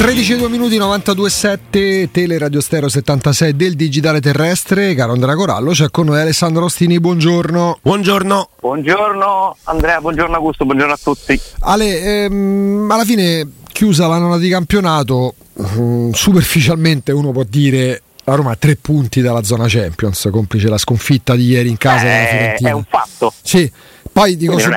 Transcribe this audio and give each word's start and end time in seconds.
13 0.00 0.36
2 0.38 0.48
minuti 0.48 0.78
92.7 0.78 2.10
Teleradio 2.10 2.62
Stereo 2.62 2.88
76 2.88 3.54
del 3.54 3.74
digitale 3.74 4.22
terrestre. 4.22 4.94
Caro 4.94 5.12
Andrea 5.12 5.34
Corallo 5.34 5.72
c'è 5.72 5.90
con 5.90 6.06
noi 6.06 6.18
Alessandro 6.18 6.64
Ostini 6.64 6.98
buongiorno. 6.98 7.80
Buongiorno. 7.82 8.48
Buongiorno 8.60 9.56
Andrea 9.64 10.00
buongiorno 10.00 10.36
Augusto 10.36 10.64
buongiorno 10.64 10.94
a 10.94 10.98
tutti. 11.00 11.38
Ale 11.60 12.24
ehm, 12.24 12.88
alla 12.90 13.04
fine 13.04 13.46
chiusa 13.70 14.06
la 14.06 14.16
nona 14.16 14.38
di 14.38 14.48
campionato 14.48 15.34
um, 15.52 16.10
superficialmente 16.12 17.12
uno 17.12 17.30
può 17.32 17.44
dire 17.46 18.00
la 18.24 18.36
Roma 18.36 18.52
ha 18.52 18.56
tre 18.56 18.76
punti 18.76 19.20
dalla 19.20 19.42
zona 19.42 19.66
Champions 19.68 20.30
complice 20.32 20.70
la 20.70 20.78
sconfitta 20.78 21.34
di 21.34 21.44
ieri 21.44 21.68
in 21.68 21.76
casa 21.76 22.06
eh, 22.06 22.08
della 22.08 22.26
Fiorentina. 22.26 22.70
è 22.70 22.72
un 22.72 22.84
fatto. 22.88 23.34
Sì 23.42 23.70
poi 24.12 24.36
dico, 24.36 24.58
su- 24.58 24.70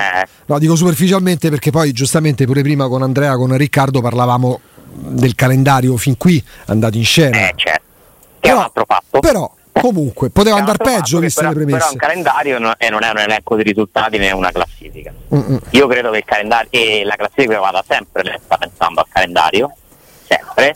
no, 0.46 0.60
dico 0.60 0.76
superficialmente 0.76 1.50
perché 1.50 1.72
poi 1.72 1.92
giustamente 1.92 2.46
pure 2.46 2.62
prima 2.62 2.88
con 2.88 3.02
Andrea 3.02 3.36
con 3.36 3.56
Riccardo 3.58 4.00
parlavamo 4.00 4.60
del 4.96 5.36
calendario 5.36 5.98
fin 5.98 6.18
qui 6.18 6.44
andato 6.66 6.98
in 6.98 7.06
scena. 7.06 7.38
Eh, 7.38 7.54
certo. 7.56 7.82
Che 8.40 8.50
è 8.50 8.52
un 8.52 8.60
altro 8.60 8.86
fatto. 8.86 9.20
Però 9.20 9.52
comunque 9.72 10.30
poteva 10.30 10.58
andare 10.58 10.78
peggio 10.78 11.20
viste 11.20 11.42
però, 11.42 11.54
le 11.54 11.64
premesse. 11.64 11.78
Però 11.78 11.90
è 11.90 11.94
un 11.94 12.00
calendario 12.00 12.60
no, 12.60 12.74
e 12.78 12.90
non 12.90 13.04
è 13.04 13.10
un 13.10 13.18
elenco 13.18 13.56
di 13.56 13.64
risultati 13.64 14.18
né 14.18 14.32
una 14.32 14.52
classifica. 14.52 15.14
Mm-mm. 15.34 15.60
Io 15.72 15.88
credo 15.88 16.12
che 16.12 16.18
il 16.18 16.26
calendario 16.26 16.70
e 16.72 17.04
la 17.04 17.16
classifica 17.16 17.60
vada 17.60 17.84
sempre 17.88 18.24
letta 18.24 18.58
pensando 18.58 19.00
al 19.00 19.08
calendario, 19.10 19.74
sempre, 20.28 20.76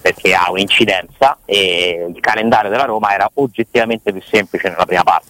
perché 0.00 0.34
ha 0.34 0.50
un'incidenza 0.50 1.38
e 1.44 2.06
il 2.14 2.20
calendario 2.20 2.70
della 2.70 2.84
Roma 2.84 3.12
era 3.12 3.28
oggettivamente 3.34 4.12
più 4.12 4.22
semplice 4.22 4.68
nella 4.68 4.86
prima 4.86 5.02
parte. 5.02 5.28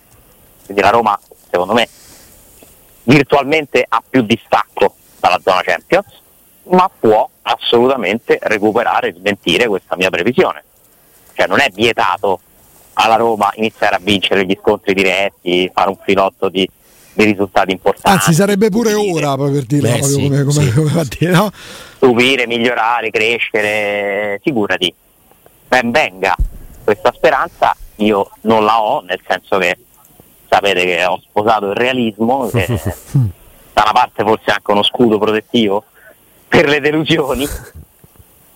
Quindi 0.64 0.82
la 0.82 0.90
Roma, 0.90 1.18
secondo 1.50 1.72
me, 1.72 1.88
virtualmente 3.04 3.84
ha 3.88 4.02
più 4.06 4.22
distacco 4.22 4.94
dalla 5.18 5.40
zona 5.42 5.62
Champions 5.62 6.06
ma 6.70 6.90
può 6.98 7.28
assolutamente 7.42 8.38
recuperare 8.42 9.08
e 9.08 9.14
smentire 9.14 9.66
questa 9.66 9.96
mia 9.96 10.10
previsione. 10.10 10.64
Cioè 11.34 11.46
non 11.46 11.60
è 11.60 11.70
vietato 11.72 12.40
alla 12.94 13.16
Roma 13.16 13.50
iniziare 13.54 13.96
a 13.96 14.00
vincere 14.02 14.44
gli 14.44 14.56
scontri 14.60 14.92
diretti, 14.92 15.70
fare 15.72 15.88
un 15.88 15.98
filotto 16.02 16.48
di, 16.48 16.68
di 17.12 17.24
risultati 17.24 17.70
importanti. 17.72 18.18
Anzi, 18.18 18.34
sarebbe 18.34 18.70
pure 18.70 18.90
stupire. 18.90 19.26
ora 19.26 19.36
per 19.36 19.64
dirlo 19.64 19.88
Beh, 19.88 20.02
sì, 20.02 20.22
come, 20.22 20.42
come, 20.42 20.52
sì. 20.52 20.72
come 20.72 20.92
va 20.92 21.00
a 21.00 21.06
dire, 21.18 21.32
no? 21.32 21.50
Stupire, 21.96 22.46
migliorare, 22.46 23.10
crescere, 23.10 24.40
figurati. 24.42 24.92
Ben 25.68 25.90
venga 25.90 26.34
questa 26.82 27.12
speranza, 27.14 27.76
io 27.96 28.30
non 28.42 28.64
la 28.64 28.82
ho, 28.82 29.00
nel 29.02 29.20
senso 29.26 29.58
che 29.58 29.76
sapete 30.48 30.84
che 30.84 31.04
ho 31.04 31.20
sposato 31.22 31.66
il 31.66 31.76
realismo, 31.76 32.48
che 32.48 32.66
da 33.74 33.82
una 33.82 33.92
parte 33.92 34.24
forse 34.24 34.50
anche 34.50 34.70
uno 34.70 34.82
scudo 34.82 35.18
protettivo 35.18 35.84
per 36.48 36.68
le 36.68 36.80
delusioni, 36.80 37.46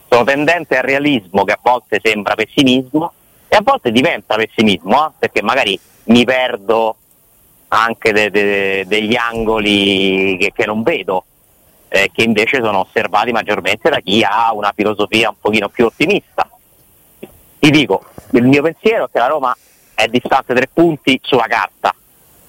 sono 0.09 0.25
tendente 0.25 0.77
al 0.77 0.85
realismo 0.85 1.45
che 1.45 1.53
a 1.53 1.59
volte 1.61 2.01
sembra 2.03 2.35
pessimismo 2.35 3.13
e 3.49 3.57
a 3.57 3.61
volte 3.63 3.93
diventa 3.93 4.35
pessimismo, 4.35 5.07
eh? 5.07 5.11
perché 5.19 5.43
magari 5.43 5.79
mi 6.05 6.25
perdo 6.25 6.97
anche 7.69 8.13
de- 8.13 8.31
de- 8.31 8.85
degli 8.87 9.15
angoli 9.15 10.37
che, 10.39 10.53
che 10.55 10.67
non 10.67 10.83
vedo, 10.83 11.25
eh, 11.89 12.11
che 12.13 12.23
invece 12.23 12.63
sono 12.63 12.81
osservati 12.81 13.33
maggiormente 13.33 13.89
da 13.89 14.01
chi 14.01 14.23
ha 14.23 14.53
una 14.53 14.73
filosofia 14.75 15.29
un 15.31 15.37
pochino 15.41 15.69
più 15.69 15.87
ottimista. 15.87 16.49
Ti 17.59 17.71
dico, 17.71 18.05
il 18.33 18.45
mio 18.45 18.63
pensiero 18.63 19.05
è 19.05 19.09
che 19.11 19.19
la 19.19 19.27
Roma 19.27 19.57
è 19.95 20.07
distante 20.09 20.55
tre 20.55 20.69
punti 20.73 21.21
sulla 21.23 21.47
carta 21.47 21.95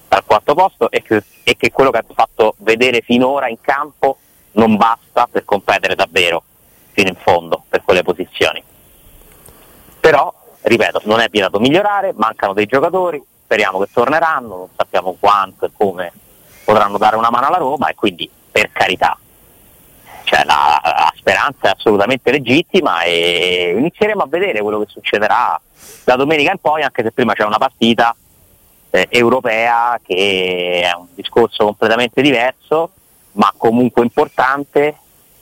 dal 0.08 0.24
quarto 0.24 0.54
posto 0.54 0.90
e 0.90 1.02
che, 1.02 1.22
e 1.42 1.56
che 1.56 1.70
quello 1.70 1.90
che 1.90 1.98
ha 1.98 2.04
fatto 2.12 2.54
vedere 2.58 3.00
finora 3.00 3.48
in 3.48 3.60
campo 3.60 4.18
non 4.54 4.76
basta 4.76 5.28
per 5.30 5.44
competere 5.44 5.94
davvero 5.94 6.42
fino 6.92 7.08
in 7.08 7.16
fondo 7.16 7.64
per 7.68 7.82
quelle 7.82 8.02
posizioni. 8.02 8.62
Però, 10.00 10.32
ripeto, 10.62 11.02
non 11.04 11.20
è 11.20 11.28
vietato 11.28 11.58
migliorare, 11.58 12.12
mancano 12.14 12.52
dei 12.52 12.66
giocatori, 12.66 13.22
speriamo 13.44 13.78
che 13.80 13.88
torneranno, 13.92 14.56
non 14.56 14.68
sappiamo 14.76 15.16
quanto 15.18 15.66
e 15.66 15.70
come 15.76 16.12
potranno 16.64 16.98
dare 16.98 17.16
una 17.16 17.30
mano 17.30 17.46
alla 17.46 17.58
Roma 17.58 17.88
e 17.88 17.94
quindi 17.94 18.28
per 18.50 18.70
carità. 18.72 19.16
Cioè, 20.24 20.44
la, 20.44 20.80
la 20.82 21.12
speranza 21.16 21.68
è 21.68 21.72
assolutamente 21.76 22.30
legittima 22.30 23.02
e 23.02 23.74
inizieremo 23.76 24.22
a 24.22 24.26
vedere 24.26 24.62
quello 24.62 24.80
che 24.80 24.86
succederà 24.88 25.60
da 26.04 26.16
domenica 26.16 26.52
in 26.52 26.58
poi, 26.58 26.82
anche 26.82 27.02
se 27.02 27.12
prima 27.12 27.34
c'è 27.34 27.44
una 27.44 27.58
partita 27.58 28.14
eh, 28.90 29.06
europea 29.10 30.00
che 30.02 30.82
è 30.82 30.94
un 30.96 31.08
discorso 31.14 31.64
completamente 31.64 32.22
diverso 32.22 32.92
ma 33.34 33.52
comunque 33.56 34.02
importante 34.02 34.96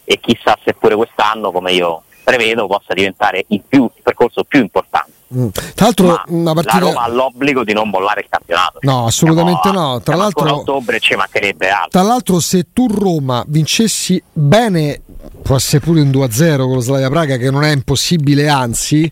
e 0.05 0.19
chissà 0.21 0.59
se 0.65 0.75
pure 0.75 0.95
quest'anno, 0.95 1.53
come 1.53 1.73
io 1.73 2.03
prevedo, 2.23 2.67
possa 2.67 2.95
diventare 2.95 3.45
il, 3.49 3.63
più, 3.67 3.85
il 3.85 4.03
percorso 4.03 4.45
più 4.45 4.61
importante. 4.61 5.11
Mm. 5.35 5.49
Tra 5.75 5.87
l'altro, 5.87 6.07
partita... 6.07 6.79
la 6.79 6.79
Roma 6.79 7.03
ha 7.03 7.09
l'obbligo 7.09 7.65
di 7.65 7.73
non 7.73 7.89
bollare 7.91 8.21
il 8.21 8.27
campionato. 8.29 8.79
No, 8.83 9.07
assolutamente 9.07 9.69
a- 9.69 9.73
no. 9.73 10.01
Tra 10.03 10.15
l'altro, 10.15 10.47
a 10.47 10.55
ottobre 10.55 11.01
ci 11.01 11.15
mancherebbe 11.15 11.71
altro. 11.71 11.89
tra 11.91 12.03
l'altro, 12.03 12.39
se 12.41 12.67
tu 12.73 12.87
Roma 12.87 13.43
vincessi 13.47 14.23
bene, 14.31 15.01
può 15.43 15.57
essere 15.57 15.81
pure 15.81 16.03
un 16.03 16.11
2-0 16.11 16.57
con 16.59 16.75
lo 16.75 16.81
Slavia 16.81 17.09
Praga, 17.09 17.37
che 17.37 17.51
non 17.51 17.65
è 17.65 17.73
impossibile, 17.73 18.49
anzi. 18.49 19.11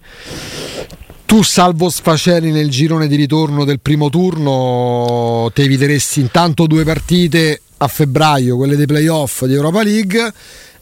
Tu, 1.25 1.43
salvo 1.43 1.89
sfaceli 1.89 2.51
nel 2.51 2.69
girone 2.71 3.07
di 3.07 3.15
ritorno 3.15 3.65
del 3.65 3.81
primo 3.81 4.11
turno, 4.11 5.49
ti 5.55 5.63
eviteresti 5.63 6.21
intanto 6.21 6.67
due 6.67 6.85
partite 6.85 7.63
a 7.83 7.89
febbraio, 7.89 8.57
quelle 8.57 8.77
dei 8.77 8.87
playoff 8.87 9.45
di 9.45 9.55
Europa 9.55 9.83
League, 9.83 10.33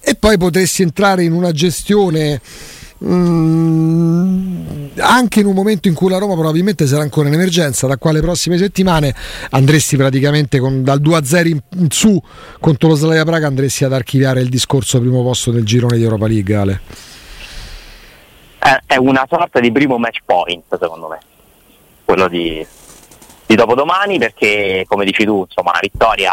e 0.00 0.14
poi 0.14 0.36
potresti 0.36 0.82
entrare 0.82 1.22
in 1.22 1.32
una 1.32 1.52
gestione 1.52 2.40
mm, 3.04 4.86
anche 4.98 5.40
in 5.40 5.46
un 5.46 5.54
momento 5.54 5.86
in 5.86 5.94
cui 5.94 6.10
la 6.10 6.18
Roma 6.18 6.34
probabilmente 6.34 6.86
sarà 6.86 7.02
ancora 7.02 7.28
in 7.28 7.34
emergenza, 7.34 7.86
da 7.86 7.98
quale 7.98 8.20
prossime 8.20 8.58
settimane 8.58 9.14
andresti 9.50 9.96
praticamente 9.96 10.58
con, 10.58 10.82
dal 10.82 11.00
2-0 11.00 11.46
in, 11.46 11.60
in 11.76 11.90
su 11.90 12.20
contro 12.58 12.88
lo 12.88 12.94
Slavia 12.96 13.24
Praga 13.24 13.46
andresti 13.46 13.84
ad 13.84 13.92
archiviare 13.92 14.40
il 14.40 14.48
discorso 14.48 14.98
primo 14.98 15.22
posto 15.22 15.52
del 15.52 15.64
girone 15.64 15.96
di 15.96 16.02
Europa 16.02 16.26
League, 16.26 16.54
Ale. 16.54 16.80
È, 18.58 18.76
è 18.86 18.96
una 18.96 19.24
sorta 19.28 19.60
di 19.60 19.70
primo 19.70 19.98
match 19.98 20.18
point, 20.24 20.64
secondo 20.80 21.06
me, 21.08 21.18
quello 22.04 22.26
di, 22.26 22.66
di 23.48 23.54
dopodomani, 23.54 24.18
perché 24.18 24.84
come 24.86 25.06
dici 25.06 25.24
tu, 25.24 25.46
insomma, 25.48 25.70
una 25.70 25.80
vittoria 25.80 26.32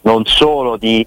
non 0.00 0.24
solo 0.24 0.76
ti 0.76 1.06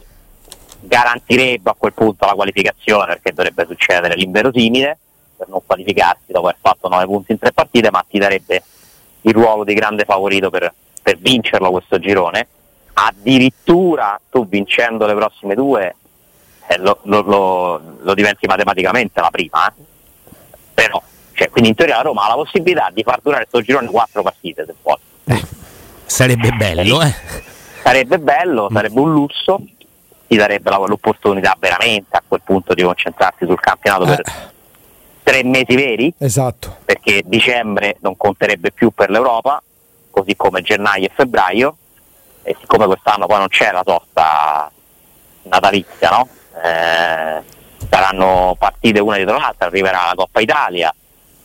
garantirebbe 0.79 1.69
a 1.71 1.75
quel 1.77 1.91
punto 1.93 2.25
la 2.25 2.33
qualificazione, 2.33 3.05
perché 3.07 3.33
dovrebbe 3.33 3.65
succedere 3.67 4.15
l'inverosimile 4.15 4.97
per 5.35 5.49
non 5.49 5.59
qualificarsi 5.65 6.31
dopo 6.31 6.47
aver 6.47 6.59
fatto 6.61 6.87
9 6.87 7.05
punti 7.05 7.33
in 7.33 7.37
tre 7.37 7.51
partite, 7.51 7.91
ma 7.91 8.03
ti 8.07 8.17
darebbe 8.17 8.63
il 9.21 9.33
ruolo 9.33 9.65
di 9.65 9.73
grande 9.73 10.05
favorito 10.05 10.49
per, 10.49 10.73
per 11.01 11.17
vincerlo 11.17 11.69
questo 11.71 11.99
girone. 11.99 12.47
Addirittura 12.93 14.19
tu 14.29 14.47
vincendo 14.47 15.05
le 15.05 15.15
prossime 15.15 15.53
due 15.55 15.95
eh, 16.67 16.77
lo, 16.77 16.99
lo- 17.03 17.21
lo- 17.21 17.81
lo 17.99 18.13
diventi 18.13 18.47
matematicamente 18.47 19.19
la 19.19 19.29
prima, 19.29 19.67
eh. 19.67 19.73
però 20.73 21.01
cioè, 21.33 21.49
quindi 21.49 21.69
in 21.69 21.75
teoria 21.75 21.95
la 21.97 22.01
Roma 22.03 22.23
ha 22.25 22.29
la 22.29 22.35
possibilità 22.35 22.89
di 22.93 23.03
far 23.03 23.19
durare 23.21 23.47
questo 23.49 23.65
girone 23.65 23.89
quattro 23.89 24.21
partite 24.21 24.65
se 24.65 24.75
vuole. 24.81 24.99
Sarebbe 26.05 26.51
bello, 26.51 27.01
eh? 27.01 27.13
Sarebbe 27.83 28.19
bello, 28.19 28.69
sarebbe 28.71 28.99
un 28.99 29.11
lusso, 29.13 29.59
ti 30.27 30.35
darebbe 30.35 30.69
l'opportunità 30.71 31.55
veramente 31.59 32.17
a 32.17 32.23
quel 32.27 32.41
punto 32.43 32.73
di 32.73 32.83
concentrarsi 32.83 33.45
sul 33.45 33.59
campionato 33.59 34.05
per 34.05 34.19
Eh. 34.19 34.57
tre 35.23 35.43
mesi 35.43 35.75
veri, 35.75 36.13
Esatto. 36.17 36.77
perché 36.85 37.21
dicembre 37.25 37.97
non 38.01 38.17
conterebbe 38.17 38.71
più 38.71 38.91
per 38.91 39.09
l'Europa, 39.09 39.61
così 40.11 40.35
come 40.35 40.61
gennaio 40.61 41.05
e 41.05 41.11
febbraio, 41.13 41.75
e 42.43 42.55
siccome 42.59 42.85
quest'anno 42.85 43.27
poi 43.27 43.37
non 43.37 43.47
c'è 43.47 43.71
la 43.71 43.83
sosta 43.85 44.71
natalizia, 45.43 46.09
no? 46.09 46.27
Eh, 46.63 47.41
saranno 47.89 48.55
partite 48.57 48.99
una 48.99 49.15
dietro 49.15 49.37
l'altra, 49.37 49.67
arriverà 49.67 50.05
la 50.07 50.13
Coppa 50.15 50.39
Italia, 50.41 50.93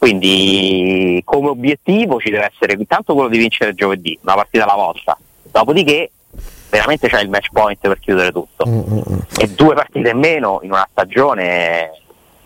quindi 0.05 1.23
come 1.25 1.49
obiettivo 1.49 2.21
ci 2.21 2.29
deve 2.29 2.53
essere 2.53 2.75
intanto 2.75 3.15
quello 3.15 3.31
di 3.31 3.39
vincere 3.39 3.73
giovedì, 3.73 4.19
una 4.21 4.35
partita 4.35 4.65
alla 4.65 4.75
volta, 4.75 5.17
dopodiché 5.51 6.11
veramente 6.69 7.09
c'è 7.09 7.23
il 7.23 7.31
match 7.31 7.49
point 7.51 7.79
per 7.81 7.99
chiudere 8.01 8.31
tutto 8.31 8.65
e 9.39 9.49
due 9.49 9.75
partite 9.75 10.11
in 10.11 10.19
meno 10.19 10.61
in 10.63 10.73
una 10.73 10.87
stagione 10.91 12.03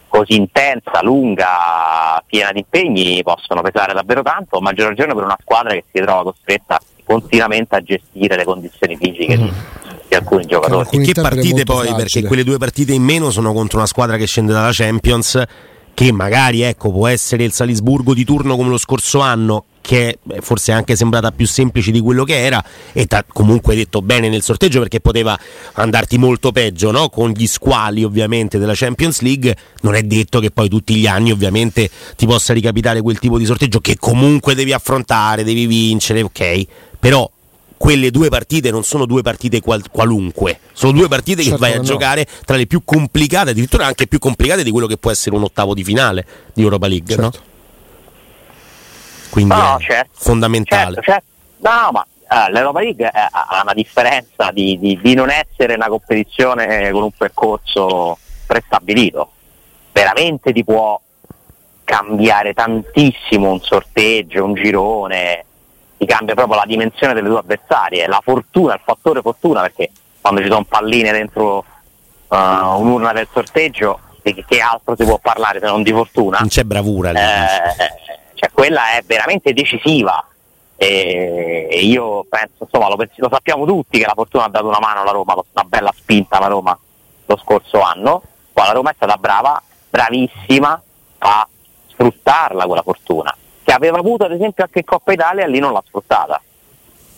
così 0.06 0.36
intensa, 0.36 1.02
lunga, 1.02 2.22
piena 2.24 2.52
di 2.52 2.60
impegni 2.60 3.20
possono 3.24 3.60
pesare 3.62 3.92
davvero 3.92 4.22
tanto, 4.22 4.58
a 4.58 4.60
maggior 4.60 4.90
ragione 4.90 5.14
per 5.14 5.24
una 5.24 5.38
squadra 5.40 5.72
che 5.72 5.82
si 5.90 6.00
trova 6.00 6.22
costretta 6.22 6.78
continuamente 7.02 7.74
a 7.74 7.80
gestire 7.80 8.36
le 8.36 8.44
condizioni 8.44 8.96
fisiche 8.96 9.36
di, 9.36 9.52
di 10.06 10.14
alcuni 10.14 10.46
giocatori. 10.46 10.78
Alcuni 10.82 11.08
E 11.08 11.12
che 11.12 11.20
partite 11.20 11.64
poi? 11.64 11.86
fragile. 11.86 11.96
Perché 11.96 12.22
quelle 12.22 12.44
due 12.44 12.58
partite 12.58 12.92
in 12.92 13.02
meno 13.02 13.32
sono 13.32 13.52
contro 13.52 13.78
una 13.78 13.88
squadra 13.88 14.16
che 14.16 14.28
scende 14.28 14.52
dalla 14.52 14.70
Champions, 14.70 15.42
che 15.98 16.12
magari 16.12 16.60
ecco, 16.60 16.92
può 16.92 17.08
essere 17.08 17.42
il 17.42 17.52
Salisburgo 17.52 18.14
di 18.14 18.22
turno 18.22 18.54
come 18.54 18.68
lo 18.68 18.78
scorso 18.78 19.18
anno, 19.18 19.64
che 19.80 20.20
forse 20.42 20.70
è 20.70 20.74
anche 20.76 20.94
sembrata 20.94 21.32
più 21.32 21.44
semplice 21.44 21.90
di 21.90 21.98
quello 21.98 22.22
che 22.22 22.40
era, 22.40 22.62
e 22.92 23.06
t'ha 23.06 23.24
comunque 23.26 23.74
detto 23.74 24.00
bene 24.00 24.28
nel 24.28 24.42
sorteggio 24.42 24.78
perché 24.78 25.00
poteva 25.00 25.36
andarti 25.72 26.16
molto 26.16 26.52
peggio, 26.52 26.92
no? 26.92 27.08
con 27.08 27.30
gli 27.30 27.48
squali 27.48 28.04
ovviamente 28.04 28.60
della 28.60 28.74
Champions 28.76 29.22
League. 29.22 29.56
Non 29.80 29.96
è 29.96 30.02
detto 30.02 30.38
che 30.38 30.52
poi 30.52 30.68
tutti 30.68 30.94
gli 30.94 31.08
anni 31.08 31.32
ovviamente 31.32 31.90
ti 32.14 32.26
possa 32.26 32.52
ricapitare 32.52 33.02
quel 33.02 33.18
tipo 33.18 33.36
di 33.36 33.44
sorteggio 33.44 33.80
che 33.80 33.96
comunque 33.98 34.54
devi 34.54 34.72
affrontare, 34.72 35.42
devi 35.42 35.66
vincere, 35.66 36.22
ok? 36.22 36.64
Però 37.00 37.28
quelle 37.78 38.10
due 38.10 38.28
partite 38.28 38.70
non 38.70 38.82
sono 38.84 39.06
due 39.06 39.22
partite 39.22 39.60
qual- 39.60 39.88
qualunque, 39.90 40.58
sono 40.72 40.92
due 40.92 41.08
partite 41.08 41.42
Certo 41.42 41.56
che 41.56 41.60
vai 41.62 41.72
a 41.74 41.78
no. 41.78 41.84
giocare 41.84 42.26
tra 42.44 42.56
le 42.56 42.66
più 42.66 42.82
complicate, 42.84 43.50
addirittura 43.50 43.86
anche 43.86 44.06
più 44.06 44.18
complicate 44.18 44.62
di 44.64 44.70
quello 44.70 44.86
che 44.86 44.98
può 44.98 45.10
essere 45.10 45.34
un 45.36 45.44
ottavo 45.44 45.72
di 45.74 45.84
finale 45.84 46.26
di 46.52 46.62
Europa 46.62 46.86
League, 46.88 47.16
no? 47.16 47.30
Certo. 47.30 47.46
Quindi 49.30 49.54
No, 49.54 49.76
è 49.78 49.82
certo. 49.82 50.10
fondamentale. 50.14 50.94
Certo, 50.94 51.02
certo. 51.02 51.26
No, 51.58 51.90
ma 51.92 52.06
eh, 52.30 52.50
l'Europa 52.52 52.80
League 52.80 53.04
eh, 53.06 53.10
ha 53.30 53.60
una 53.62 53.74
differenza 53.74 54.50
di, 54.52 54.78
di- 54.78 54.98
di 55.02 55.14
non 55.14 55.30
essere 55.30 55.74
una 55.74 55.88
competizione 55.88 56.90
con 56.90 57.02
un 57.02 57.10
percorso 57.16 58.18
prestabilito. 58.46 59.30
Veramente 59.92 60.52
ti 60.52 60.64
può 60.64 61.00
cambiare 61.84 62.52
tantissimo 62.54 63.50
un 63.50 63.60
sorteggio, 63.60 64.44
un 64.44 64.54
girone, 64.54 65.44
ti 65.98 66.06
cambia 66.06 66.34
proprio 66.34 66.56
la 66.58 66.64
dimensione 66.66 67.12
delle 67.12 67.28
tue 67.28 67.38
avversarie, 67.38 68.06
la 68.06 68.20
fortuna, 68.22 68.74
il 68.74 68.80
fattore 68.84 69.20
fortuna, 69.20 69.62
perché 69.62 69.90
quando 70.20 70.40
ci 70.40 70.48
sono 70.48 70.64
palline 70.64 71.12
dentro 71.12 71.64
eh, 72.28 72.36
un'urna 72.36 73.12
del 73.12 73.28
sorteggio, 73.32 74.00
di 74.22 74.44
che- 74.46 74.60
altro 74.60 74.94
si 74.96 75.04
può 75.04 75.18
parlare 75.18 75.58
se 75.58 75.66
non 75.66 75.82
di 75.82 75.92
fortuna? 75.92 76.38
Non 76.38 76.48
c'è 76.48 76.64
bravura 76.64 77.10
lì. 77.10 77.18
Eh, 77.18 78.32
cioè 78.34 78.50
quella 78.52 78.92
è 78.92 79.02
veramente 79.04 79.52
decisiva 79.52 80.24
e, 80.76 81.66
e 81.68 81.80
io 81.80 82.24
penso, 82.28 82.64
insomma, 82.64 82.88
lo, 82.88 82.96
lo 82.96 83.28
sappiamo 83.30 83.66
tutti 83.66 83.98
che 83.98 84.06
la 84.06 84.14
fortuna 84.14 84.44
ha 84.44 84.48
dato 84.48 84.68
una 84.68 84.78
mano 84.78 85.00
alla 85.00 85.10
Roma, 85.10 85.34
una 85.34 85.64
bella 85.64 85.92
spinta 85.96 86.36
alla 86.36 86.46
Roma 86.46 86.78
lo 87.26 87.36
scorso 87.36 87.80
anno, 87.80 88.22
poi 88.52 88.66
la 88.66 88.72
Roma 88.72 88.90
è 88.90 88.94
stata 88.94 89.16
brava, 89.16 89.60
bravissima 89.90 90.80
a 91.18 91.48
sfruttarla 91.88 92.66
quella 92.66 92.82
fortuna, 92.82 93.36
che 93.68 93.74
aveva 93.74 93.98
avuto 93.98 94.24
ad 94.24 94.32
esempio 94.32 94.64
anche 94.64 94.78
in 94.78 94.84
Coppa 94.86 95.12
Italia 95.12 95.46
lì 95.46 95.58
non 95.58 95.72
l'ha 95.74 95.82
sfruttata. 95.86 96.40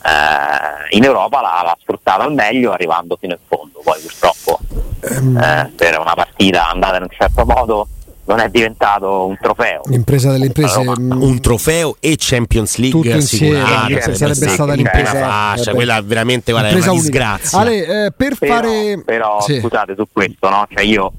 Eh, 0.03 0.95
in 0.97 1.03
Europa 1.05 1.39
l'ha, 1.39 1.61
l'ha 1.63 1.77
sfruttata 1.79 2.23
al 2.23 2.33
meglio 2.33 2.71
arrivando 2.73 3.15
fino 3.17 3.33
in 3.33 3.39
fondo, 3.47 3.79
poi 3.83 3.99
purtroppo 4.01 4.59
Ehm, 5.03 5.35
eh, 5.35 5.71
per 5.75 5.97
una 5.99 6.13
partita 6.13 6.69
andata 6.69 6.97
in 6.97 7.01
un 7.03 7.09
certo 7.09 7.43
modo 7.43 7.87
non 8.25 8.37
è 8.39 8.49
diventato 8.49 9.25
un 9.25 9.35
trofeo. 9.41 9.81
L'impresa 9.85 10.29
delle 10.31 10.45
imprese. 10.45 10.79
Mh, 10.79 11.17
un 11.23 11.39
trofeo 11.39 11.95
e 11.99 12.15
Champions 12.19 12.75
League 12.77 13.01
Tutto 13.01 13.15
insieme, 13.15 13.61
assicurato, 13.61 13.87
sarebbe 13.89 14.15
sarebbe 14.15 14.47
stata 14.49 14.73
l'impresa 14.73 15.11
fascia, 15.13 15.71
eh, 15.71 15.73
quella 15.73 16.01
veramente 16.03 16.51
guarda, 16.51 16.67
è 16.67 16.71
impresa 16.73 16.91
una 16.91 16.99
unica. 17.01 17.17
disgrazia. 17.17 17.59
Ale, 17.59 18.05
eh, 18.05 18.11
per 18.11 18.37
Però, 18.37 18.53
fare. 18.53 19.01
però, 19.03 19.41
Sì. 19.41 19.59
scusate 19.59 19.95
su 19.97 20.05
questo, 20.11 20.49
no? 20.49 20.67
Cioè 20.69 20.83
io 20.83 21.11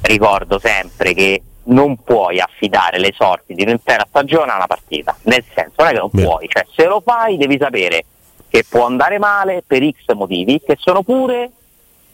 ricordo 0.00 0.58
sempre 0.58 1.12
che 1.12 1.42
non 1.64 1.96
puoi 2.02 2.40
affidare 2.40 2.98
le 2.98 3.12
sorti 3.14 3.54
di 3.54 3.62
un'intera 3.62 4.04
stagione 4.08 4.50
a 4.50 4.56
una 4.56 4.66
partita, 4.66 5.16
nel 5.22 5.44
senso 5.54 5.74
non 5.76 5.88
è 5.88 5.92
che 5.92 5.98
non 5.98 6.08
Vero. 6.12 6.28
puoi, 6.28 6.48
cioè 6.48 6.66
se 6.74 6.86
lo 6.86 7.00
fai 7.04 7.36
devi 7.36 7.56
sapere 7.58 8.04
che 8.48 8.64
può 8.68 8.84
andare 8.84 9.18
male 9.18 9.62
per 9.66 9.82
X 9.82 10.12
motivi 10.14 10.60
che 10.60 10.76
sono 10.78 11.02
pure 11.02 11.50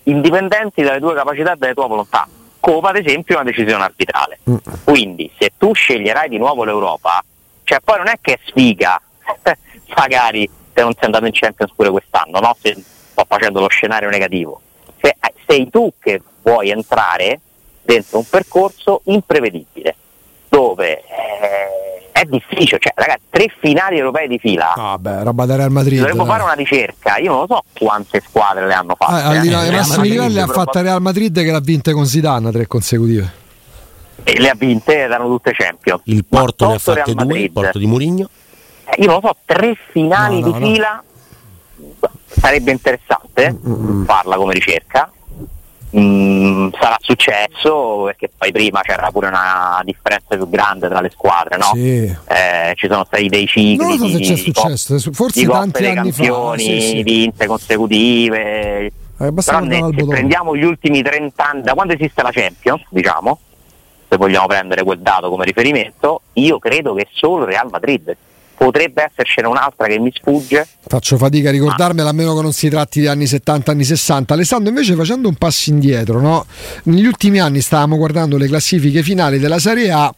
indipendenti 0.04 0.82
dalle 0.82 1.00
tue 1.00 1.14
capacità 1.14 1.52
e 1.52 1.56
dalle 1.56 1.74
tue 1.74 1.86
volontà, 1.86 2.28
come 2.60 2.88
ad 2.88 2.96
esempio 2.96 3.36
una 3.36 3.44
decisione 3.44 3.84
arbitrale. 3.84 4.38
Mm. 4.48 4.56
Quindi 4.84 5.30
se 5.38 5.52
tu 5.56 5.72
sceglierai 5.72 6.28
di 6.28 6.38
nuovo 6.38 6.64
l'Europa, 6.64 7.22
cioè 7.64 7.80
poi 7.80 7.98
non 7.98 8.08
è 8.08 8.18
che 8.20 8.34
è 8.34 8.38
sfiga, 8.46 9.00
magari 9.96 10.48
se 10.72 10.82
non 10.82 10.92
sei 10.92 11.04
andato 11.04 11.26
in 11.26 11.32
Champions 11.32 11.72
pure 11.74 11.90
quest'anno, 11.90 12.38
no? 12.40 12.56
se 12.60 12.76
sto 12.76 13.24
facendo 13.26 13.60
lo 13.60 13.68
scenario 13.68 14.08
negativo. 14.08 14.60
Se, 15.00 15.08
eh, 15.08 15.34
sei 15.46 15.68
tu 15.70 15.92
che 15.98 16.22
vuoi 16.42 16.70
entrare 16.70 17.40
dentro 17.88 18.18
un 18.18 18.28
percorso 18.28 19.00
imprevedibile, 19.04 19.96
dove 20.50 20.98
eh, 20.98 22.10
è 22.12 22.24
difficile, 22.24 22.78
cioè 22.80 22.92
ragazzi, 22.94 23.22
tre 23.30 23.46
finali 23.60 23.96
europee 23.96 24.28
di 24.28 24.38
fila. 24.38 24.74
Ah, 24.74 24.98
beh, 24.98 25.22
roba 25.22 25.46
da 25.46 25.56
Real 25.56 25.70
Madrid. 25.70 26.00
Dovremmo 26.00 26.26
fare 26.26 26.42
una 26.42 26.52
ricerca, 26.52 27.16
io 27.16 27.30
non 27.30 27.40
lo 27.40 27.46
so 27.48 27.62
quante 27.78 28.20
squadre 28.26 28.66
le 28.66 28.74
hanno 28.74 28.94
fatte. 28.94 29.12
Ah, 29.12 29.34
eh. 29.36 29.40
dei 29.40 29.50
Le 29.50 29.70
massimi 29.70 30.08
livelli 30.10 30.38
ha 30.38 30.46
fatta 30.46 30.82
Real 30.82 31.00
Madrid 31.00 31.34
che 31.34 31.50
l'ha 31.50 31.60
vinte 31.60 31.92
con 31.92 32.04
Zidane 32.04 32.50
tre 32.50 32.66
consecutive. 32.66 33.32
e 34.24 34.38
le 34.38 34.50
ha 34.50 34.54
vinte 34.54 34.94
erano 34.94 35.26
tutte 35.28 35.52
champion. 35.52 36.00
Il 36.04 36.26
Porto 36.26 36.66
ne 36.68 36.74
ha 36.74 36.78
fatte 36.78 37.02
Real 37.04 37.26
due, 37.26 37.38
il 37.40 37.52
Porto 37.52 37.78
di 37.78 37.86
Murigno. 37.86 38.28
eh, 38.84 39.00
io 39.00 39.06
non 39.06 39.20
lo 39.22 39.28
so, 39.28 39.36
tre 39.46 39.74
finali 39.92 40.40
No, 40.40 40.46
no, 40.48 40.52
di 40.52 40.60
no. 40.60 40.66
fila 40.66 41.02
sarebbe 42.26 42.70
interessante 42.70 43.56
Mm, 43.66 44.04
farla 44.04 44.36
come 44.36 44.52
ricerca. 44.52 45.10
Mm, 45.96 46.68
sarà 46.78 46.96
successo 47.00 48.02
perché 48.04 48.28
poi 48.36 48.52
prima 48.52 48.82
c'era 48.82 49.10
pure 49.10 49.28
una 49.28 49.80
differenza 49.84 50.36
più 50.36 50.46
grande 50.50 50.86
tra 50.88 51.00
le 51.00 51.08
squadre, 51.10 51.56
no? 51.56 51.70
Sì. 51.72 52.04
Eh, 52.28 52.74
ci 52.76 52.88
sono 52.88 53.04
stati 53.06 53.28
dei 53.28 53.46
cicli 53.46 53.76
Non 53.76 53.96
so 53.96 54.08
se 54.08 54.18
di, 54.18 54.24
c'è 54.26 54.34
di 54.34 54.40
successo, 54.40 54.98
forse 55.12 55.40
di 55.40 55.46
tanti 55.46 55.86
anni 55.86 56.12
fa. 56.12 56.22
campioni 56.22 56.62
sì, 56.62 56.80
sì. 56.80 57.02
vinte 57.02 57.46
consecutive 57.46 58.84
Eh, 59.20 59.32
però 59.32 59.60
ne- 59.60 59.90
se 59.96 60.04
prendiamo 60.04 60.54
gli 60.54 60.64
ultimi 60.64 61.02
30 61.02 61.48
anni 61.48 61.62
da 61.62 61.72
quando 61.74 61.94
esiste 61.94 62.22
la 62.22 62.30
Champions 62.32 62.82
diciamo 62.90 63.38
se 64.08 64.16
vogliamo 64.16 64.46
prendere 64.46 64.84
quel 64.84 64.98
dato 65.00 65.28
come 65.30 65.44
riferimento 65.44 66.20
io 66.34 66.58
credo 66.58 66.94
che 66.94 67.08
solo 67.12 67.44
Real 67.44 67.68
Madrid 67.70 68.14
potrebbe 68.58 69.04
essercene 69.04 69.46
un'altra 69.46 69.86
che 69.86 69.98
mi 69.98 70.12
sfugge 70.14 70.66
Faccio 70.86 71.16
fatica 71.16 71.50
a 71.50 71.52
ricordarmela 71.52 72.08
a 72.10 72.12
meno 72.12 72.34
che 72.34 72.42
non 72.42 72.52
si 72.52 72.68
tratti 72.68 73.00
di 73.00 73.06
anni 73.06 73.26
70, 73.26 73.70
anni 73.70 73.84
60. 73.84 74.34
Alessandro 74.34 74.70
invece 74.70 74.94
facendo 74.94 75.28
un 75.28 75.34
passo 75.34 75.70
indietro, 75.70 76.20
no? 76.20 76.46
negli 76.84 77.06
ultimi 77.06 77.38
anni 77.40 77.60
stavamo 77.60 77.96
guardando 77.96 78.36
le 78.36 78.46
classifiche 78.46 79.02
finali 79.02 79.38
della 79.38 79.58
Serie 79.58 79.90
A. 79.90 80.12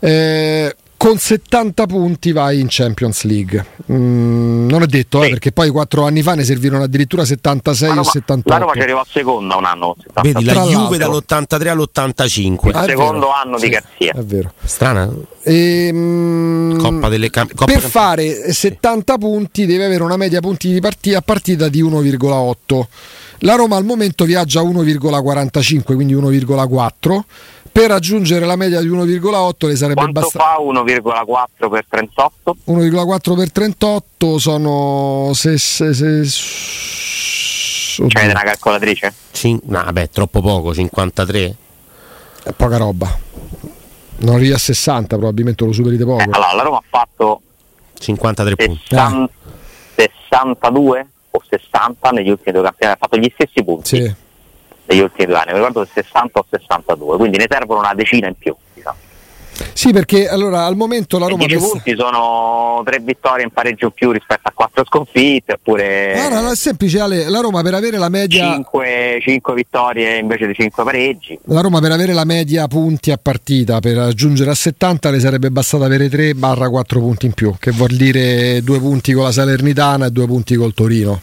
eh, 0.00 0.76
con 1.04 1.18
70 1.18 1.84
punti 1.86 2.32
vai 2.32 2.60
in 2.60 2.66
Champions 2.70 3.24
League. 3.24 3.62
Mm, 3.92 4.68
non 4.70 4.80
è 4.82 4.86
detto, 4.86 5.20
eh, 5.20 5.24
Sì. 5.24 5.30
perché 5.32 5.52
poi 5.52 5.68
quattro 5.68 6.06
anni 6.06 6.22
fa 6.22 6.34
ne 6.34 6.44
servirono 6.44 6.82
addirittura 6.82 7.26
76 7.26 7.88
la 7.88 7.94
o 7.94 7.98
Roma, 7.98 8.10
78. 8.10 8.48
la 8.48 8.58
Roma 8.58 8.72
ci 8.72 8.80
arrivò 8.80 9.04
seconda 9.06 9.56
un 9.56 9.64
anno 9.66 9.86
con 9.88 9.96
70. 10.02 10.22
Vedi, 10.32 10.44
la 10.46 10.52
Tra 10.52 10.62
Juve 10.62 10.96
l'altro- 10.96 11.20
dall'83 11.26 11.68
all'85. 11.68 12.70
Ah, 12.72 12.84
è 12.84 12.88
secondo 12.88 13.12
vero. 13.26 13.32
anno 13.32 13.56
di 13.56 13.62
Sì, 13.64 13.68
Garzia. 13.68 14.12
È 14.12 14.22
vero. 14.22 14.52
Strana? 14.64 15.10
Ehm, 15.42 16.78
Coppa 16.78 17.08
delle 17.08 17.28
Cam- 17.30 17.48
Coppa 17.48 17.64
per 17.70 17.80
Cam- 17.82 17.90
fare 17.90 18.52
70 18.52 19.18
punti 19.18 19.66
deve 19.66 19.84
avere 19.84 20.02
una 20.02 20.16
media 20.16 20.40
punti 20.40 20.72
di 20.72 20.80
partita 20.80 21.18
a 21.18 21.22
partita 21.22 21.68
di 21.68 21.82
1,8. 21.82 22.88
La 23.40 23.56
Roma 23.56 23.76
al 23.76 23.84
momento 23.84 24.24
viaggia 24.24 24.60
a 24.60 24.62
1,45, 24.62 25.94
quindi 25.94 26.14
1,4. 26.14 27.24
Per 27.74 27.88
raggiungere 27.88 28.46
la 28.46 28.54
media 28.54 28.80
di 28.80 28.88
1,8 28.88 29.66
le 29.66 29.74
sarebbe 29.74 30.00
quanto 30.00 30.20
bastato 30.20 30.44
fa 30.44 30.62
1,4 30.62 31.68
per 31.70 31.84
38? 31.88 32.56
1,4 32.66 33.36
per 33.36 33.50
38 33.50 34.38
sono 34.38 35.32
se, 35.34 35.58
se, 35.58 35.92
se- 35.92 36.22
C'è 38.06 38.30
una 38.30 38.42
calcolatrice? 38.42 39.12
Cin- 39.32 39.58
no, 39.64 39.82
vabbè, 39.82 40.08
troppo 40.10 40.40
poco, 40.40 40.72
53. 40.72 41.56
è 42.44 42.52
poca 42.52 42.76
roba. 42.76 43.18
Non 44.18 44.36
arrivi 44.36 44.52
a 44.52 44.58
60, 44.58 45.16
probabilmente 45.16 45.64
lo 45.64 45.72
superite 45.72 46.04
poco. 46.04 46.20
Eh, 46.20 46.28
allora 46.30 46.52
la 46.54 46.62
Roma 46.62 46.76
ha 46.76 46.82
fatto 46.88 47.40
53 47.98 48.54
punti. 48.54 48.82
60 48.86 49.30
62 49.96 51.06
o 51.32 51.42
60 51.48 52.10
negli 52.10 52.30
ultimi 52.30 52.52
due 52.52 52.62
campionati, 52.62 52.98
ha 53.02 53.08
fatto 53.08 53.16
gli 53.20 53.32
stessi 53.34 53.64
punti 53.64 53.96
Sì. 53.96 54.14
Negli 54.86 55.00
ultimi 55.00 55.26
due 55.26 55.36
anni, 55.36 55.52
mi 55.52 55.58
ricordo 55.58 55.86
60 55.92 56.38
o 56.38 56.46
62, 56.48 57.16
quindi 57.16 57.38
ne 57.38 57.46
servono 57.48 57.80
una 57.80 57.94
decina 57.94 58.28
in 58.28 58.34
più. 58.36 58.54
Diciamo. 58.72 58.96
Sì, 59.72 59.92
perché 59.92 60.28
allora 60.28 60.64
al 60.64 60.76
momento 60.76 61.18
la 61.18 61.26
Roma 61.26 61.46
10 61.46 61.60
per- 61.60 61.70
punti 61.70 61.94
sono 61.96 62.82
tre 62.84 62.98
vittorie 63.00 63.44
in 63.44 63.50
pareggio 63.50 63.86
in 63.86 63.92
più 63.92 64.10
rispetto 64.10 64.48
a 64.48 64.52
quattro 64.52 64.84
sconfitte, 64.84 65.52
oppure 65.52 66.12
Guarda, 66.14 66.40
no, 66.40 66.50
è 66.50 66.56
semplice 66.56 67.00
Ale, 67.00 67.28
la 67.28 67.40
Roma 67.40 67.62
per 67.62 67.74
avere 67.74 67.98
la 67.98 68.08
media 68.08 68.52
5, 68.52 69.54
vittorie 69.54 70.18
invece 70.18 70.46
di 70.46 70.54
5 70.54 70.82
pareggi. 70.82 71.38
La 71.44 71.60
Roma 71.60 71.80
per 71.80 71.92
avere 71.92 72.12
la 72.12 72.24
media 72.24 72.66
punti 72.66 73.10
a 73.10 73.18
partita 73.20 73.80
per 73.80 73.96
raggiungere 73.96 74.50
a 74.50 74.54
70 74.54 75.10
le 75.10 75.20
sarebbe 75.20 75.50
bastato 75.50 75.84
avere 75.84 76.08
3-4 76.08 76.98
punti 76.98 77.26
in 77.26 77.32
più, 77.32 77.54
che 77.58 77.70
vuol 77.70 77.90
dire 77.90 78.62
due 78.62 78.80
punti 78.80 79.12
con 79.12 79.24
la 79.24 79.32
Salernitana 79.32 80.06
e 80.06 80.10
due 80.10 80.26
punti 80.26 80.56
col 80.56 80.74
Torino. 80.74 81.20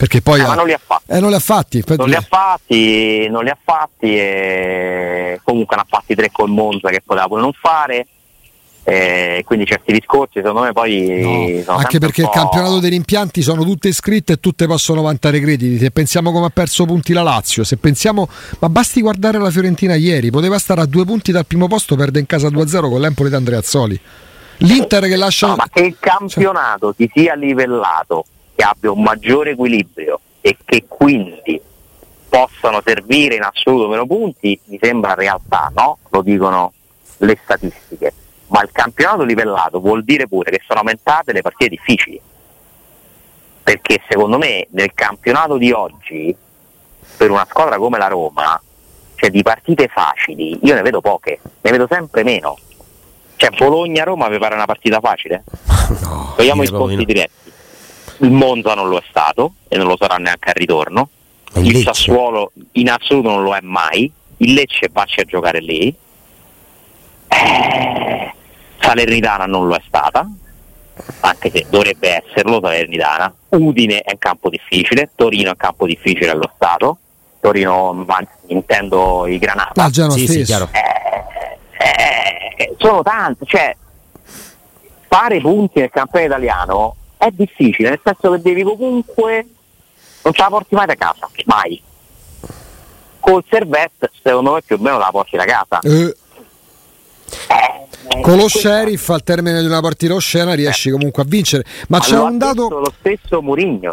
Perché 0.00 0.22
poi 0.22 0.40
Eh, 0.40 0.46
ma 0.46 0.54
non 0.54 0.64
li 0.64 0.72
ha 0.72 0.80
fatti. 0.82 1.04
Eh, 1.08 1.20
non 1.20 1.28
li 1.28 1.34
ha 1.34 1.40
fatti. 1.40 1.84
Non 1.94 2.08
li 2.08 2.14
ha 2.14 2.24
fatti, 2.26 3.28
non 3.28 3.44
li 3.44 3.50
ha 3.50 3.58
fatti 3.62 4.16
e 4.16 5.40
comunque 5.44 5.76
ne 5.76 5.82
ha 5.82 5.86
fatti 5.86 6.14
tre 6.14 6.30
col 6.32 6.48
Monza 6.48 6.88
che 6.88 7.02
poteva 7.04 7.26
pure 7.26 7.42
non 7.42 7.52
fare. 7.52 8.06
E 8.82 9.42
quindi 9.44 9.66
certi 9.66 9.92
discorsi 9.92 10.38
secondo 10.38 10.62
me 10.62 10.72
poi 10.72 11.62
No, 11.66 11.74
anche 11.76 11.98
perché 11.98 12.22
il 12.22 12.30
campionato 12.32 12.78
dei 12.78 12.88
rimpianti 12.88 13.42
sono 13.42 13.62
tutte 13.62 13.88
iscritte 13.88 14.32
e 14.32 14.36
tutte 14.40 14.66
possono 14.66 15.02
vantare 15.02 15.38
crediti. 15.38 15.76
Se 15.76 15.90
pensiamo 15.90 16.32
come 16.32 16.46
ha 16.46 16.50
perso 16.50 16.86
punti 16.86 17.12
la 17.12 17.22
Lazio, 17.22 17.62
se 17.62 17.76
pensiamo, 17.76 18.26
ma 18.58 18.70
basti 18.70 19.02
guardare 19.02 19.38
la 19.38 19.50
Fiorentina 19.50 19.96
ieri, 19.96 20.30
poteva 20.30 20.58
stare 20.58 20.80
a 20.80 20.86
due 20.86 21.04
punti 21.04 21.30
dal 21.30 21.44
primo 21.44 21.68
posto, 21.68 21.94
perde 21.94 22.20
in 22.20 22.26
casa 22.26 22.48
2-0 22.48 22.88
con 22.88 23.00
l'Empoli 23.02 23.28
di 23.28 23.34
Andreazzoli. 23.34 24.00
L'Inter 24.62 25.02
che 25.08 25.16
lascia 25.16 25.48
No, 25.48 25.56
ma 25.56 25.68
che 25.70 25.82
il 25.82 25.96
campionato 26.00 26.94
si 26.96 27.08
sia 27.12 27.34
livellato, 27.34 28.24
che 28.60 28.66
abbia 28.66 28.90
un 28.90 29.02
maggiore 29.02 29.52
equilibrio 29.52 30.20
e 30.42 30.54
che 30.62 30.84
quindi 30.86 31.58
possano 32.28 32.82
servire 32.84 33.36
in 33.36 33.42
assoluto 33.42 33.88
meno 33.88 34.06
punti, 34.06 34.60
mi 34.66 34.78
sembra 34.80 35.14
realtà, 35.14 35.72
no? 35.74 35.96
Lo 36.10 36.20
dicono 36.20 36.74
le 37.18 37.38
statistiche. 37.42 38.12
Ma 38.48 38.60
il 38.62 38.68
campionato 38.70 39.22
livellato 39.22 39.80
vuol 39.80 40.04
dire 40.04 40.28
pure 40.28 40.50
che 40.50 40.60
sono 40.66 40.80
aumentate 40.80 41.32
le 41.32 41.40
partite 41.40 41.70
difficili. 41.70 42.20
Perché 43.62 44.02
secondo 44.06 44.36
me 44.36 44.66
nel 44.72 44.92
campionato 44.92 45.56
di 45.56 45.72
oggi, 45.72 46.36
per 47.16 47.30
una 47.30 47.46
squadra 47.48 47.78
come 47.78 47.96
la 47.96 48.08
Roma, 48.08 48.60
cioè 49.14 49.30
di 49.30 49.42
partite 49.42 49.88
facili, 49.88 50.58
io 50.62 50.74
ne 50.74 50.82
vedo 50.82 51.00
poche, 51.00 51.40
ne 51.62 51.70
vedo 51.70 51.86
sempre 51.88 52.24
meno. 52.24 52.58
Cioè 53.36 53.56
Bologna-Roma 53.56 54.28
vi 54.28 54.36
pare 54.36 54.54
una 54.54 54.66
partita 54.66 55.00
facile? 55.00 55.44
Togliamo 56.36 56.62
sì, 56.62 56.70
i 56.70 56.74
sconti 56.74 56.96
no. 56.96 57.04
diretti. 57.04 57.49
Il 58.22 58.32
Monza 58.32 58.74
non 58.74 58.88
lo 58.88 58.98
è 58.98 59.02
stato 59.08 59.54
e 59.68 59.76
non 59.76 59.86
lo 59.86 59.96
sarà 59.98 60.16
neanche 60.16 60.48
al 60.48 60.54
ritorno. 60.54 61.08
Il 61.54 61.76
Il? 61.76 61.82
Sassuolo 61.82 62.52
in 62.72 62.90
assoluto 62.90 63.30
non 63.30 63.42
lo 63.42 63.54
è 63.54 63.60
mai. 63.62 64.10
Il 64.38 64.54
Lecce 64.54 64.88
bacia 64.88 65.22
a 65.22 65.24
giocare 65.24 65.60
lì. 65.60 65.94
Eh, 67.28 68.32
Salernitana 68.78 69.46
non 69.46 69.66
lo 69.66 69.74
è 69.74 69.82
stata, 69.86 70.26
anche 71.20 71.50
se 71.50 71.66
dovrebbe 71.68 72.22
esserlo 72.24 72.60
Salernitana. 72.62 73.32
Udine 73.50 74.00
è 74.00 74.12
un 74.12 74.18
campo 74.18 74.48
difficile, 74.48 75.10
Torino 75.14 75.48
è 75.48 75.50
un 75.50 75.56
campo 75.56 75.86
difficile 75.86 76.30
allo 76.30 76.50
Stato. 76.54 76.98
Torino, 77.40 78.04
intendo 78.48 79.26
i 79.26 79.38
Granata. 79.38 79.84
Ah, 79.84 79.90
Genoa 79.90 80.12
Sì, 80.12 80.26
sì, 80.26 80.42
chiaro. 80.42 80.68
Eh, 80.72 82.74
sono 82.76 83.02
tante, 83.02 83.46
cioè 83.46 83.74
fare 85.08 85.40
punti 85.40 85.80
nel 85.80 85.90
campione 85.90 86.26
italiano 86.26 86.96
è 87.22 87.28
difficile, 87.32 87.90
nel 87.90 88.00
senso 88.02 88.32
che 88.32 88.40
devi 88.40 88.62
comunque 88.62 89.46
non 90.22 90.32
ce 90.32 90.42
la 90.42 90.48
porti 90.48 90.74
mai 90.74 90.86
da 90.86 90.94
casa, 90.94 91.28
mai. 91.44 91.80
Col 93.20 93.44
Servette 93.50 94.10
secondo 94.22 94.54
me 94.54 94.62
più 94.62 94.76
o 94.76 94.82
meno 94.82 94.96
la 94.98 95.10
porti 95.12 95.36
da 95.36 95.44
casa. 95.44 95.80
Eh, 95.80 96.16
Eh, 98.12 98.20
con 98.22 98.32
lo 98.34 98.40
questo- 98.40 98.58
sheriff 98.60 99.08
al 99.10 99.22
termine 99.22 99.60
di 99.60 99.66
una 99.66 99.80
partita 99.80 100.14
oscena 100.14 100.54
riesci 100.54 100.90
comunque 100.90 101.22
a 101.22 101.26
vincere. 101.28 101.64
Ma 101.88 101.98
Ma 101.98 102.02
c'è 102.02 102.18
un 102.18 102.38
dato. 102.38 102.68
lo 102.70 102.92
stesso 102.98 103.40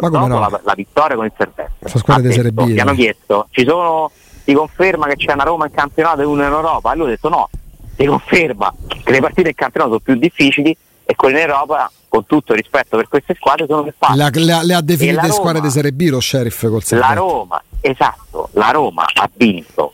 dopo 0.00 0.26
no? 0.26 0.38
la, 0.40 0.60
la 0.64 0.74
vittoria 0.74 1.14
con 1.14 1.26
il 1.26 1.32
Servette. 1.36 1.72
Questa 1.78 1.98
squadra 1.98 2.26
di 2.28 2.32
Serie 2.34 2.50
B, 2.50 2.64
Gli 2.66 2.78
hanno 2.78 2.94
dai. 2.94 2.96
chiesto, 2.96 3.46
ci 3.50 3.64
sono, 3.66 4.10
ti 4.44 4.54
conferma 4.54 5.06
che 5.06 5.16
c'è 5.16 5.32
una 5.34 5.44
Roma 5.44 5.66
in 5.66 5.72
campionato 5.72 6.22
e 6.22 6.24
una 6.24 6.46
in 6.46 6.52
Europa? 6.52 6.92
E 6.92 6.96
lui 6.96 7.06
ha 7.06 7.10
detto 7.10 7.28
no, 7.28 7.48
ti 7.96 8.06
conferma 8.06 8.74
che 9.04 9.10
le 9.12 9.20
partite 9.20 9.48
in 9.50 9.54
campionato 9.54 9.92
sono 9.92 10.02
più 10.02 10.14
difficili 10.16 10.76
e 11.10 11.16
quelle 11.16 11.40
in 11.42 11.48
Europa, 11.48 11.90
con 12.06 12.26
tutto 12.26 12.52
rispetto 12.52 12.98
per 12.98 13.08
queste 13.08 13.34
squadre, 13.34 13.64
sono 13.66 13.82
più 13.82 13.94
facili. 13.96 14.18
Le, 14.44 14.44
le- 14.44 14.64
le 14.66 14.74
ha 14.74 14.80
definite 14.82 15.14
la 15.16 15.22
Roma- 15.22 15.32
squadre 15.34 15.60
di 15.62 15.70
Serie 15.70 15.92
B 15.92 16.08
lo 16.10 16.20
sheriff 16.20 16.60
col 16.64 16.72
La 16.74 16.80
Servette. 16.80 17.14
Roma, 17.14 17.62
esatto, 17.80 18.48
la 18.52 18.70
Roma 18.70 19.06
ha 19.14 19.30
vinto 19.34 19.92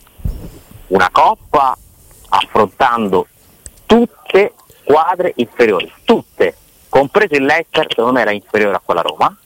una 0.89 1.09
coppa 1.13 1.77
affrontando 2.31 3.29
tutte 3.87 4.55
squadre 4.83 5.33
inferiori, 5.37 5.91
tutte, 6.03 6.57
compreso 6.89 7.35
il 7.35 7.45
Leicester, 7.45 7.87
secondo 7.89 8.13
me 8.13 8.21
era 8.23 8.33
inferiore 8.33 8.75
a 8.75 8.81
quella 8.85 9.01
Roma. 9.03 9.37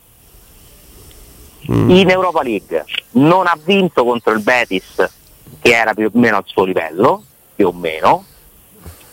In 1.71 2.09
Europa 2.09 2.43
League 2.43 2.85
non 3.13 3.47
ha 3.47 3.59
vinto 3.63 4.03
contro 4.05 4.33
il 4.33 4.41
Betis, 4.41 4.95
che 5.61 5.75
era 5.77 5.93
più 5.93 6.07
o 6.07 6.11
meno 6.19 6.39
al 6.39 6.45
suo 6.47 6.65
livello, 6.65 7.23
più 7.55 7.67
o 7.69 7.73
meno. 7.73 8.25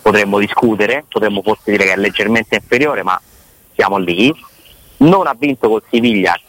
Potremmo 0.06 0.38
discutere, 0.38 1.04
potremmo 1.10 1.42
forse 1.42 1.72
dire 1.72 1.86
che 1.86 1.94
è 1.94 1.98
leggermente 1.98 2.54
inferiore, 2.54 3.02
ma 3.02 3.20
siamo 3.74 3.98
lì. 3.98 4.32
Non 4.98 5.26
ha 5.26 5.34
vinto 5.34 5.68
col 5.68 5.82
Siviglia, 5.90 6.40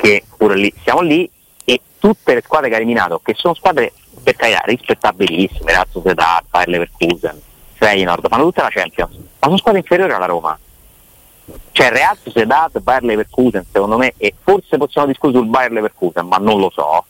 che 0.00 0.24
pure 0.36 0.56
lì 0.56 0.74
siamo 0.82 1.00
lì 1.00 1.30
e 1.64 1.80
tutte 1.98 2.34
le 2.34 2.42
squadre 2.44 2.68
che 2.68 2.74
ha 2.74 2.78
eliminato 2.78 3.20
che 3.22 3.34
sono 3.36 3.54
squadre 3.54 3.92
per 4.22 4.34
carità 4.34 4.62
rispettabilissime 4.64 5.72
Real 5.72 5.86
Sociedad, 5.90 6.42
Bayer 6.48 6.68
Leverkusen 6.68 7.40
Feyenoord 7.74 8.28
fanno 8.28 8.44
tutta 8.44 8.62
la 8.62 8.70
Champions 8.70 9.14
ma 9.14 9.46
sono 9.46 9.58
squadre 9.58 9.80
inferiori 9.80 10.12
alla 10.12 10.26
Roma 10.26 10.58
cioè 11.72 11.90
Real 11.90 12.16
Sociedad, 12.20 12.76
Bayer 12.80 13.04
Leverkusen 13.04 13.64
secondo 13.70 13.98
me 13.98 14.14
e 14.16 14.34
forse 14.42 14.76
possiamo 14.78 15.06
discutere 15.06 15.38
sul 15.38 15.48
Bayer 15.48 15.70
Leverkusen 15.70 16.26
ma 16.26 16.38
non 16.38 16.58
lo 16.58 16.70
so 16.70 17.04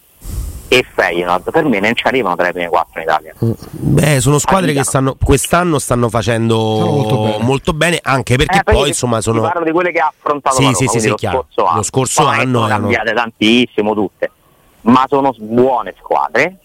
e 0.73 0.85
Feyenoord 0.95 1.51
per 1.51 1.65
me 1.65 1.81
non 1.81 1.95
ci 1.97 2.07
arrivano 2.07 2.37
tra 2.37 2.47
le 2.47 2.53
prime 2.53 2.69
quattro 2.69 3.01
in 3.01 3.03
Italia 3.09 3.35
Beh, 3.39 4.21
sono 4.21 4.39
squadre 4.39 4.73
che 4.73 4.85
stanno, 4.85 5.17
quest'anno 5.21 5.81
stanno 5.81 6.09
facendo 6.09 6.57
molto 6.57 7.19
bene. 7.19 7.45
molto 7.45 7.73
bene, 7.73 7.99
anche 8.01 8.37
perché 8.37 8.59
Eh, 8.59 8.63
poi 8.63 8.89
insomma 8.89 9.21
sono. 9.21 9.41
parlo 9.41 9.65
di 9.65 9.73
quelle 9.73 9.91
che 9.91 9.99
ha 9.99 10.13
affrontato 10.17 10.55
Sì, 10.55 10.63
Roma, 10.63 10.75
sì, 10.77 10.87
sì, 10.87 11.01
sì, 11.01 11.09
lo 11.09 11.15
chiaro. 11.17 11.39
scorso 11.51 11.65
anno 11.67 11.77
Lo 11.79 11.83
scorso 11.83 12.23
Poi 12.23 12.35
anno 12.39 12.43
sono 12.59 12.67
erano- 12.67 12.81
cambiate 12.83 13.13
tantissimo 13.13 13.95
tutte 13.95 14.31
ma 14.83 15.05
sono 15.09 15.35
buone 15.39 15.95
squadre 15.99 16.57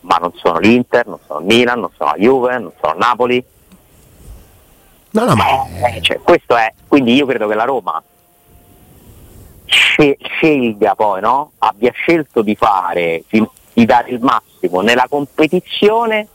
ma 0.00 0.16
non 0.20 0.32
sono 0.36 0.58
l'Inter, 0.58 1.06
non 1.06 1.18
sono 1.26 1.40
il 1.40 1.46
Milan, 1.46 1.80
non 1.80 1.90
sono 1.96 2.10
la 2.10 2.16
Juve, 2.18 2.58
non 2.58 2.72
sono 2.80 2.92
il 2.92 2.98
Napoli 2.98 3.44
No, 5.10 5.24
no, 5.24 5.34
ma 5.34 5.44
Eh, 5.88 6.02
cioè, 6.02 6.18
questo 6.20 6.54
è, 6.54 6.70
quindi 6.86 7.14
io 7.14 7.24
credo 7.24 7.48
che 7.48 7.54
la 7.54 7.64
Roma 7.64 8.00
scelga 10.20 10.94
poi, 10.94 11.20
no? 11.20 11.52
abbia 11.58 11.90
scelto 11.92 12.42
di 12.42 12.54
fare, 12.54 13.24
di, 13.28 13.44
di 13.72 13.84
dare 13.84 14.10
il 14.10 14.20
massimo 14.20 14.80
nella 14.80 15.06
competizione 15.08 16.28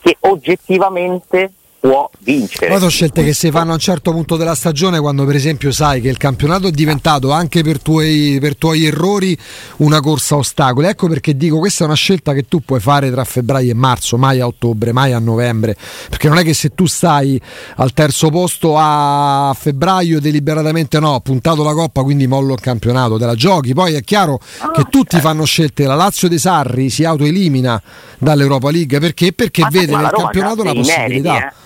che 0.00 0.16
oggettivamente 0.20 1.52
può 1.84 2.08
vincere. 2.20 2.68
Poi 2.68 2.78
sono 2.78 2.88
scelte 2.88 3.22
che 3.22 3.34
si 3.34 3.50
fanno 3.50 3.72
a 3.72 3.74
un 3.74 3.78
certo 3.78 4.10
punto 4.10 4.36
della 4.36 4.54
stagione 4.54 4.98
quando 5.00 5.26
per 5.26 5.34
esempio 5.34 5.70
sai 5.70 6.00
che 6.00 6.08
il 6.08 6.16
campionato 6.16 6.68
è 6.68 6.70
diventato 6.70 7.30
anche 7.30 7.62
per 7.62 7.78
tuoi, 7.78 8.38
per 8.40 8.56
tuoi 8.56 8.86
errori 8.86 9.36
una 9.78 10.00
corsa 10.00 10.36
a 10.36 10.38
ostacoli. 10.38 10.86
Ecco 10.86 11.08
perché 11.08 11.36
dico 11.36 11.58
questa 11.58 11.84
è 11.84 11.86
una 11.86 11.96
scelta 11.96 12.32
che 12.32 12.48
tu 12.48 12.60
puoi 12.60 12.80
fare 12.80 13.10
tra 13.10 13.22
febbraio 13.24 13.70
e 13.70 13.74
marzo, 13.74 14.16
mai 14.16 14.40
a 14.40 14.46
ottobre, 14.46 14.92
mai 14.92 15.12
a 15.12 15.18
novembre. 15.18 15.76
Perché 16.08 16.28
non 16.28 16.38
è 16.38 16.42
che 16.42 16.54
se 16.54 16.70
tu 16.70 16.86
stai 16.86 17.38
al 17.76 17.92
terzo 17.92 18.30
posto 18.30 18.76
a 18.78 19.54
febbraio 19.58 20.20
deliberatamente 20.20 20.98
no, 20.98 21.10
ho 21.10 21.20
puntato 21.20 21.62
la 21.62 21.74
coppa 21.74 22.02
quindi 22.02 22.26
mollo 22.26 22.54
il 22.54 22.60
campionato, 22.60 23.18
te 23.18 23.26
la 23.26 23.34
giochi. 23.34 23.74
Poi 23.74 23.92
è 23.92 24.02
chiaro 24.02 24.40
che 24.74 24.84
tutti 24.88 25.20
fanno 25.20 25.44
scelte, 25.44 25.84
la 25.84 25.96
Lazio 25.96 26.28
dei 26.28 26.38
Sarri 26.38 26.88
si 26.88 27.04
autoelimina 27.04 27.82
dall'Europa 28.16 28.70
League 28.70 28.98
perché? 29.00 29.34
Perché 29.34 29.60
Ma 29.60 29.68
vede 29.68 29.92
ma 29.92 30.00
nel 30.00 30.12
campionato 30.12 30.62
la 30.62 30.72
possibilità. 30.72 31.32
meriti, 31.32 31.44
eh. 31.44 31.62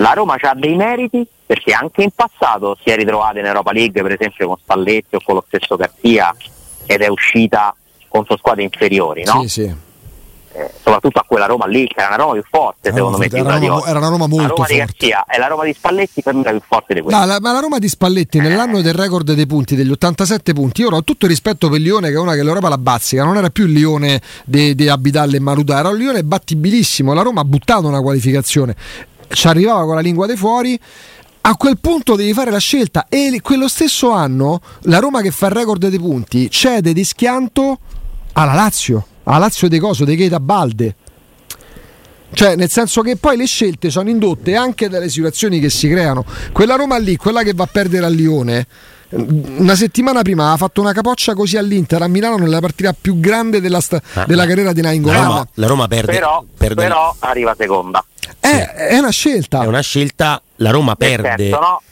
La 0.00 0.12
Roma 0.12 0.36
ha 0.40 0.54
dei 0.54 0.74
meriti 0.76 1.26
perché 1.46 1.72
anche 1.72 2.02
in 2.02 2.10
passato 2.14 2.76
si 2.82 2.90
è 2.90 2.96
ritrovata 2.96 3.38
in 3.38 3.44
Europa 3.44 3.72
League, 3.72 4.00
per 4.02 4.12
esempio 4.12 4.46
con 4.48 4.56
Spalletti 4.58 5.16
o 5.16 5.20
con 5.22 5.34
lo 5.34 5.44
stesso 5.46 5.76
Garzia, 5.76 6.34
ed 6.86 7.02
è 7.02 7.08
uscita 7.08 7.74
contro 8.08 8.36
squadre 8.38 8.62
inferiori, 8.62 9.24
no? 9.24 9.42
Sì, 9.42 9.48
sì. 9.48 9.88
Eh, 10.52 10.68
soprattutto 10.82 11.20
a 11.20 11.24
quella 11.24 11.46
Roma 11.46 11.66
lì, 11.66 11.86
che 11.86 11.94
era 12.00 12.08
una 12.08 12.16
Roma 12.16 12.32
più 12.32 12.42
forte, 12.50 12.88
Era 12.88 12.96
secondo 12.96 13.18
una- 13.18 13.26
me. 13.26 13.30
di 13.32 13.38
era 13.48 13.58
di 13.60 13.68
oggi. 13.68 13.88
era 13.88 13.98
una 14.00 14.08
Roma 14.08 14.26
molto 14.26 14.42
La 14.42 14.48
Roma 14.48 14.66
di 14.66 14.74
forte. 14.78 15.06
Garzia 15.06 15.24
e 15.32 15.38
la 15.38 15.46
Roma 15.46 15.64
di 15.64 15.72
Spalletti 15.72 16.22
per 16.22 16.34
me 16.34 16.40
era 16.40 16.50
più 16.50 16.60
forte 16.66 16.94
di 16.94 17.00
quella. 17.02 17.18
No, 17.20 17.26
la, 17.26 17.38
ma 17.40 17.52
la 17.52 17.60
Roma 17.60 17.78
di 17.78 17.88
Spalletti 17.88 18.40
nell'anno 18.40 18.80
del 18.82 18.94
record 18.94 19.32
dei 19.32 19.46
punti, 19.46 19.76
degli 19.76 19.90
87 19.92 20.52
punti, 20.52 20.80
io 20.80 20.88
ora 20.88 20.96
ho 20.96 21.04
tutto 21.04 21.26
il 21.26 21.30
rispetto 21.30 21.68
per 21.68 21.78
Lione 21.78 22.08
che 22.08 22.14
è 22.14 22.18
una 22.18 22.34
che 22.34 22.42
l'Europa 22.42 22.68
la 22.68 22.78
bazzica, 22.78 23.22
non 23.22 23.36
era 23.36 23.48
più 23.50 23.66
il 23.66 23.72
Lione 23.74 24.20
di, 24.44 24.74
di 24.74 24.88
Abidal 24.88 25.32
e 25.34 25.38
Maruta, 25.38 25.78
era 25.78 25.88
un 25.90 25.96
Lione 25.96 26.24
battibilissimo, 26.24 27.14
la 27.14 27.22
Roma 27.22 27.42
ha 27.42 27.44
buttato 27.44 27.86
una 27.86 28.00
qualificazione, 28.00 28.74
ci 29.32 29.46
arrivava 29.46 29.84
con 29.84 29.94
la 29.94 30.00
lingua 30.00 30.26
dei 30.26 30.36
fuori, 30.36 30.78
a 31.42 31.56
quel 31.56 31.78
punto 31.78 32.16
devi 32.16 32.32
fare 32.34 32.50
la 32.50 32.58
scelta 32.58 33.06
e 33.08 33.40
quello 33.42 33.68
stesso 33.68 34.10
anno 34.10 34.60
la 34.82 34.98
Roma 34.98 35.22
che 35.22 35.30
fa 35.30 35.46
il 35.46 35.52
record 35.52 35.88
dei 35.88 35.98
punti 35.98 36.50
cede 36.50 36.92
di 36.92 37.04
schianto 37.04 37.78
alla 38.32 38.54
Lazio, 38.54 39.06
alla 39.24 39.38
Lazio 39.38 39.68
dei 39.68 39.78
Coso, 39.78 40.04
dei 40.04 40.16
Keita 40.16 40.40
Balde. 40.40 40.94
Cioè, 42.32 42.54
nel 42.54 42.70
senso 42.70 43.00
che 43.02 43.16
poi 43.16 43.36
le 43.36 43.46
scelte 43.46 43.90
sono 43.90 44.08
indotte 44.08 44.54
anche 44.54 44.88
dalle 44.88 45.08
situazioni 45.08 45.58
che 45.58 45.68
si 45.68 45.88
creano. 45.88 46.24
Quella 46.52 46.76
Roma 46.76 46.96
lì, 46.96 47.16
quella 47.16 47.42
che 47.42 47.54
va 47.54 47.64
a 47.64 47.68
perdere 47.70 48.06
a 48.06 48.08
Lione, 48.08 48.66
una 49.12 49.74
settimana 49.74 50.22
prima 50.22 50.52
ha 50.52 50.56
fatto 50.56 50.80
una 50.80 50.92
capoccia 50.92 51.34
così 51.34 51.56
all'Inter 51.56 52.00
a 52.02 52.08
Milano 52.08 52.36
nella 52.36 52.60
partita 52.60 52.94
più 52.98 53.18
grande 53.18 53.60
della, 53.60 53.80
sta- 53.80 54.00
Ah, 54.14 54.24
della 54.24 54.46
carriera 54.46 54.72
di 54.72 54.80
La 54.82 54.88
Nainggolan. 54.88 55.24
Roma, 55.24 55.48
la 55.54 55.66
Roma 55.66 55.88
perde, 55.88 56.12
Però, 56.12 56.44
perde- 56.56 56.74
però 56.82 57.14
arriva 57.20 57.54
seconda. 57.58 58.04
È, 58.38 58.48
è 58.88 58.98
una 58.98 59.10
scelta. 59.10 59.62
è 59.62 59.66
una 59.66 59.80
scelta, 59.80 60.40
la 60.56 60.70
Roma 60.70 60.94
Nel 60.98 61.08
perde. 61.20 61.42
senso, 61.44 61.58
no? 61.60 61.82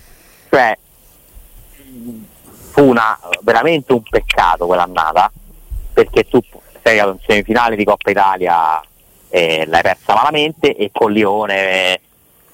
Cioè, 0.50 0.78
fu 2.70 2.82
una, 2.84 3.18
veramente 3.42 3.92
un 3.92 4.02
peccato 4.02 4.66
quell'annata, 4.66 5.30
perché 5.92 6.28
tu 6.28 6.40
sei 6.82 6.98
in 6.98 7.16
semifinale 7.26 7.74
di 7.76 7.84
Coppa 7.84 8.10
Italia 8.10 8.80
e 9.28 9.64
l'hai 9.66 9.82
persa 9.82 10.14
malamente 10.14 10.74
e 10.76 10.90
con 10.92 11.10
Lione, 11.12 11.54
eh, 11.94 12.00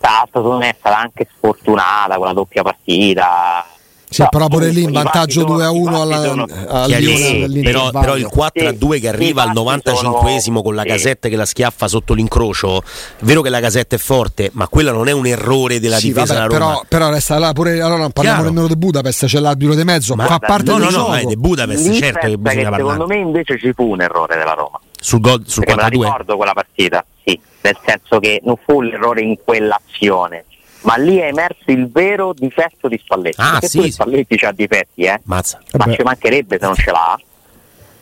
tra 0.01 0.11
l'altro 0.13 0.41
secondo 0.43 0.59
me 0.59 0.71
è 0.71 0.77
stata 0.79 0.99
anche 0.99 1.29
sfortunata 1.37 2.17
quella 2.17 2.33
doppia 2.33 2.63
partita. 2.63 3.67
Sì, 4.15 4.23
No, 4.23 4.29
però 4.31 4.47
pure 4.47 4.69
lì 4.69 4.83
in 4.85 4.93
vantaggio 4.93 5.41
fatti 5.41 5.53
2 5.53 5.63
a 5.65 5.67
sono- 5.67 5.81
1 5.81 5.97
i 5.97 6.01
alla, 6.03 6.23
sono- 6.23 6.47
al 6.69 6.87
Chiari- 6.87 7.05
Lione 7.47 7.63
però, 7.63 7.91
però 7.91 8.17
il 8.17 8.27
4 8.29 8.69
a 8.69 8.73
2 8.73 9.01
che 9.01 9.09
Sì, 9.09 9.15
arriva 9.15 9.43
al 9.43 9.49
infatti 9.57 9.91
95esimo 9.91 10.63
con 10.63 10.75
la 10.77 10.83
sì. 10.83 10.89
casetta 10.89 11.29
che 11.29 11.35
la 11.37 11.45
schiaffa 11.45 11.89
sotto 11.89 12.15
l'incrocio 12.15 12.79
è 12.79 12.83
vero 13.23 13.41
che 13.43 13.49
la 13.51 13.59
casetta 13.59 13.97
è 13.97 13.99
forte 13.99 14.51
ma 14.53 14.69
quello 14.69 14.93
non 14.93 15.09
è 15.09 15.11
un 15.13 15.27
errore 15.27 15.81
della 15.81 15.97
Sì, 15.97 16.09
difesa 16.13 16.35
vabbè, 16.35 16.47
della 16.49 16.59
Roma 16.61 16.73
però, 16.75 16.85
però 16.87 17.11
resta 17.11 17.39
là 17.41 17.53
pure 17.53 17.81
allora 17.81 17.97
non 17.99 18.13
parliamo 18.13 18.39
Chiaro. 18.39 18.53
nemmeno 18.55 18.73
di 18.73 18.79
Budapest 18.79 19.27
c'è 19.27 19.41
l'arbitro 19.41 19.75
di 19.75 19.83
mezzo 19.85 20.15
Ma- 20.15 20.27
fa 20.27 20.39
parte 20.39 20.71
no 20.71 20.79
del 20.79 20.85
no 20.85 20.91
no 20.91 20.91
gioco 20.97 21.13
è 21.15 21.25
di 21.25 21.37
Budapest 21.37 21.87
Lì 21.89 21.95
certo 21.97 22.27
che 22.29 22.39
bisogna 22.39 22.71
parlare 22.71 22.83
secondo 22.93 23.07
me 23.07 23.17
invece 23.21 23.59
ci 23.59 23.73
fu 23.75 23.91
un 23.91 24.01
errore 24.01 24.37
della 24.37 24.53
Roma. 24.55 24.79
sul, 25.01 25.21
gol, 25.21 25.43
sul 25.45 25.65
perché 25.65 25.81
me 25.83 25.83
4 25.83 25.83
la 25.83 25.87
a 25.87 25.91
2 25.91 26.05
ricordo 26.07 26.37
quella 26.37 26.53
partita, 26.53 27.05
sì, 27.25 27.41
nel 27.63 27.77
senso 27.85 28.21
che 28.21 28.41
non 28.45 28.55
fu 28.65 28.81
l'errore 28.81 29.23
in 29.23 29.37
quell'azione, 29.45 30.45
ma 30.85 30.97
lì 30.97 31.17
è 31.19 31.27
emerso 31.27 31.65
il 31.67 31.91
vero 31.91 32.33
difetto 32.33 32.89
di 32.89 32.99
Spalletti. 33.03 33.41
Ah, 33.41 33.53
perché 33.61 33.67
sì. 33.69 33.91
Spalletti 33.91 34.35
ha 34.45 34.53
difetti, 34.53 35.03
eh? 35.03 35.21
mazza 35.25 35.59
ma 35.73 35.85
Vabbè. 35.85 35.97
ci 35.97 36.03
mancherebbe 36.03 36.59
se 36.59 36.65
non 36.67 36.75
ce 36.75 36.91
l'ha. 36.91 37.19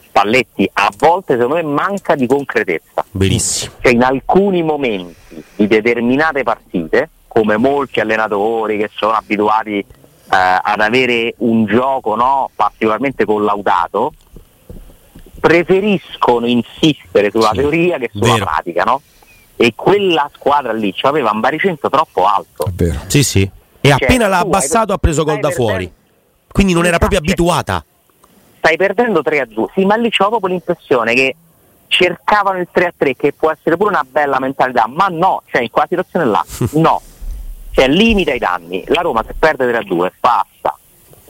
Spalletti 0.08 0.68
a 0.74 0.90
volte 0.98 1.34
secondo 1.34 1.54
me 1.54 1.62
manca 1.62 2.14
di 2.14 2.26
concretezza, 2.26 3.02
benissimo 3.10 3.72
cioè 3.80 3.92
in 3.92 4.02
alcuni 4.02 4.62
momenti 4.62 5.42
di 5.56 5.66
determinate 5.66 6.42
partite, 6.42 7.08
come 7.28 7.56
molti 7.56 7.98
allenatori 8.00 8.76
che 8.76 8.90
sono 8.94 9.12
abituati 9.14 9.78
eh, 9.78 9.84
ad 10.28 10.80
avere 10.80 11.32
un 11.38 11.64
gioco 11.64 12.14
no, 12.14 12.50
particolarmente 12.54 13.24
collaudato, 13.24 14.12
preferiscono 15.40 16.46
insistere 16.46 17.30
sulla 17.30 17.50
Sì, 17.52 17.56
teoria 17.58 17.98
che 17.98 18.10
sulla 18.12 18.32
vero. 18.34 18.44
pratica, 18.44 18.82
no? 18.84 19.00
E 19.62 19.74
quella 19.76 20.28
squadra 20.34 20.72
lì 20.72 20.92
cioè, 20.92 21.10
aveva 21.10 21.30
un 21.30 21.40
baricentro 21.40 21.88
troppo 21.88 22.24
alto. 22.26 22.66
è 22.66 22.70
vero 22.72 22.98
sì 23.06 23.22
sì 23.22 23.42
e 23.80 23.88
Cioè, 23.88 23.92
appena 24.04 24.26
l'ha 24.26 24.38
tu 24.38 24.42
hai- 24.42 24.48
abbassato 24.48 24.92
ha 24.92 24.98
preso 24.98 25.22
gol 25.24 25.38
da 25.38 25.48
perdendo- 25.48 25.70
fuori 25.70 25.92
quindi 26.50 26.72
non 26.72 26.84
era 26.86 26.98
proprio 26.98 27.18
Cioè, 27.20 27.28
abituata 27.28 27.84
Stai 28.58 28.76
perdendo 28.76 29.22
3 29.22 29.40
a 29.40 29.44
2. 29.46 29.66
Sì, 29.74 29.84
ma 29.84 29.96
lì 29.96 30.08
c'ho 30.08 30.28
proprio 30.28 30.50
l'impressione 30.52 31.14
che 31.14 31.34
cercavano 31.88 32.58
il 32.60 32.68
3 32.70 32.86
a 32.86 32.92
3, 32.96 33.16
che 33.16 33.32
può 33.32 33.50
essere 33.50 33.76
pure 33.76 33.90
una 33.90 34.04
bella 34.08 34.38
mentalità, 34.38 34.86
ma 34.86 35.08
no, 35.08 35.42
cioè 35.50 35.62
in 35.62 35.70
quella 35.70 35.88
situazione 35.88 36.26
là, 36.26 36.44
no. 36.78 37.00
Cioè 37.72 37.88
limita 37.88 38.32
i 38.32 38.38
danni. 38.38 38.84
La 38.86 39.00
Roma 39.00 39.24
se 39.26 39.34
perde 39.36 39.66
3 39.66 39.78
a 39.78 39.82
2 39.82 40.12
basta. 40.20 40.78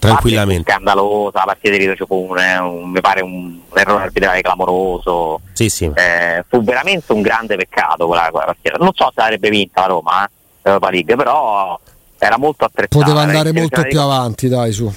Tranquillamente. 0.08 0.70
Scandalosa, 0.70 1.38
la 1.38 1.44
partita 1.44 1.76
di 1.76 1.86
Rito 1.86 2.06
fu 2.06 2.26
un, 2.30 2.90
mi 2.90 3.00
pare 3.00 3.22
un, 3.22 3.56
errore 3.72 4.02
arbitrale 4.02 4.40
clamoroso. 4.40 5.40
sì 5.52 5.68
sì 5.68 5.90
Eh, 5.94 6.44
fu 6.48 6.62
veramente 6.62 7.12
un 7.12 7.22
grande 7.22 7.54
peccato 7.56 8.06
quella, 8.06 8.28
quella 8.30 8.46
partita. 8.46 8.76
Non 8.78 8.90
so 8.94 9.12
se 9.14 9.20
avrebbe 9.20 9.48
vinta 9.48 9.82
la 9.82 9.86
Roma, 9.86 10.24
eh, 10.24 10.30
l'Europa 10.62 10.90
League, 10.90 11.14
però 11.14 11.78
era 12.18 12.36
molto 12.36 12.64
attrezzata. 12.64 13.04
poteva 13.04 13.20
andare 13.20 13.52
molto 13.52 13.82
più 13.82 14.00
avanti 14.00 14.48
dai 14.48 14.72
su 14.72 14.92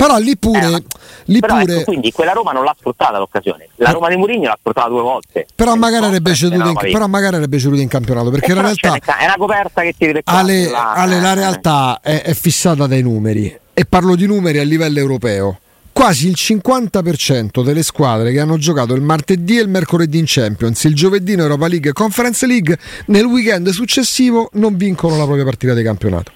però 0.00 0.16
lì 0.18 0.36
pure, 0.38 0.66
Eh, 0.66 0.82
lì 1.26 1.40
però 1.40 1.58
pure 1.58 1.74
ecco, 1.74 1.84
quindi 1.84 2.10
quella 2.10 2.32
Roma 2.32 2.52
non 2.52 2.64
l'ha 2.64 2.74
sfruttata 2.78 3.18
l'occasione. 3.18 3.68
La 3.76 3.90
Roma 3.90 4.08
di 4.08 4.16
Mourinho 4.16 4.46
l'ha 4.48 4.56
sfruttata 4.58 4.88
due 4.88 5.02
volte. 5.02 5.46
però 5.54 5.74
E 5.74 5.78
magari, 5.78 6.04
avrebbe 6.06 6.34
sempre 6.34 6.58
ceduto 6.58 6.86
in, 6.86 6.92
però 6.92 7.06
magari 7.06 7.34
avrebbe 7.34 7.58
ceduto 7.58 7.80
in 7.82 7.88
campionato 7.88 8.30
perché 8.30 8.46
Eh, 8.46 8.48
in 8.54 8.54
però 8.54 8.66
realtà 8.68 9.18
è 9.18 9.24
una 9.24 9.36
coperta 9.36 9.82
che 9.82 9.94
ti 9.98 10.06
vede 10.06 10.22
qua, 10.22 10.32
Ale, 10.32 10.70
là, 10.70 10.92
Ale, 10.94 11.20
la 11.20 11.32
eh. 11.32 11.34
realtà 11.34 12.00
è, 12.02 12.22
è 12.22 12.32
fissata 12.32 12.86
dai 12.86 13.02
numeri 13.02 13.58
e 13.74 13.84
parlo 13.84 14.14
di 14.14 14.26
numeri 14.26 14.58
a 14.58 14.64
livello 14.64 14.98
europeo. 14.98 15.58
Quasi 15.92 16.28
il 16.28 16.36
50% 16.36 17.62
delle 17.62 17.82
squadre 17.82 18.32
che 18.32 18.40
hanno 18.40 18.56
giocato 18.56 18.94
il 18.94 19.02
martedì 19.02 19.58
e 19.58 19.62
il 19.62 19.68
mercoledì 19.68 20.18
in 20.18 20.24
Champions, 20.26 20.82
il 20.84 20.94
giovedì 20.94 21.34
in 21.34 21.40
Europa 21.40 21.66
League 21.66 21.90
e 21.90 21.92
Conference 21.92 22.46
League, 22.46 22.78
nel 23.06 23.24
weekend 23.26 23.68
successivo 23.68 24.48
non 24.54 24.76
vincono 24.76 25.16
la 25.18 25.24
propria 25.24 25.44
partita 25.44 25.74
di 25.74 25.82
campionato. 25.82 26.32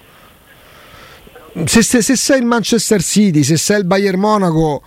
Se, 1.65 1.81
se- 1.81 2.01
se 2.01 2.15
sei 2.15 2.39
il 2.39 2.45
Manchester 2.45 3.01
City, 3.01 3.43
se 3.43 3.55
sei 3.57 3.79
il 3.79 3.85
Bayern 3.85 4.19
Monaco, 4.19 4.81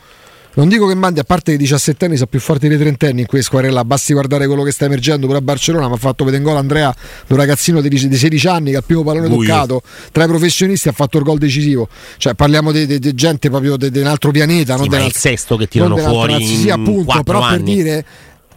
non 0.55 0.69
dico 0.69 0.87
che 0.87 0.95
mandi, 0.95 1.21
a 1.21 1.25
parte 1.25 1.53
che 1.53 1.57
i 1.57 1.61
17 1.61 2.05
anni 2.05 2.17
sono 2.17 2.27
più 2.27 2.41
forti 2.41 2.69
dei 2.69 2.77
30 2.77 3.07
anni 3.07 3.21
in 3.21 3.27
quelle 3.27 3.43
squadre 3.45 3.71
là, 3.71 3.85
basti 3.85 4.13
guardare 4.13 4.47
quello 4.47 4.63
che 4.65 4.73
sta 4.73 4.85
emergendo 4.87 5.27
pure 5.27 5.39
a 5.39 5.41
Barcellona, 5.41 5.89
mi 5.89 5.95
ha 5.95 5.99
fatto 5.99 6.25
vedere 6.25 6.43
in 6.43 6.49
gol 6.49 6.59
Andrea, 6.59 6.95
un 7.29 7.37
ragazzino 7.37 7.81
di, 7.81 7.89
di 7.89 8.17
16 8.17 8.49
anni 8.49 8.71
che 8.73 8.77
al 8.79 8.85
primo 8.85 9.03
pallone 9.03 9.29
Buio. 9.29 9.49
toccato, 9.49 9.83
tra 10.13 10.25
i 10.25 10.27
professionisti 10.27 10.89
ha 10.89 10.93
fatto 10.93 11.17
il 11.19 11.25
gol 11.25 11.39
decisivo, 11.39 11.89
cioè 12.19 12.35
parliamo 12.35 12.71
di, 12.73 13.15
gente 13.15 13.49
proprio 13.49 13.77
di 13.77 13.99
un 13.99 14.07
altro 14.07 14.31
pianeta, 14.31 14.77
Sì, 14.77 14.89
non 14.89 15.01
il 15.01 15.15
sesto 15.15 15.57
che 15.57 15.69
tirano 15.69 15.97
fuori 15.97 16.33
razza. 16.33 16.45
in 16.45 16.59
Sì, 16.59 16.71
appunto, 16.71 17.23
però 17.23 17.39
per 17.41 17.49
anni. 17.51 17.75
dire 17.75 18.05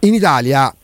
in 0.00 0.14
Italia 0.14 0.74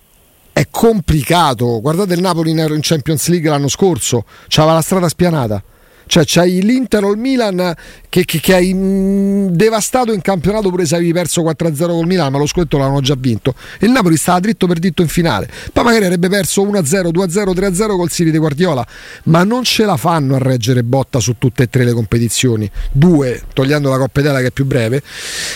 è 0.52 0.66
complicato. 0.70 1.80
Guardate 1.80 2.14
il 2.14 2.20
Napoli 2.20 2.52
in 2.52 2.78
Champions 2.80 3.26
League 3.28 3.50
l'anno 3.50 3.68
scorso, 3.68 4.24
c'aveva 4.48 4.74
la 4.74 4.82
strada 4.82 5.08
spianata. 5.08 5.62
Cioè 6.08 6.24
c'hai 6.26 6.62
l'Inter 6.62 7.04
o 7.04 7.12
il 7.12 7.18
Milan 7.18 7.74
che, 8.08 8.24
che- 8.24 8.40
che 8.40 8.54
hai 8.54 8.74
devastato 9.50 10.12
in 10.12 10.20
campionato 10.22 10.70
pure 10.70 10.86
se 10.86 10.96
avevi 10.96 11.12
perso 11.12 11.42
4-0 11.42 11.86
col 11.86 12.06
Milan, 12.06 12.32
ma 12.32 12.38
lo 12.38 12.46
scudetto 12.46 12.78
l'hanno 12.78 13.00
già 13.00 13.14
vinto. 13.16 13.54
Il 13.80 13.90
Napoli 13.90 14.16
stava 14.16 14.40
dritto 14.40 14.66
per 14.66 14.78
dritto 14.78 15.02
in 15.02 15.08
finale. 15.08 15.48
Poi 15.72 15.84
magari 15.84 16.04
avrebbe 16.06 16.28
perso 16.28 16.64
1-0, 16.64 17.10
2-0, 17.10 17.52
3-0 17.54 17.96
col 17.96 18.10
City 18.10 18.30
di 18.30 18.38
Guardiola, 18.38 18.84
ma 19.24 19.44
non 19.44 19.62
ce 19.62 19.84
la 19.84 19.96
fanno 19.96 20.34
a 20.34 20.38
reggere 20.38 20.82
botta 20.82 21.20
su 21.20 21.36
tutte 21.38 21.64
e 21.64 21.68
tre 21.68 21.84
le 21.84 21.92
competizioni. 21.92 22.68
Due, 22.90 23.42
togliendo 23.52 23.90
la 23.90 23.98
Coppa 23.98 24.20
Italia 24.20 24.40
che 24.40 24.46
è 24.46 24.50
più 24.50 24.64
breve. 24.64 25.02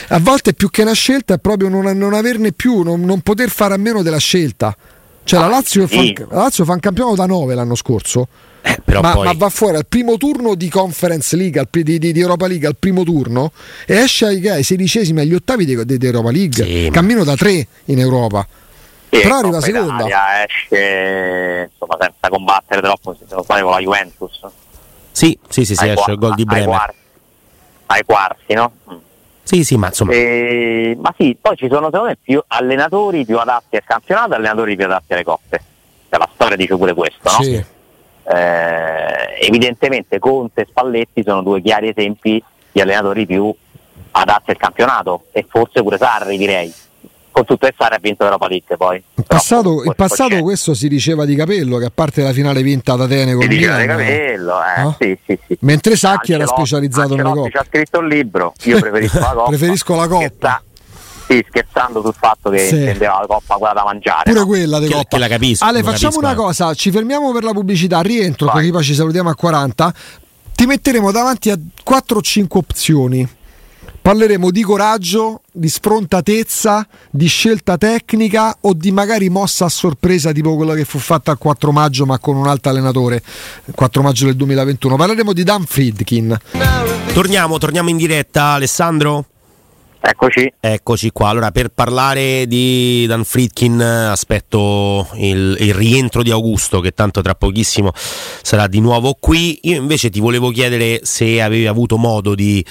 A 0.08 0.18
volte 0.18 0.52
più 0.52 0.70
che 0.70 0.82
una 0.82 0.92
scelta 0.92 1.34
è 1.34 1.38
proprio 1.38 1.68
non, 1.68 1.84
non 1.96 2.12
averne 2.14 2.52
più, 2.52 2.82
non, 2.82 3.00
non 3.02 3.20
poter 3.20 3.48
fare 3.48 3.74
a 3.74 3.78
meno 3.78 4.02
della 4.02 4.18
scelta. 4.18 4.76
Cioè 5.24 5.40
la 5.40 5.46
Lazio, 5.46 5.86
sì. 5.86 6.14
fa, 6.16 6.26
la 6.34 6.42
Lazio 6.42 6.64
fa 6.64 6.72
un 6.72 6.80
campionato 6.80 7.16
da 7.16 7.26
9 7.26 7.54
l'anno 7.54 7.74
scorso. 7.74 8.28
Eh, 8.64 9.00
ma, 9.00 9.12
poi 9.14 9.24
ma 9.26 9.32
va 9.34 9.48
fuori 9.48 9.76
al 9.76 9.86
primo 9.86 10.16
turno 10.16 10.54
di 10.54 10.68
Conference 10.68 11.34
League, 11.36 11.58
al 11.60 11.66
di, 11.70 11.82
di- 11.98 12.12
di 12.12 12.20
Europa 12.20 12.46
League 12.46 12.66
al 12.66 12.76
primo 12.78 13.02
turno 13.02 13.50
e 13.86 13.96
esce 13.96 14.26
ai, 14.26 14.48
ai 14.48 14.62
sedicesimi 14.62 15.20
agli 15.20 15.34
ottavi 15.34 15.64
di, 15.64 15.84
di- 15.84 15.98
di 15.98 16.06
Europa 16.06 16.30
League. 16.30 16.64
Sì, 16.64 16.84
ma- 16.86 16.90
Cammino 16.92 17.24
da 17.24 17.34
tre 17.34 17.66
in 17.86 17.98
Europa. 17.98 18.46
Sì, 19.10 19.20
Però 19.20 19.38
arriva 19.38 19.60
seconda. 19.60 19.94
Italia 20.06 20.44
esce 20.44 21.70
insomma, 21.72 21.96
senza 22.00 22.28
combattere 22.28 22.80
troppo, 22.80 23.14
se 23.18 23.24
non 23.34 23.42
sbaglio 23.44 23.64
con 23.64 23.72
la 23.72 23.78
Juventus. 23.80 24.40
sì 25.10 25.38
sì 25.48 25.64
sì, 25.64 25.74
sì 25.74 25.82
ai, 25.84 25.90
esce 25.90 26.02
qua- 26.04 26.12
il 26.12 26.18
gol 26.18 26.34
di 26.34 26.40
ai 26.42 26.46
Bremer 26.46 26.68
quarti, 26.68 26.96
ai 27.86 28.02
quarti, 28.06 28.54
no? 28.54 28.72
Mm. 28.90 28.96
sì 29.42 29.64
sì 29.64 29.76
ma 29.76 29.88
insomma 29.88 30.12
Eh, 30.12 30.96
ma 31.00 31.12
sì, 31.18 31.36
poi 31.38 31.56
ci 31.56 31.66
sono 31.68 31.86
secondo 31.86 32.06
me 32.06 32.16
più 32.22 32.42
allenatori 32.46 33.24
più 33.26 33.38
adatti 33.38 33.76
al 33.76 33.82
campionato 33.84 34.32
e 34.32 34.36
allenatori 34.36 34.76
più 34.76 34.84
adatti 34.86 35.12
alle 35.12 35.24
coppe. 35.24 35.60
Cioè, 36.08 36.18
la 36.18 36.28
storia 36.32 36.56
dice 36.56 36.76
pure 36.76 36.94
questo, 36.94 37.18
no? 37.24 37.42
Sì. 37.42 37.64
Eh, 38.24 39.46
evidentemente 39.46 40.18
Conte 40.18 40.62
e 40.62 40.66
Spalletti 40.68 41.22
sono 41.24 41.42
due 41.42 41.60
chiari 41.60 41.88
esempi 41.88 42.42
di 42.70 42.80
allenatori 42.80 43.26
più 43.26 43.52
adatti 44.12 44.50
al 44.50 44.56
campionato 44.56 45.24
e 45.32 45.44
forse 45.48 45.82
pure 45.82 45.96
Sarri 45.98 46.36
direi. 46.36 46.72
Con 47.30 47.46
tutto 47.46 47.66
e 47.66 47.72
Sarri 47.76 47.94
ha 47.94 47.98
vinto 47.98 48.24
l'Europa 48.24 48.46
League 48.46 48.76
poi. 48.76 49.02
In 49.14 49.24
passato, 49.26 49.82
in 49.84 49.94
passato 49.96 50.38
questo 50.42 50.74
si 50.74 50.86
diceva 50.86 51.24
di 51.24 51.34
Capello, 51.34 51.78
che 51.78 51.86
a 51.86 51.90
parte 51.92 52.22
la 52.22 52.32
finale 52.32 52.62
vinta 52.62 52.92
ad 52.92 53.00
Atene 53.00 53.32
con 53.32 53.42
si 53.42 53.48
diceva 53.48 53.78
di 53.78 53.86
capello, 53.86 54.54
eh, 54.62 54.82
no? 54.82 54.96
sì, 55.00 55.18
sì, 55.24 55.38
sì. 55.46 55.56
mentre 55.60 55.96
Sacchi 55.96 56.32
era 56.32 56.42
Ancelotti- 56.42 56.66
specializzato 56.66 57.16
nelle 57.16 57.28
Ancelotti 57.28 57.50
coppe. 57.50 57.50
ci 57.50 57.56
ha 57.56 57.64
scritto 57.64 57.98
un 58.00 58.08
libro, 58.08 58.52
io 58.64 58.78
preferisco 58.80 59.18
la 59.18 59.26
coppa. 59.32 59.48
Preferisco 59.48 59.94
la 59.96 60.06
coppa. 60.08 60.62
Sì, 61.32 61.44
scherzando 61.48 62.02
sul 62.02 62.14
fatto 62.18 62.50
che 62.50 62.58
Sì. 62.58 62.76
intendeva 62.76 63.20
la 63.20 63.26
coppa 63.26 63.56
quella 63.56 63.72
da 63.72 63.84
mangiare. 63.84 64.22
Pure 64.24 64.38
no? 64.40 64.46
quella 64.46 64.78
di 64.78 64.88
Coppa. 64.88 65.04
che 65.08 65.18
la 65.18 65.28
capisco, 65.28 65.64
Ale, 65.64 65.82
facciamo 65.82 66.12
capisco, 66.16 66.18
una 66.18 66.34
cosa: 66.34 66.74
ci 66.74 66.90
fermiamo 66.90 67.32
per 67.32 67.44
la 67.44 67.52
pubblicità. 67.52 68.00
Rientro, 68.00 68.46
Vai. 68.46 68.70
poi 68.70 68.82
ci 68.82 68.94
salutiamo 68.94 69.30
a 69.30 69.34
40. 69.34 69.94
Ti 70.54 70.66
metteremo 70.66 71.10
davanti 71.10 71.50
a 71.50 71.58
4 71.82 72.18
o 72.18 72.20
5 72.20 72.60
opzioni 72.60 73.28
Parleremo 74.02 74.50
di 74.50 74.62
coraggio, 74.62 75.42
di 75.52 75.68
sfrontatezza, 75.68 76.84
di 77.08 77.28
scelta 77.28 77.78
tecnica 77.78 78.56
o 78.62 78.74
di 78.74 78.90
magari 78.90 79.28
mossa 79.30 79.66
a 79.66 79.68
sorpresa 79.68 80.32
tipo 80.32 80.56
quella 80.56 80.74
che 80.74 80.84
fu 80.84 80.98
fatta 80.98 81.30
il 81.30 81.38
4 81.38 81.70
maggio 81.70 82.04
ma 82.04 82.18
con 82.18 82.34
un 82.34 82.48
altro 82.48 82.72
allenatore, 82.72 83.22
il 83.64 83.74
4 83.74 84.02
maggio 84.02 84.24
del 84.24 84.34
2021. 84.34 84.96
Parleremo 84.96 85.32
di 85.32 85.44
Dan 85.44 85.64
Friedkin. 85.66 86.36
Torniamo, 87.12 87.58
torniamo 87.58 87.90
in 87.90 87.96
diretta 87.96 88.54
Alessandro. 88.54 89.26
Eccoci. 90.04 90.52
Eccoci 90.58 91.10
qua. 91.12 91.28
Allora, 91.28 91.52
per 91.52 91.68
parlare 91.68 92.46
di 92.48 93.04
Dan 93.06 93.22
Fritkin, 93.22 93.80
aspetto 93.80 95.08
il, 95.14 95.56
il, 95.60 95.72
rientro 95.72 96.24
di 96.24 96.32
Augusto, 96.32 96.80
che 96.80 96.90
tanto 96.90 97.20
tra 97.20 97.36
pochissimo 97.36 97.92
sarà 97.94 98.66
di 98.66 98.80
nuovo 98.80 99.16
qui. 99.18 99.60
Io 99.62 99.76
invece 99.76 100.10
ti 100.10 100.18
volevo 100.18 100.50
chiedere 100.50 101.00
se 101.04 101.40
avevi 101.40 101.68
avuto 101.68 101.98
modo 101.98 102.34
di 102.34 102.64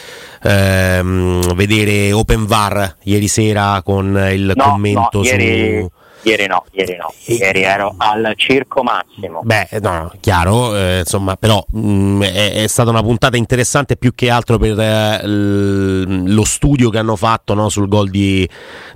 ehm, 0.43 1.53
vedere 1.53 2.11
Open 2.11 2.45
VAR 2.45 2.97
ieri 3.03 3.29
sera 3.29 3.81
con 3.81 4.07
il 4.29 4.51
no, 4.53 4.63
commento 4.63 5.19
no, 5.19 5.23
ieri... 5.23 5.79
su 5.79 6.00
Ieri 6.23 6.45
no, 6.45 6.65
ieri 6.71 6.97
no, 6.97 7.11
ieri 7.25 7.63
ero 7.63 7.95
al 7.97 8.33
circo 8.35 8.83
massimo. 8.83 9.41
Beh, 9.43 9.67
no, 9.81 10.11
chiaro, 10.19 10.75
eh, 10.75 10.99
insomma, 10.99 11.35
però 11.35 11.63
mh, 11.67 11.79
mm, 11.79 12.21
è, 12.21 12.53
è, 12.63 12.67
stata 12.67 12.91
una 12.91 13.01
puntata 13.01 13.37
interessante 13.37 13.97
più 13.97 14.13
che 14.13 14.29
altro 14.29 14.59
per 14.59 14.79
eh, 14.79 15.25
l- 15.25 16.31
lo 16.31 16.45
studio 16.45 16.91
che 16.91 16.99
hanno 16.99 17.15
fatto 17.15 17.55
no, 17.55 17.69
sul 17.69 17.87
gol 17.87 18.09
di, 18.09 18.47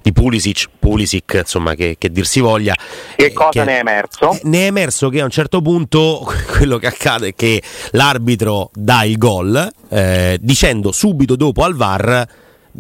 di 0.04 0.14
Pulisic, 0.14 0.68
Pulisic, 0.78 1.40
insomma, 1.40 1.74
che, 1.74 1.96
che 1.98 2.12
dir 2.12 2.28
si 2.28 2.42
voglia. 2.42 2.76
Che 3.16 3.26
eh, 3.26 3.34
cosa 3.34 3.50
che, 3.50 3.64
ne 3.64 3.78
è 3.78 3.80
emerso? 3.80 4.32
Eh, 4.32 4.42
ne 4.44 4.58
è 4.60 4.66
emerso 4.68 5.10
che 5.10 5.22
a 5.22 5.24
un 5.24 5.32
certo 5.32 5.62
punto 5.62 6.32
quello 6.56 6.78
che 6.78 6.88
accade 6.88 7.30
è 7.30 7.34
che 7.34 7.62
l'arbitro 7.92 8.70
dà 8.74 9.04
il 9.04 9.18
gol 9.18 9.68
eh, 9.90 10.38
dicendo 10.40 10.92
subito 10.92 11.36
dopo 11.36 11.64
al 11.64 11.76
VAR 11.76 12.28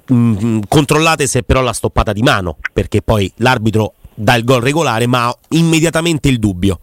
mh, 0.05 0.15
mm, 0.15 0.59
controllate 0.67 1.27
se 1.27 1.43
però 1.43 1.61
la 1.61 1.73
stoppata 1.73 2.13
di 2.13 2.21
mano, 2.21 2.57
perché 2.73 3.01
poi 3.01 3.31
l'arbitro 3.37 3.93
dà 4.15 4.35
il 4.35 4.43
gol 4.43 4.61
regolare, 4.61 5.05
ma 5.05 5.27
ha 5.27 5.37
immediatamente 5.49 6.29
il 6.29 6.39
dubbio. 6.39 6.79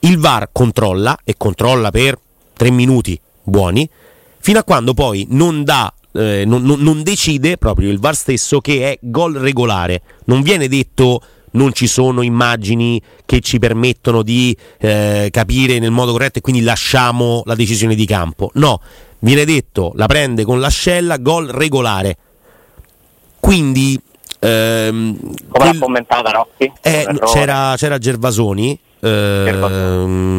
Il 0.00 0.18
VAR 0.18 0.50
controlla 0.52 1.18
e 1.24 1.34
controlla 1.36 1.90
per 1.90 2.18
tre 2.52 2.70
minuti 2.70 3.18
buoni, 3.42 3.88
fino 4.38 4.58
a 4.58 4.64
quando 4.64 4.94
poi 4.94 5.26
non 5.30 5.64
dà 5.64 5.92
eh, 6.12 6.44
non, 6.46 6.62
non, 6.62 7.02
decide 7.02 7.56
proprio 7.56 7.90
il 7.90 7.98
VAR 7.98 8.14
stesso 8.14 8.60
che 8.60 8.92
è 8.92 8.98
gol 9.00 9.34
regolare. 9.34 10.02
Non 10.26 10.42
viene 10.42 10.68
detto 10.68 11.20
non 11.52 11.72
ci 11.72 11.86
sono 11.86 12.22
immagini 12.22 13.00
che 13.24 13.40
ci 13.40 13.58
permettono 13.58 14.22
di 14.22 14.56
eh, 14.78 15.28
capire 15.30 15.78
nel 15.78 15.90
modo 15.90 16.12
corretto 16.12 16.38
e 16.38 16.40
quindi 16.40 16.62
lasciamo 16.62 17.42
la 17.46 17.54
decisione 17.54 17.94
di 17.94 18.06
campo. 18.06 18.50
No, 18.54 18.80
viene 19.20 19.44
detto 19.44 19.92
la 19.96 20.06
prende 20.06 20.44
con 20.44 20.60
l'ascella, 20.60 21.16
gol 21.18 21.48
regolare. 21.48 22.16
Quindi 23.40 24.00
Ehm, 24.44 25.16
Come 25.18 25.34
quel... 25.48 25.72
l'ha 25.72 25.78
commentata 25.78 26.30
Rocchi? 26.30 26.70
Eh, 26.82 27.18
c'era, 27.24 27.74
c'era, 27.76 27.96
Gervasoni. 27.98 28.78
Ehm, 29.00 30.38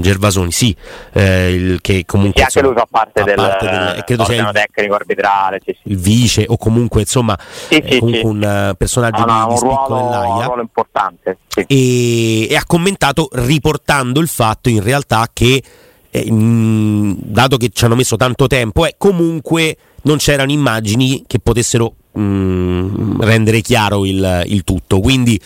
Gervasoni, 0.00 0.52
sì, 0.52 0.76
eh, 1.12 1.52
il, 1.52 1.80
che 1.80 2.04
comunque 2.06 2.40
sì, 2.40 2.42
anche 2.42 2.60
lui 2.60 2.74
fa 2.74 2.86
parte, 2.88 3.20
fa 3.20 3.26
del, 3.26 3.34
parte 3.34 3.68
del 3.68 4.04
credo 4.04 4.24
sia 4.24 4.48
il, 4.48 4.50
tecnico 4.52 4.94
arbitrale, 4.94 5.60
sì, 5.64 5.72
sì. 5.72 5.90
il 5.90 5.98
vice 5.98 6.44
o 6.48 6.56
comunque 6.56 7.00
insomma 7.00 7.36
sì, 7.38 7.76
è 7.76 7.98
comunque 7.98 8.28
un 8.28 8.70
uh, 8.70 8.76
personaggio 8.76 9.24
no, 9.24 9.38
no, 9.40 9.46
di, 9.46 9.54
un, 9.54 9.58
ruolo, 9.60 9.96
un 9.96 10.42
ruolo 10.42 10.60
importante 10.62 11.38
e, 11.66 12.48
e, 12.48 12.56
ha 12.56 12.64
commentato 12.66 13.28
riportando 13.32 14.20
il 14.20 14.28
fatto 14.28 14.68
in 14.68 14.82
realtà 14.82 15.28
che 15.32 15.62
eh, 16.10 16.30
mh, 16.30 17.16
dato 17.20 17.56
che 17.56 17.70
ci 17.72 17.84
hanno 17.84 17.96
messo 17.96 18.16
tanto 18.16 18.46
tempo 18.48 18.84
eh, 18.84 18.94
comunque 18.98 19.76
non 20.02 20.18
c'erano 20.18 20.50
immagini 20.52 21.24
che 21.26 21.38
potessero 21.40 21.94
mh, 22.16 22.22
mm, 22.22 23.20
rendere 23.20 23.60
chiaro 23.60 24.04
il, 24.04 24.44
il, 24.46 24.64
tutto. 24.64 25.00
Quindi 25.00 25.40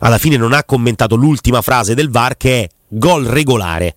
alla 0.00 0.18
fine 0.18 0.36
non 0.36 0.52
ha 0.52 0.64
commentato 0.64 1.14
l'ultima 1.16 1.62
frase 1.62 1.94
del 1.94 2.10
VAR 2.10 2.36
che 2.36 2.62
è 2.62 2.68
gol 2.88 3.24
regolare. 3.24 3.96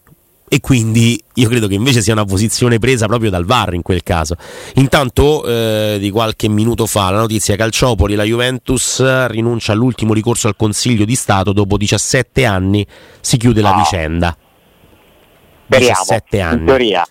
E 0.52 0.62
quindi 0.62 1.22
io 1.36 1.48
credo 1.48 1.68
che 1.68 1.76
invece 1.76 2.02
sia 2.02 2.14
una 2.14 2.26
posizione 2.26 2.80
presa 2.80 3.06
proprio 3.06 3.30
dal 3.30 3.46
VAR 3.46 3.76
in 3.76 3.84
quel 3.84 4.02
caso. 4.02 4.36
Intanto, 4.76 5.46
eh, 5.46 5.98
di 6.00 6.10
qualche 6.10 6.48
minuto 6.48 6.88
fa, 6.88 7.12
la 7.12 7.20
notizia 7.20 7.56
Calciopoli, 7.56 8.16
la 8.16 8.24
Juventus 8.24 9.28
rinuncia 9.28 9.74
all'ultimo 9.74 10.12
ricorso 10.12 10.48
al 10.48 10.56
Consiglio 10.56 11.06
di 11.06 11.14
Stato, 11.14 11.54
dopo 11.54 11.78
17 11.78 12.46
anni 12.46 12.86
si 13.22 13.38
chiude 13.38 13.62
la 13.62 13.76
vicenda. 13.76 14.36
Speriamo, 15.66 16.00
17 16.00 16.42
anni. 16.42 16.60
In 16.62 16.66
teoria 16.66 17.08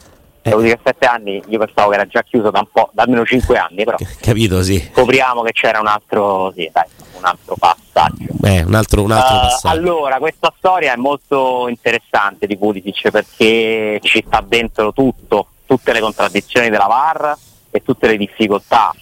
Dopo 0.50 0.62
17 0.62 1.06
anni 1.06 1.42
io 1.46 1.58
pensavo 1.58 1.90
che 1.90 1.94
era 1.94 2.06
già 2.06 2.22
chiuso 2.22 2.50
da 2.50 2.60
un 2.60 2.68
po', 2.72 2.90
da 2.92 3.02
almeno 3.02 3.24
5 3.24 3.56
anni, 3.56 3.84
però. 3.84 3.96
Capito, 4.20 4.62
sì. 4.62 4.90
Scopriamo 4.92 5.42
che 5.42 5.52
c'era 5.52 5.80
un 5.80 5.86
altro, 5.86 6.52
sì, 6.54 6.68
dai, 6.72 6.84
un 7.16 7.24
altro 7.24 7.56
passaggio. 7.58 8.26
Beh, 8.30 8.62
un 8.62 8.74
altro, 8.74 9.02
un 9.02 9.10
altro 9.10 9.36
uh, 9.36 9.40
passaggio. 9.40 9.76
Allora, 9.76 10.18
questa 10.18 10.52
storia 10.56 10.92
è 10.92 10.96
molto 10.96 11.68
interessante 11.68 12.46
di 12.46 12.56
Pulisic 12.56 13.10
perché 13.10 13.98
ci 14.02 14.22
sta 14.26 14.44
dentro 14.46 14.92
tutto, 14.92 15.48
tutte 15.66 15.92
le 15.92 16.00
contraddizioni 16.00 16.68
della 16.70 16.86
VAR 16.86 17.36
e 17.70 17.82
tutte 17.82 18.06
le 18.06 18.16
difficoltà 18.16 18.94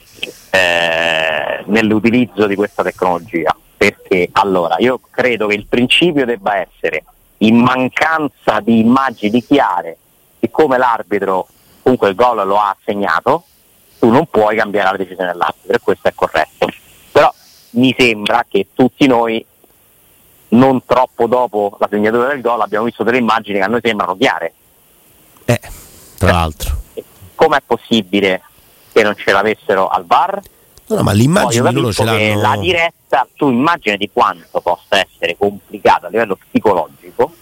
eh, 0.50 1.62
nell'utilizzo 1.66 2.46
di 2.46 2.54
questa 2.54 2.82
tecnologia. 2.82 3.54
Perché 3.76 4.30
allora, 4.32 4.76
io 4.78 5.00
credo 5.10 5.46
che 5.46 5.54
il 5.54 5.66
principio 5.68 6.24
debba 6.24 6.56
essere 6.56 7.04
in 7.38 7.56
mancanza 7.56 8.60
di 8.60 8.78
immagini 8.78 9.44
chiare 9.44 9.98
siccome 10.38 10.78
l'arbitro 10.78 11.48
comunque 11.86 12.08
il 12.08 12.16
gol 12.16 12.44
lo 12.44 12.58
ha 12.58 12.76
assegnato, 12.76 13.44
tu 14.00 14.08
non 14.08 14.26
puoi 14.26 14.56
cambiare 14.56 14.90
la 14.90 14.96
decisione 14.96 15.30
dell'arbitro 15.30 15.76
e 15.76 15.78
questo 15.80 16.08
è 16.08 16.14
corretto. 16.14 16.66
Però 17.12 17.32
mi 17.70 17.94
sembra 17.96 18.44
che 18.48 18.68
tutti 18.74 19.06
noi, 19.06 19.44
non 20.48 20.84
troppo 20.84 21.28
dopo 21.28 21.76
la 21.78 21.86
segnatura 21.88 22.26
del 22.26 22.40
gol, 22.40 22.60
abbiamo 22.60 22.86
visto 22.86 23.04
delle 23.04 23.18
immagini 23.18 23.58
che 23.58 23.64
a 23.64 23.68
noi 23.68 23.80
sembrano 23.82 24.16
chiare. 24.16 24.52
Eh, 25.44 25.60
tra 26.18 26.32
l'altro. 26.32 26.76
Com'è 27.36 27.62
possibile 27.64 28.42
che 28.92 29.04
non 29.04 29.14
ce 29.16 29.30
l'avessero 29.30 29.86
al 29.86 30.04
bar? 30.04 30.40
No, 30.88 31.02
ma 31.02 31.12
l'immagine 31.12 31.70
loro 31.70 31.92
ce 31.92 32.02
l'hanno. 32.02 32.40
La 32.40 32.56
diretta, 32.56 33.28
tu 33.36 33.48
immagini 33.48 33.96
di 33.96 34.10
quanto 34.12 34.60
possa 34.60 34.98
essere 34.98 35.36
complicato 35.36 36.06
a 36.06 36.08
livello 36.08 36.36
psicologico 36.36 37.32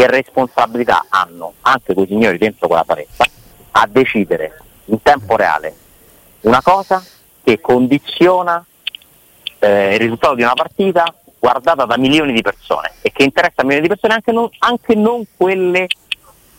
che 0.00 0.06
responsabilità 0.06 1.04
hanno 1.10 1.52
anche 1.60 1.92
quei 1.92 2.06
signori 2.06 2.38
dentro 2.38 2.66
quella 2.66 2.84
palestra 2.84 3.26
a 3.72 3.86
decidere 3.86 4.58
in 4.86 5.02
tempo 5.02 5.36
reale 5.36 5.74
una 6.40 6.62
cosa 6.62 7.04
che 7.44 7.60
condiziona 7.60 8.64
eh, 9.58 9.92
il 9.92 10.00
risultato 10.00 10.36
di 10.36 10.42
una 10.42 10.54
partita 10.54 11.14
guardata 11.38 11.84
da 11.84 11.98
milioni 11.98 12.32
di 12.32 12.40
persone 12.40 12.92
e 13.02 13.12
che 13.12 13.24
interessa 13.24 13.60
a 13.60 13.64
milioni 13.64 13.82
di 13.82 13.88
persone 13.88 14.14
anche 14.14 14.32
non, 14.32 14.48
anche 14.60 14.94
non 14.94 15.22
quelle 15.36 15.86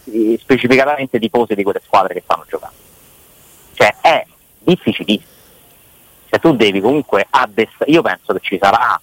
eh, 0.03 0.37
specificatamente 0.39 1.17
tifose 1.17 1.55
di 1.55 1.63
quelle 1.63 1.81
squadre 1.83 2.13
che 2.13 2.21
stanno 2.23 2.45
giocando. 2.47 2.75
Cioè 3.73 3.95
è 4.01 4.23
difficilissimo. 4.59 5.31
Cioè 6.29 6.39
tu 6.39 6.55
devi 6.55 6.79
comunque 6.79 7.25
addestrare, 7.27 7.91
io 7.91 8.03
penso 8.03 8.33
che 8.33 8.39
ci 8.41 8.59
sarà 8.61 9.01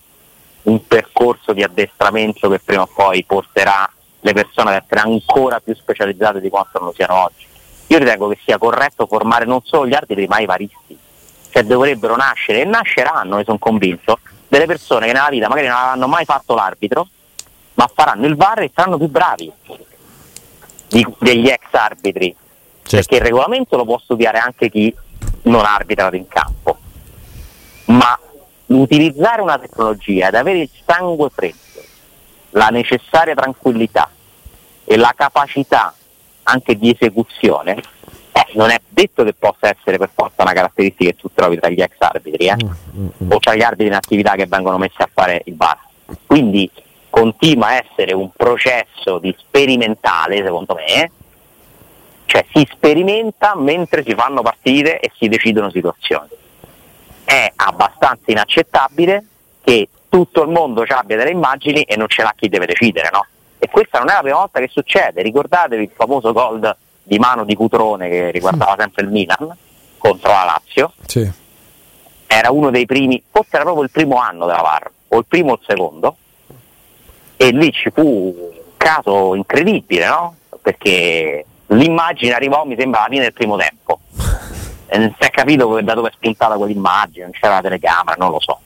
un 0.63 0.87
percorso 0.87 1.53
di 1.53 1.65
addestramento 1.65 2.49
che 2.49 2.61
prima 2.61 2.83
o 2.83 2.87
poi 2.87 3.25
porterà 3.25 3.91
le 4.29 4.33
persone 4.35 4.75
ad 4.75 4.83
essere 4.83 5.01
ancora 5.01 5.61
più 5.61 5.75
specializzate 5.75 6.41
di 6.41 6.51
quanto 6.51 6.79
non 6.79 6.93
siano 6.93 7.15
oggi. 7.15 7.47
Io 7.89 7.99
ritengo 7.99 8.29
che 8.29 8.39
sia 8.45 8.59
corretto 8.59 9.07
formare 9.07 9.47
non 9.47 9.61
solo 9.65 9.87
gli 9.87 9.95
arbitri 9.95 10.27
ma 10.27 10.39
i 10.39 10.47
varisti, 10.47 10.99
cioè 11.51 11.63
dovrebbero 11.63 12.15
nascere 12.17 12.61
e 12.61 12.65
nasceranno, 12.65 13.37
ne 13.37 13.45
sono 13.45 13.59
convinto, 13.59 14.19
delle 14.47 14.67
persone 14.67 15.07
che 15.07 15.13
nella 15.13 15.29
vita 15.31 15.49
magari 15.49 15.69
non 15.69 15.77
hanno 15.77 16.07
mai 16.07 16.25
fatto 16.25 16.55
l'arbitro, 16.55 17.09
ma 17.75 17.91
faranno 17.93 18.27
il 18.27 18.37
VAR 18.37 18.61
e 18.61 18.71
saranno 18.75 18.99
più 18.99 19.09
bravi 19.09 19.51
di, 20.89 21.07
degli 21.19 21.49
ex 21.49 21.63
arbitri, 21.71 22.35
certo. 22.83 22.97
perché 22.97 23.17
il 23.17 23.23
regolamento 23.23 23.77
lo 23.77 23.85
può 23.85 23.99
studiare 23.99 24.39
anche 24.39 24.69
chi 24.69 24.95
non 25.43 25.65
ha 25.65 25.75
arbitrato 25.75 26.17
in 26.17 26.29
campo, 26.29 26.77
ma 27.87 28.19
utilizzare 28.67 29.41
una 29.41 29.59
tecnologia 29.59 30.29
ed 30.29 30.35
avere 30.35 30.59
il 30.59 30.71
sangue 30.85 31.31
freddo 31.31 31.57
la 32.51 32.69
necessaria 32.69 33.35
tranquillità 33.35 34.11
e 34.91 34.97
la 34.97 35.13
capacità 35.15 35.93
anche 36.45 36.79
di 36.79 36.97
esecuzione, 36.99 37.75
eh, 38.33 38.47
non 38.55 38.71
è 38.71 38.81
detto 38.89 39.23
che 39.23 39.35
possa 39.35 39.69
essere 39.69 39.99
per 39.99 40.09
forza 40.15 40.41
una 40.43 40.55
caratteristica 40.55 41.11
che 41.11 41.17
tu 41.17 41.29
trovi 41.35 41.59
tra 41.59 41.69
gli 41.69 41.83
ex 41.83 41.93
arbitri 41.99 42.47
eh? 42.47 42.57
mm, 42.57 42.69
mm, 42.97 43.07
mm. 43.25 43.31
o 43.33 43.39
tra 43.39 43.55
gli 43.55 43.61
arbitri 43.61 43.89
in 43.89 43.93
attività 43.93 44.35
che 44.35 44.47
vengono 44.47 44.79
messi 44.79 45.03
a 45.03 45.09
fare 45.13 45.43
il 45.45 45.53
bar. 45.53 45.79
Quindi 46.27 46.71
continua 47.11 47.67
a 47.67 47.75
essere 47.75 48.15
un 48.15 48.31
processo 48.35 49.19
di 49.19 49.35
sperimentale, 49.39 50.43
secondo 50.43 50.75
me, 50.75 51.11
cioè 52.25 52.47
si 52.51 52.67
sperimenta 52.71 53.55
mentre 53.57 54.03
si 54.03 54.15
fanno 54.15 54.41
partite 54.41 55.01
e 55.01 55.11
si 55.19 55.29
decidono 55.29 55.71
situazioni. 55.71 56.29
È 57.25 57.53
abbastanza 57.57 58.31
inaccettabile 58.31 59.23
che 59.63 59.87
tutto 60.09 60.45
il 60.45 60.49
mondo 60.49 60.83
abbia 60.89 61.17
delle 61.19 61.31
immagini 61.31 61.83
e 61.83 61.95
non 61.97 62.09
ce 62.09 62.23
l'ha 62.23 62.33
chi 62.35 62.49
deve 62.49 62.65
decidere, 62.65 63.11
no? 63.13 63.27
E 63.59 63.69
questa 63.69 63.99
non 63.99 64.11
è 64.11 64.15
la 64.15 64.21
prima 64.21 64.37
volta 64.39 64.61
che 64.61 64.69
succede, 64.69 65.23
ricordatevi 65.23 65.83
il 65.83 65.91
famoso 65.95 66.33
gol 66.33 66.77
di 67.03 67.19
mano 67.19 67.45
di 67.45 67.55
Cutrone 67.55 68.09
che 68.09 68.31
riguardava 68.31 68.77
sempre 68.79 69.03
il 69.05 69.11
Milan, 69.11 69.57
contro 69.97 70.31
la 70.31 70.45
Lazio, 70.45 70.93
Sì. 71.07 71.29
era 72.27 72.51
uno 72.53 72.71
dei 72.71 72.87
primi, 72.87 73.23
forse 73.31 73.51
era 73.57 73.65
proprio 73.65 73.85
il 73.85 73.91
primo 73.91 74.17
anno 74.19 74.47
della 74.47 74.61
VAR, 74.61 74.91
o 75.09 75.19
il 75.19 75.25
primo 75.27 75.53
o 75.53 75.55
il 75.55 75.61
secondo, 75.67 76.17
e 77.37 77.51
lì 77.51 77.73
ci 77.73 77.91
fu 77.91 78.03
un 78.05 78.61
caso 78.77 79.35
incredibile, 79.35 80.07
no? 80.07 80.37
Perché 80.61 81.45
l'immagine 81.67 82.33
arrivò, 82.35 82.65
mi 82.65 82.77
sembra, 82.79 83.01
alla 83.01 83.09
fine 83.09 83.23
del 83.23 83.33
primo 83.33 83.57
tempo. 83.57 83.99
E 84.91 84.97
non 84.97 85.15
si 85.21 85.27
è 85.27 85.31
capito 85.31 85.79
da 85.83 85.93
dove 85.93 86.09
è 86.09 86.13
spuntata 86.15 86.57
quell'immagine, 86.57 87.25
non 87.25 87.33
c'era 87.33 87.57
la 87.57 87.61
telecamera, 87.61 88.17
non 88.19 88.31
lo 88.31 88.41
so. 88.41 88.61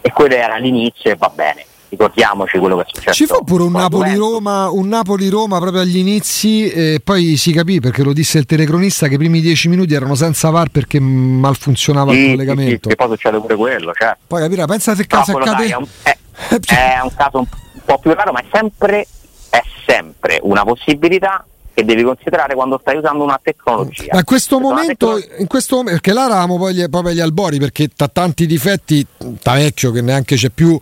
E 0.00 0.12
quello 0.12 0.36
era 0.36 0.54
l'inizio 0.54 1.10
e 1.10 1.16
va 1.16 1.30
bene. 1.34 1.64
Ricordiamoci 1.92 2.56
quello 2.56 2.76
che 2.76 2.82
è 2.84 2.86
successo. 2.90 3.12
Ci 3.12 3.26
fu 3.26 3.44
pure 3.44 3.64
un. 3.64 3.72
Napoli-Roma, 3.72 4.70
un 4.70 4.88
Napoli-Roma 4.88 5.58
proprio 5.60 5.82
agli 5.82 5.98
inizi, 5.98 6.70
e 6.70 7.02
poi 7.04 7.36
si 7.36 7.52
capì 7.52 7.80
perché 7.80 8.02
lo 8.02 8.14
disse 8.14 8.38
il 8.38 8.46
telecronista 8.46 9.08
che 9.08 9.14
i 9.14 9.18
primi 9.18 9.42
dieci 9.42 9.68
minuti 9.68 9.92
erano 9.92 10.14
senza 10.14 10.48
VAR 10.48 10.70
perché 10.70 10.98
malfunzionava 10.98 12.12
Sì, 12.12 12.16
il 12.16 12.24
sì, 12.24 12.30
collegamento. 12.30 12.88
sì, 12.88 12.88
che 12.88 12.94
poi 12.96 13.08
succede 13.08 13.38
pure 13.40 13.56
quello, 13.56 13.92
cioè. 13.92 14.16
Poi 14.26 14.40
capirà, 14.40 14.64
pensa 14.64 14.94
se 14.94 15.06
caso 15.06 15.36
accade. 15.36 15.64
dai, 15.64 15.70
è, 15.70 15.76
un, 15.76 15.86
è- 16.02 16.18
è 16.72 17.00
un 17.02 17.14
caso 17.14 17.38
un 17.40 17.46
po' 17.84 17.98
più 17.98 18.14
raro, 18.14 18.32
ma 18.32 18.40
è 18.40 18.44
sempre, 18.50 19.06
è 19.50 19.62
sempre 19.86 20.38
una 20.44 20.64
possibilità 20.64 21.44
che 21.74 21.84
devi 21.84 22.02
considerare 22.02 22.54
quando 22.54 22.78
stai 22.80 22.96
usando 22.96 23.24
una 23.24 23.40
tecnologia. 23.42 24.10
Ma 24.14 24.24
questo 24.24 24.58
momento, 24.58 25.18
tecno- 25.18 25.36
in 25.38 25.46
questo 25.46 25.76
momento, 25.76 26.00
perché 26.00 26.12
là 26.18 26.26
eravamo 26.26 26.58
poi 26.58 26.74
gli, 26.74 26.88
proprio 26.88 27.12
agli 27.12 27.20
albori, 27.20 27.58
perché 27.58 27.88
ha 27.96 28.08
tanti 28.08 28.46
difetti, 28.46 29.06
da 29.42 29.54
vecchio 29.54 29.90
che 29.90 30.00
neanche 30.02 30.36
c'è 30.36 30.50
più, 30.50 30.78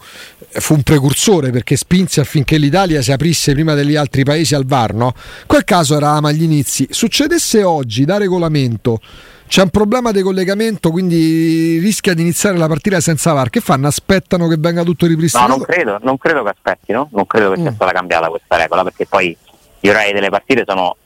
eh, 0.52 0.60
fu 0.60 0.74
un 0.74 0.82
precursore 0.82 1.50
perché 1.50 1.76
spinse 1.76 2.20
affinché 2.20 2.56
l'Italia 2.58 3.02
si 3.02 3.12
aprisse 3.12 3.52
prima 3.52 3.74
degli 3.74 3.96
altri 3.96 4.24
paesi 4.24 4.54
al 4.54 4.64
VAR, 4.66 4.94
no? 4.94 5.14
Quel 5.46 5.64
caso 5.64 5.96
eravamo 5.96 6.26
agli 6.28 6.42
inizi. 6.42 6.86
Succedesse 6.90 7.62
oggi 7.62 8.04
da 8.04 8.16
regolamento, 8.18 9.00
c'è 9.46 9.62
un 9.62 9.70
problema 9.70 10.12
di 10.12 10.22
collegamento, 10.22 10.90
quindi 10.92 11.78
rischia 11.78 12.14
di 12.14 12.22
iniziare 12.22 12.56
la 12.56 12.68
partita 12.68 13.00
senza 13.00 13.32
VAR. 13.32 13.50
Che 13.50 13.58
fanno? 13.60 13.88
Aspettano 13.88 14.46
che 14.46 14.56
venga 14.58 14.84
tutto 14.84 15.06
No, 15.06 15.10
ripristinato? 15.10 15.48
non 15.56 15.60
credo, 15.62 15.98
non 16.02 16.18
credo 16.18 16.42
che 16.44 16.50
aspettino, 16.50 17.08
non 17.12 17.26
credo 17.26 17.50
che 17.50 17.60
sia 17.60 17.70
Mm. 17.70 17.74
stata 17.74 17.90
cambiata 17.92 18.28
questa 18.28 18.56
regola, 18.56 18.84
perché 18.84 19.06
poi 19.06 19.36
gli 19.80 19.88
orari 19.88 20.12
delle 20.12 20.28
partite 20.28 20.64
sono 20.66 20.96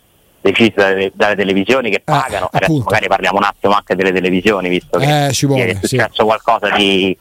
decisi 0.41 0.73
dalle, 0.75 1.11
dalle 1.15 1.37
televisioni 1.37 1.91
che 1.91 2.01
pagano. 2.01 2.49
Adesso 2.53 2.59
Eh, 2.61 2.65
appunto. 2.65 2.85
magari 2.85 3.07
parliamo 3.09 3.39
un 3.39 3.45
attimo 3.45 3.73
anche 3.75 3.95
delle 3.95 4.13
televisioni, 4.13 4.69
visto 4.69 4.99
che 4.99 5.27
Eh, 5.29 5.33
ci 5.33 5.47
vuole, 5.47 5.67
è 5.67 5.75
sì. 5.81 5.87
successo 5.97 6.25
qualcosa 6.25 6.69
di, 6.71 7.17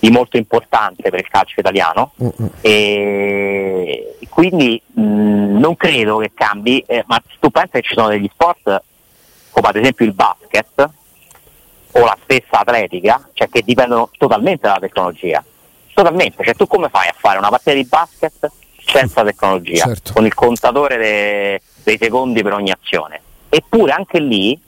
di 0.00 0.10
molto 0.10 0.36
importante 0.36 1.08
per 1.10 1.20
il 1.20 1.28
calcio 1.28 1.60
italiano. 1.60 2.12
Mm-mm. 2.22 2.50
E 2.60 4.16
quindi 4.28 4.80
mh, 4.92 5.58
non 5.58 5.76
credo 5.76 6.18
che 6.18 6.32
cambi, 6.34 6.82
eh, 6.86 7.04
ma 7.06 7.22
tu 7.38 7.50
pensi 7.50 7.70
che 7.72 7.82
ci 7.82 7.94
sono 7.94 8.08
degli 8.08 8.28
sport 8.32 8.82
come 9.50 9.68
ad 9.68 9.76
esempio 9.76 10.04
il 10.04 10.12
basket 10.14 10.88
o 11.92 12.00
la 12.04 12.16
stessa 12.22 12.60
atletica, 12.60 13.28
cioè 13.32 13.48
che 13.48 13.62
dipendono 13.62 14.10
totalmente 14.18 14.66
dalla 14.66 14.78
tecnologia. 14.80 15.42
Totalmente, 15.94 16.44
cioè 16.44 16.54
tu 16.54 16.66
come 16.66 16.88
fai 16.90 17.08
a 17.08 17.14
fare 17.16 17.38
una 17.38 17.48
partita 17.48 17.72
di 17.72 17.84
basket 17.84 18.48
senza 18.92 19.22
tecnologia, 19.24 19.84
Certo. 19.84 20.12
con 20.14 20.24
il 20.26 20.34
contatore 20.34 20.96
de- 20.96 21.60
dei 21.82 21.98
secondi 22.00 22.42
per 22.42 22.54
ogni 22.54 22.70
azione? 22.70 23.20
Eppure 23.48 23.92
anche 23.92 24.18
lì, 24.20 24.58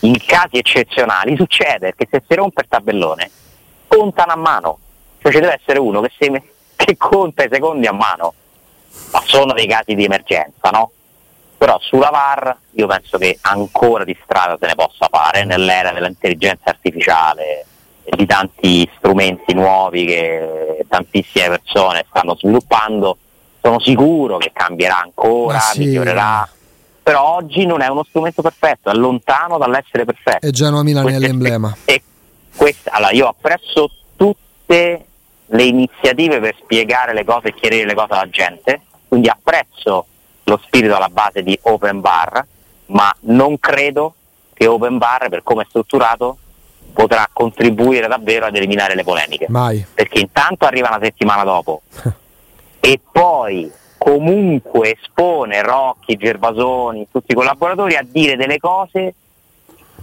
in 0.00 0.16
casi 0.24 0.56
eccezionali, 0.58 1.36
succede 1.36 1.94
che 1.94 2.08
se 2.10 2.22
si 2.26 2.34
rompe 2.34 2.62
il 2.62 2.68
tabellone, 2.68 3.30
contano 3.86 4.32
a 4.32 4.36
mano, 4.36 4.78
cioè 5.20 5.32
ci 5.32 5.40
deve 5.40 5.58
essere 5.60 5.78
uno 5.78 6.00
che, 6.00 6.10
se- 6.18 6.42
che 6.76 6.96
conta 6.96 7.44
i 7.44 7.48
secondi 7.50 7.86
a 7.86 7.92
mano, 7.92 8.34
ma 9.12 9.22
sono 9.24 9.52
dei 9.52 9.66
casi 9.66 9.94
di 9.94 10.04
emergenza, 10.04 10.70
no? 10.70 10.90
Però 11.56 11.78
sulla 11.80 12.08
VAR 12.10 12.56
io 12.72 12.86
penso 12.88 13.18
che 13.18 13.38
ancora 13.42 14.02
di 14.02 14.16
strada 14.24 14.56
se 14.60 14.66
ne 14.66 14.74
possa 14.74 15.06
fare 15.08 15.44
nell'era 15.44 15.92
dell'intelligenza 15.92 16.70
artificiale 16.70 17.66
e 18.02 18.16
di 18.16 18.26
tanti 18.26 18.90
strumenti 18.96 19.54
nuovi 19.54 20.04
che 20.06 20.84
tantissime 20.88 21.50
persone 21.50 22.04
stanno 22.08 22.34
sviluppando. 22.34 23.16
Sono 23.62 23.78
sicuro 23.78 24.38
che 24.38 24.50
cambierà 24.52 25.00
ancora, 25.00 25.58
sì. 25.60 25.78
migliorerà. 25.78 26.48
Però 27.02 27.36
oggi 27.36 27.64
non 27.64 27.80
è 27.80 27.86
uno 27.88 28.04
strumento 28.04 28.42
perfetto, 28.42 28.90
è 28.90 28.94
lontano 28.94 29.56
dall'essere 29.56 30.04
perfetto. 30.04 30.44
E 30.46 30.50
Genoa 30.50 30.82
Milan 30.82 31.08
è 31.08 31.18
l'emblema. 31.18 31.74
E 31.84 32.02
questa- 32.56 32.90
allora, 32.90 33.12
io 33.12 33.28
apprezzo 33.28 33.90
tutte 34.16 35.06
le 35.46 35.62
iniziative 35.62 36.40
per 36.40 36.56
spiegare 36.60 37.12
le 37.14 37.24
cose 37.24 37.48
e 37.48 37.54
chiarire 37.54 37.86
le 37.86 37.94
cose 37.94 38.12
alla 38.12 38.28
gente, 38.28 38.80
quindi 39.06 39.28
apprezzo 39.28 40.06
lo 40.44 40.60
spirito 40.64 40.96
alla 40.96 41.08
base 41.08 41.42
di 41.42 41.56
Open 41.62 42.00
Bar, 42.00 42.44
ma 42.86 43.14
non 43.20 43.58
credo 43.60 44.14
che 44.54 44.66
Open 44.66 44.98
Bar, 44.98 45.28
per 45.28 45.42
come 45.42 45.62
è 45.62 45.66
strutturato, 45.68 46.36
potrà 46.92 47.28
contribuire 47.32 48.06
davvero 48.06 48.46
ad 48.46 48.56
eliminare 48.56 48.94
le 48.94 49.04
polemiche. 49.04 49.46
Mai. 49.48 49.84
Perché 49.94 50.20
intanto 50.20 50.64
arriva 50.66 50.88
una 50.88 51.00
settimana 51.00 51.44
dopo 51.44 51.82
e 52.84 53.00
poi 53.12 53.70
comunque 53.96 54.96
espone 55.00 55.62
Rocchi, 55.62 56.16
Gervasoni, 56.16 57.06
tutti 57.12 57.30
i 57.30 57.34
collaboratori 57.36 57.94
a 57.94 58.04
dire 58.04 58.34
delle 58.34 58.58
cose 58.58 59.14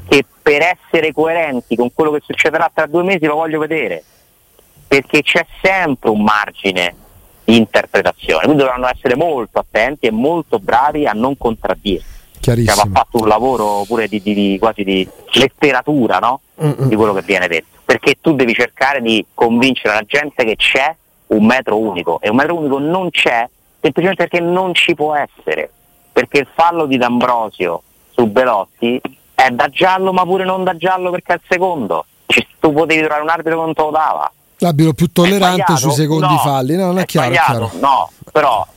che 0.07 0.23
per 0.41 0.61
essere 0.61 1.11
coerenti 1.11 1.75
con 1.75 1.91
quello 1.93 2.11
che 2.11 2.21
succederà 2.25 2.71
tra 2.73 2.85
due 2.85 3.03
mesi 3.03 3.25
lo 3.25 3.35
voglio 3.35 3.59
vedere, 3.59 4.01
perché 4.87 5.21
c'è 5.21 5.45
sempre 5.61 6.09
un 6.09 6.23
margine 6.23 6.95
di 7.43 7.57
interpretazione, 7.57 8.45
quindi 8.45 8.61
dovranno 8.63 8.87
essere 8.87 9.15
molto 9.17 9.59
attenti 9.59 10.07
e 10.07 10.11
molto 10.11 10.59
bravi 10.59 11.05
a 11.05 11.11
non 11.11 11.37
contraddire. 11.37 12.01
Cioè, 12.39 12.55
va 12.55 12.63
Chiarissimo. 12.63 12.95
fatto 12.95 13.17
un 13.21 13.27
lavoro 13.27 13.83
pure 13.85 14.07
di, 14.07 14.21
di- 14.21 14.33
di- 14.33 14.57
quasi 14.57 14.85
di 14.85 15.05
letteratura 15.33 16.19
no? 16.19 16.39
Mm-mm. 16.63 16.87
di 16.87 16.95
quello 16.95 17.13
che 17.13 17.21
viene 17.23 17.49
detto, 17.49 17.79
perché 17.83 18.15
tu 18.21 18.33
devi 18.33 18.53
cercare 18.53 19.01
di 19.01 19.25
convincere 19.33 19.93
la 19.93 20.03
gente 20.07 20.45
che 20.45 20.55
c'è 20.55 20.95
un 21.29 21.45
metro 21.45 21.77
unico 21.77 22.19
e 22.21 22.29
un 22.29 22.35
metro 22.35 22.55
unico 22.57 22.79
non 22.79 23.09
c'è 23.11 23.47
semplicemente 23.81 24.27
perché 24.27 24.43
non 24.43 24.73
ci 24.73 24.93
può 24.95 25.15
essere, 25.15 25.71
perché 26.11 26.39
il 26.39 26.47
fallo 26.53 26.85
di 26.85 26.97
D'Ambrosio 26.97 27.81
su 28.11 28.25
Belotti 28.27 28.99
è 29.35 29.49
da 29.51 29.69
giallo 29.69 30.11
ma 30.11 30.23
pure 30.23 30.43
non 30.43 30.63
da 30.63 30.75
giallo 30.75 31.11
perché 31.11 31.33
è 31.33 31.35
il 31.35 31.41
secondo, 31.47 32.05
Ci- 32.25 32.45
tu 32.59 32.73
potevi 32.73 32.99
trovare 33.01 33.21
un 33.21 33.29
arbitro 33.29 33.57
che 33.59 33.65
non 33.65 33.73
te 33.73 33.81
lo 33.81 33.89
dava. 33.91 34.31
L'arbitro 34.57 34.93
più 34.93 35.09
tollerante 35.11 35.77
sui 35.77 35.91
secondi 35.91 36.33
No, 36.33 36.37
falli. 36.39 36.75
No, 36.75 36.87
non 36.87 36.99
è, 36.99 37.05
chiaro, 37.05 37.31
è 37.31 37.33
sbagliato? 37.35 37.69
chiaro. 37.69 37.71
No, 37.79 38.11
però 38.31 38.67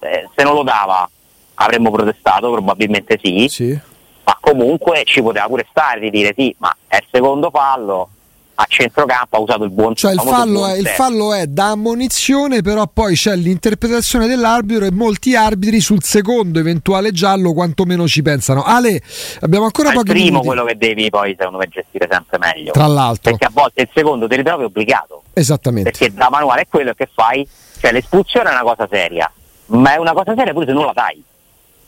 eh, 0.00 0.28
se 0.36 0.42
non 0.44 0.54
lo 0.54 0.62
dava 0.62 1.08
avremmo 1.54 1.90
protestato, 1.90 2.50
probabilmente 2.50 3.18
sì, 3.22 3.46
Sì. 3.48 3.78
ma 4.24 4.36
comunque 4.40 5.04
ci 5.04 5.22
poteva 5.22 5.46
pure 5.46 5.66
stare 5.70 6.00
di 6.00 6.10
dire 6.10 6.34
sì, 6.36 6.54
ma 6.58 6.74
è 6.86 6.96
il 6.96 7.06
secondo 7.10 7.48
fallo, 7.50 8.10
a 8.56 8.64
centrocampo 8.68 9.36
ha 9.36 9.40
usato 9.40 9.64
il 9.64 9.70
buon 9.70 9.94
Cioè 9.94 10.12
il 10.12 10.20
fallo, 10.20 10.60
buon 10.60 10.70
è, 10.70 10.76
il 10.78 10.86
fallo 10.86 11.34
è 11.34 11.46
da 11.46 11.70
ammonizione, 11.70 12.62
però 12.62 12.86
poi 12.86 13.14
c'è 13.14 13.34
l'interpretazione 13.34 14.26
dell'arbitro 14.26 14.84
e 14.84 14.92
molti 14.92 15.34
arbitri 15.34 15.80
sul 15.80 16.02
secondo 16.02 16.58
eventuale 16.60 17.10
giallo 17.10 17.52
quantomeno 17.52 18.06
ci 18.06 18.22
pensano. 18.22 18.62
Ale, 18.62 19.00
abbiamo 19.40 19.64
ancora 19.64 19.88
Ma 19.88 19.94
il 19.94 20.00
pochi 20.00 20.10
primo 20.12 20.26
minuti. 20.26 20.46
quello 20.46 20.64
che 20.64 20.76
devi 20.76 21.10
poi 21.10 21.34
secondo 21.36 21.58
me 21.58 21.68
gestire 21.68 22.06
sempre 22.10 22.38
meglio. 22.38 22.70
Tra 22.72 22.86
l'altro, 22.86 23.30
Perché 23.30 23.46
a 23.46 23.50
volte 23.52 23.82
il 23.82 23.88
secondo 23.92 24.28
ti 24.28 24.36
ritrovi 24.36 24.64
obbligato. 24.64 25.22
esattamente. 25.32 25.90
Perché 25.90 26.12
da 26.14 26.28
manuale 26.30 26.62
è 26.62 26.66
quello 26.68 26.92
che 26.94 27.08
fai, 27.12 27.46
cioè 27.80 27.90
l'espulsione 27.92 28.50
è 28.50 28.52
una 28.52 28.62
cosa 28.62 28.86
seria, 28.90 29.30
ma 29.66 29.94
è 29.94 29.96
una 29.98 30.12
cosa 30.12 30.32
seria 30.36 30.52
pure 30.52 30.66
se 30.66 30.72
non 30.72 30.84
la 30.86 30.92
dai. 30.94 31.22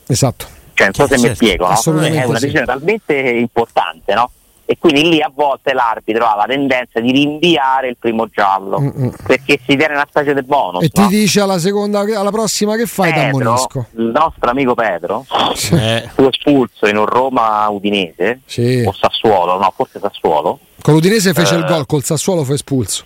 Esatto. 0.08 0.46
Cioè, 0.74 0.86
non 0.86 0.94
so 0.94 1.06
se 1.06 1.14
mi 1.14 1.20
Certo, 1.20 1.36
spiego, 1.36 1.66
no? 1.68 2.02
è 2.02 2.24
una 2.24 2.36
sì. 2.38 2.40
decisione 2.42 2.66
talmente 2.66 3.14
importante, 3.14 4.12
no? 4.14 4.30
E 4.68 4.78
quindi 4.80 5.08
lì 5.08 5.20
a 5.22 5.30
volte 5.32 5.72
l'arbitro 5.72 6.26
ha 6.26 6.34
la 6.34 6.44
tendenza 6.46 6.98
di 6.98 7.12
rinviare 7.12 7.88
il 7.88 7.96
primo 7.96 8.26
giallo 8.28 8.80
Mm-mm. 8.80 9.12
perché 9.24 9.60
si 9.64 9.76
tiene 9.76 9.94
una 9.94 10.06
specie 10.08 10.34
di 10.34 10.42
bonus. 10.42 10.82
E 10.82 10.88
ti 10.88 11.02
no? 11.02 11.06
dice 11.08 11.40
alla 11.40 11.58
seconda, 11.58 12.00
alla 12.00 12.32
prossima 12.32 12.74
che 12.74 12.84
fai? 12.86 13.12
Pedro, 13.12 13.38
T'ammonisco. 13.38 13.86
il 13.96 14.04
nostro 14.06 14.50
amico 14.50 14.74
Pedro, 14.74 15.24
Eh, 15.72 16.10
fu 16.12 16.24
espulso 16.26 16.88
in 16.88 16.96
un 16.96 17.06
Roma 17.06 17.68
Udinese 17.68 18.40
Sì. 18.46 18.82
o 18.84 18.92
Sassuolo, 18.92 19.56
no, 19.58 19.72
forse 19.76 20.00
Sassuolo, 20.00 20.58
Con 20.82 20.94
l'Udinese 20.94 21.32
fece 21.32 21.54
Eh. 21.54 21.58
il 21.58 21.64
gol, 21.64 21.86
col 21.86 22.02
Sassuolo 22.02 22.42
fu 22.42 22.52
espulso. 22.52 23.04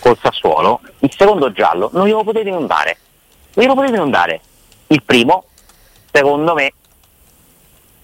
col 0.00 0.18
Sassuolo, 0.20 0.80
il 1.00 1.14
secondo 1.16 1.52
giallo 1.52 1.90
non 1.92 2.06
glielo 2.06 2.24
potete 2.24 2.50
non 2.50 2.66
dare. 2.66 2.96
Non 3.54 3.64
glielo 3.64 3.74
potete 3.76 3.96
non 3.96 4.10
dare. 4.10 4.40
Il 4.88 5.02
primo, 5.04 5.44
secondo 6.10 6.54
me, 6.54 6.72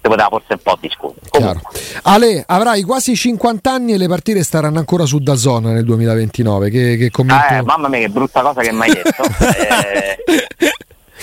si 0.06 0.08
poteva 0.08 0.28
forse 0.28 0.52
un 0.52 0.58
po' 0.62 0.76
discutere. 0.80 1.60
Ale, 2.02 2.44
avrai 2.46 2.82
quasi 2.82 3.14
50 3.14 3.70
anni 3.70 3.92
e 3.92 3.98
le 3.98 4.08
partite 4.08 4.42
staranno 4.42 4.78
ancora 4.78 5.04
su 5.04 5.18
Dazona 5.18 5.72
nel 5.72 5.84
2029. 5.84 6.70
Che, 6.70 6.96
che 6.96 7.10
commento? 7.10 7.54
eh, 7.54 7.62
mamma 7.62 7.88
mia 7.88 8.00
che 8.00 8.08
brutta 8.08 8.42
cosa 8.42 8.60
che 8.62 8.72
mi 8.72 8.82
hai 8.82 8.92
detto. 8.92 9.24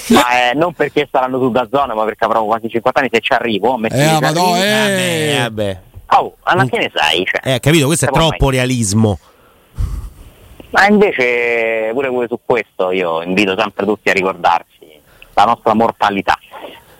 Eh, 0.05 0.13
ma 0.15 0.49
eh, 0.49 0.53
non 0.55 0.73
perché 0.73 1.07
saranno 1.09 1.39
su 1.39 1.49
da 1.51 1.67
zona, 1.71 1.93
ma 1.93 2.03
perché 2.03 2.25
avrò 2.25 2.43
quasi 2.43 2.67
50 2.67 2.99
anni 2.99 3.09
se 3.11 3.19
ci 3.21 3.31
arrivo. 3.31 3.77
metti 3.77 3.95
Eh, 3.95 4.17
ma 4.19 4.31
no, 4.31 4.57
eh. 4.57 4.59
vabbè, 4.59 5.37
vabbè. 5.41 5.79
Oh, 6.17 6.35
alla 6.41 6.65
che 6.65 6.77
ne 6.77 6.91
sai? 6.93 7.23
Cioè. 7.23 7.53
Eh, 7.53 7.59
capito, 7.59 7.85
questo 7.85 8.05
è 8.05 8.09
troppo 8.09 8.49
realismo. 8.49 9.19
Ma 10.71 10.87
invece 10.87 11.91
pure, 11.93 12.09
pure 12.09 12.27
su 12.27 12.39
questo 12.43 12.91
io 12.91 13.21
invito 13.21 13.55
sempre 13.57 13.85
tutti 13.85 14.09
a 14.09 14.13
ricordarsi 14.13 14.99
la 15.35 15.43
nostra 15.45 15.73
mortalità. 15.73 16.37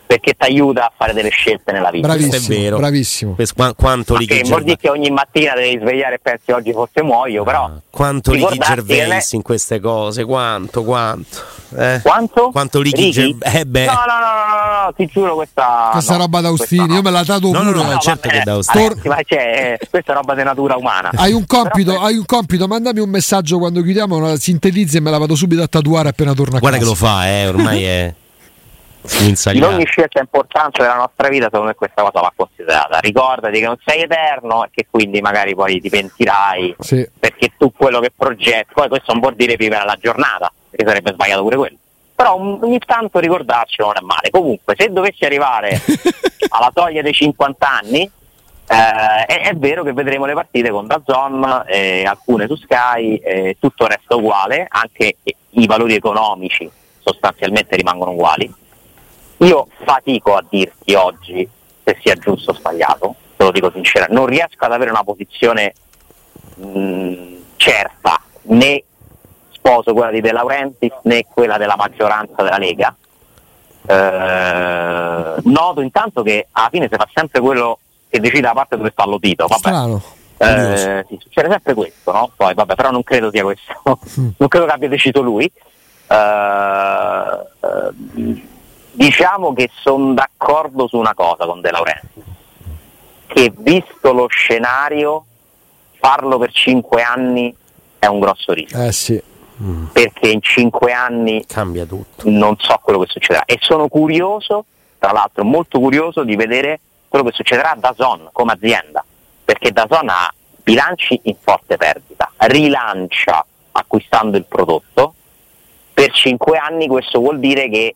Perché 0.06 0.32
ti 0.34 0.44
aiuta 0.46 0.84
a 0.86 0.92
fare 0.96 1.12
delle 1.12 1.30
scelte 1.30 1.72
nella 1.72 1.90
vita. 1.90 2.06
Questo 2.08 2.26
è 2.26 2.28
Bravissimo, 2.30 2.58
vero. 2.62 2.76
bravissimo. 2.76 3.32
Per 3.34 3.52
qua- 3.54 3.74
quanto 3.74 4.12
Ma 4.14 4.18
Ricky 4.20 4.36
che 4.36 4.48
vuol 4.48 4.62
dire 4.62 4.76
Gervais, 4.76 4.80
che 4.80 4.88
ogni 4.90 5.10
mattina 5.10 5.54
devi 5.54 5.78
svegliare 5.80 6.14
e 6.16 6.18
pensi 6.22 6.50
oggi 6.52 6.72
forse 6.72 7.02
muoio, 7.02 7.42
però 7.44 7.70
quanto 7.90 8.32
Ricky 8.32 8.58
che 8.58 8.64
Gervais 8.64 9.08
ne- 9.32 9.36
in 9.36 9.42
queste 9.42 9.80
cose, 9.80 10.24
quanto, 10.24 10.84
quanto. 10.84 11.38
Eh? 11.76 12.00
Quanto? 12.02 12.50
Quanto 12.50 12.80
Ricky 12.80 13.10
Gervais? 13.10 13.54
Eh 13.54 13.64
beh. 13.66 13.86
No, 13.86 13.92
no, 13.92 13.98
no, 13.98 14.04
no, 14.04 14.76
no, 14.78 14.84
no, 14.84 14.92
ti 14.94 15.06
giuro 15.06 15.34
questa 15.34 15.88
Questa 15.92 16.12
no, 16.12 16.18
roba 16.18 16.40
d'Austini, 16.40 16.78
questa 16.86 16.94
io 16.96 17.02
me 17.02 17.10
la 17.10 17.24
tatuo 17.24 17.52
No, 17.52 17.62
no, 17.62 17.70
pure. 17.72 17.82
no, 17.84 17.88
ma 17.90 17.98
certo 17.98 18.28
vabbè, 18.28 18.38
che 18.38 18.44
da 18.44 18.52
Austini. 18.52 18.88
ragazzi, 18.88 19.08
ma 19.08 19.16
c'è, 19.24 19.78
eh, 19.80 19.88
questa 19.90 20.12
è 20.12 20.14
roba 20.14 20.34
di 20.34 20.42
natura 20.44 20.76
umana. 20.76 21.10
Hai 21.14 21.32
un 21.32 21.46
compito, 21.46 21.92
Però- 21.92 22.04
hai 22.04 22.16
un 22.16 22.24
compito, 22.26 22.66
mandami 22.68 23.00
un 23.00 23.08
messaggio 23.10 23.58
quando 23.58 23.82
chiudiamo, 23.82 24.36
sintetizzi 24.36 24.98
e 24.98 25.00
me 25.00 25.10
la 25.10 25.18
vado 25.18 25.34
subito 25.34 25.62
a 25.62 25.66
tatuare 25.66 26.10
appena 26.10 26.32
torno 26.34 26.56
a 26.56 26.60
Guarda 26.60 26.78
che 26.78 26.84
casa. 26.84 26.94
lo 27.00 27.06
fa, 27.08 27.26
eh, 27.28 27.46
ormai 27.48 27.82
è 27.84 28.14
In 29.58 29.64
ogni 29.64 29.84
scelta 29.86 30.18
importante 30.20 30.80
della 30.82 30.96
nostra 30.96 31.28
vita, 31.28 31.44
secondo 31.44 31.66
me 31.66 31.74
questa 31.74 32.02
cosa 32.02 32.20
va 32.20 32.32
considerata. 32.34 32.98
Ricordati 33.00 33.58
che 33.58 33.66
non 33.66 33.76
sei 33.84 34.02
eterno 34.02 34.64
e 34.64 34.68
che 34.72 34.86
quindi 34.90 35.20
magari 35.20 35.54
poi 35.54 35.80
ti 35.80 35.90
pentirai 35.90 36.76
Sì. 36.78 37.06
perché 37.18 37.52
tu 37.58 37.70
quello 37.72 38.00
che 38.00 38.10
progetti, 38.16 38.72
poi 38.72 38.88
questo 38.88 39.12
non 39.12 39.20
vuol 39.20 39.34
dire 39.34 39.56
vivere 39.56 39.84
la 39.84 39.96
giornata, 40.00 40.50
perché 40.70 40.86
sarebbe 40.86 41.12
sbagliato 41.12 41.42
pure 41.42 41.56
quello. 41.56 41.76
Però 42.14 42.34
ogni 42.34 42.78
tanto 42.78 43.18
ricordarcelo 43.18 43.88
non 43.88 43.96
è 43.98 44.04
male. 44.04 44.30
Comunque, 44.30 44.74
se 44.78 44.90
dovessi 44.90 45.24
arrivare 45.24 45.80
alla 46.48 46.70
soglia 46.72 47.02
dei 47.02 47.12
50 47.12 47.68
anni, 47.68 48.02
eh, 48.02 49.24
è, 49.26 49.48
è 49.48 49.54
vero 49.56 49.82
che 49.82 49.92
vedremo 49.92 50.24
le 50.24 50.32
partite 50.32 50.70
con 50.70 50.86
Dazon, 50.86 51.64
eh, 51.66 52.04
alcune 52.06 52.46
su 52.46 52.54
Sky, 52.56 53.16
eh, 53.16 53.56
tutto 53.60 53.86
resta 53.86 54.14
uguale, 54.16 54.66
anche 54.68 55.16
i 55.50 55.66
valori 55.66 55.94
economici 55.94 56.70
sostanzialmente 57.00 57.76
rimangono 57.76 58.12
uguali. 58.12 58.52
Io 59.38 59.66
fatico 59.84 60.36
a 60.36 60.44
dirti 60.48 60.94
oggi 60.94 61.48
se 61.82 61.98
sia 62.00 62.14
giusto 62.14 62.52
o 62.52 62.54
sbagliato, 62.54 63.14
te 63.36 63.44
lo 63.44 63.50
dico 63.50 63.70
sinceramente, 63.72 64.18
non 64.18 64.26
riesco 64.26 64.64
ad 64.64 64.72
avere 64.72 64.90
una 64.90 65.04
posizione 65.04 65.74
mh, 66.54 67.34
certa, 67.56 68.20
né 68.42 68.82
sposo 69.50 69.92
quella 69.92 70.10
di 70.10 70.20
De 70.20 70.32
Laurentiis 70.32 70.92
né 71.02 71.24
quella 71.24 71.58
della 71.58 71.76
maggioranza 71.76 72.42
della 72.42 72.58
Lega. 72.58 72.94
Eh, 73.86 75.34
noto 75.44 75.80
intanto 75.82 76.22
che 76.22 76.48
alla 76.52 76.68
fine 76.70 76.88
si 76.90 76.96
fa 76.96 77.08
sempre 77.12 77.40
quello 77.40 77.78
che 78.08 78.20
decide 78.20 78.42
la 78.42 78.52
parte 78.52 78.76
dove 78.76 78.90
sta 78.90 79.04
lo 79.04 79.18
Tito. 79.18 79.46
Vabbè. 79.46 79.58
Strano. 79.58 80.02
Eh, 80.36 81.04
sì, 81.08 81.18
succede 81.20 81.48
sempre 81.50 81.74
questo, 81.74 82.12
no? 82.12 82.30
Poi, 82.36 82.54
vabbè, 82.54 82.74
però 82.74 82.90
non 82.90 83.02
credo 83.02 83.30
sia 83.30 83.42
questo, 83.42 83.72
non 84.36 84.48
credo 84.48 84.66
che 84.66 84.72
abbia 84.72 84.88
deciso 84.88 85.20
lui. 85.20 85.50
Eh, 86.06 87.38
eh, 87.60 88.52
diciamo 88.94 89.52
che 89.52 89.70
sono 89.82 90.14
d'accordo 90.14 90.86
su 90.88 90.96
una 90.96 91.14
cosa 91.14 91.44
con 91.46 91.60
De 91.60 91.70
Laurentiis, 91.70 92.24
che 93.26 93.52
visto 93.56 94.12
lo 94.12 94.26
scenario, 94.28 95.24
farlo 95.98 96.38
per 96.38 96.52
cinque 96.52 97.02
anni 97.02 97.54
è 97.98 98.06
un 98.06 98.20
grosso 98.20 98.52
rischio, 98.52 98.82
Eh 98.82 98.92
sì. 98.92 99.20
perché 99.92 100.28
in 100.28 100.40
cinque 100.42 100.92
anni 100.92 101.44
Cambia 101.46 101.84
tutto. 101.86 102.28
non 102.28 102.56
so 102.58 102.78
quello 102.82 102.98
che 103.00 103.06
succederà. 103.08 103.44
E 103.46 103.58
sono 103.60 103.88
curioso, 103.88 104.64
tra 104.98 105.12
l'altro 105.12 105.44
molto 105.44 105.78
curioso 105.80 106.22
di 106.22 106.36
vedere 106.36 106.80
quello 107.08 107.24
che 107.24 107.32
succederà 107.34 107.72
a 107.72 107.76
Dazon 107.76 108.28
come 108.32 108.52
azienda, 108.52 109.04
perché 109.44 109.72
Dazon 109.72 110.08
ha 110.08 110.32
bilanci 110.62 111.18
in 111.24 111.36
forte 111.40 111.76
perdita, 111.76 112.30
rilancia 112.38 113.44
acquistando 113.72 114.36
il 114.36 114.44
prodotto, 114.44 115.14
per 115.92 116.10
cinque 116.12 116.58
anni 116.58 116.86
questo 116.86 117.18
vuol 117.20 117.38
dire 117.38 117.68
che 117.68 117.94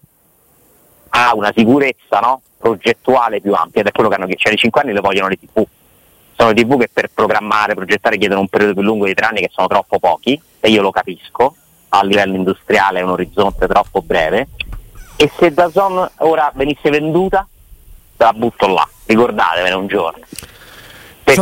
ha 1.10 1.34
una 1.34 1.52
sicurezza 1.54 2.18
no? 2.20 2.40
progettuale 2.58 3.40
più 3.40 3.52
ampia 3.54 3.80
ed 3.80 3.86
è 3.88 3.92
quello 3.92 4.08
che 4.08 4.14
hanno 4.16 4.26
chiesto, 4.26 4.44
cioè 4.44 4.54
i 4.54 4.58
cinque 4.58 4.80
anni 4.82 4.92
le 4.92 5.00
vogliono 5.00 5.28
le 5.28 5.36
tv, 5.36 5.64
sono 6.36 6.50
le 6.50 6.54
tv 6.62 6.78
che 6.78 6.90
per 6.92 7.10
programmare, 7.12 7.74
progettare 7.74 8.16
chiedono 8.18 8.40
un 8.40 8.48
periodo 8.48 8.74
più 8.74 8.82
lungo 8.82 9.06
di 9.06 9.14
tre 9.14 9.26
anni 9.26 9.40
che 9.40 9.50
sono 9.52 9.66
troppo 9.66 9.98
pochi 9.98 10.40
e 10.60 10.68
io 10.70 10.82
lo 10.82 10.90
capisco, 10.90 11.54
a 11.90 12.02
livello 12.04 12.34
industriale 12.36 13.00
è 13.00 13.02
un 13.02 13.10
orizzonte 13.10 13.66
troppo 13.66 14.02
breve 14.02 14.48
e 15.16 15.30
se 15.38 15.52
Dazon 15.52 16.08
ora 16.18 16.50
venisse 16.54 16.90
venduta 16.90 17.46
la 18.16 18.32
butto 18.32 18.66
là, 18.66 18.86
ricordatevene 19.06 19.74
un 19.74 19.86
giorno. 19.86 20.24
So- 20.30 20.46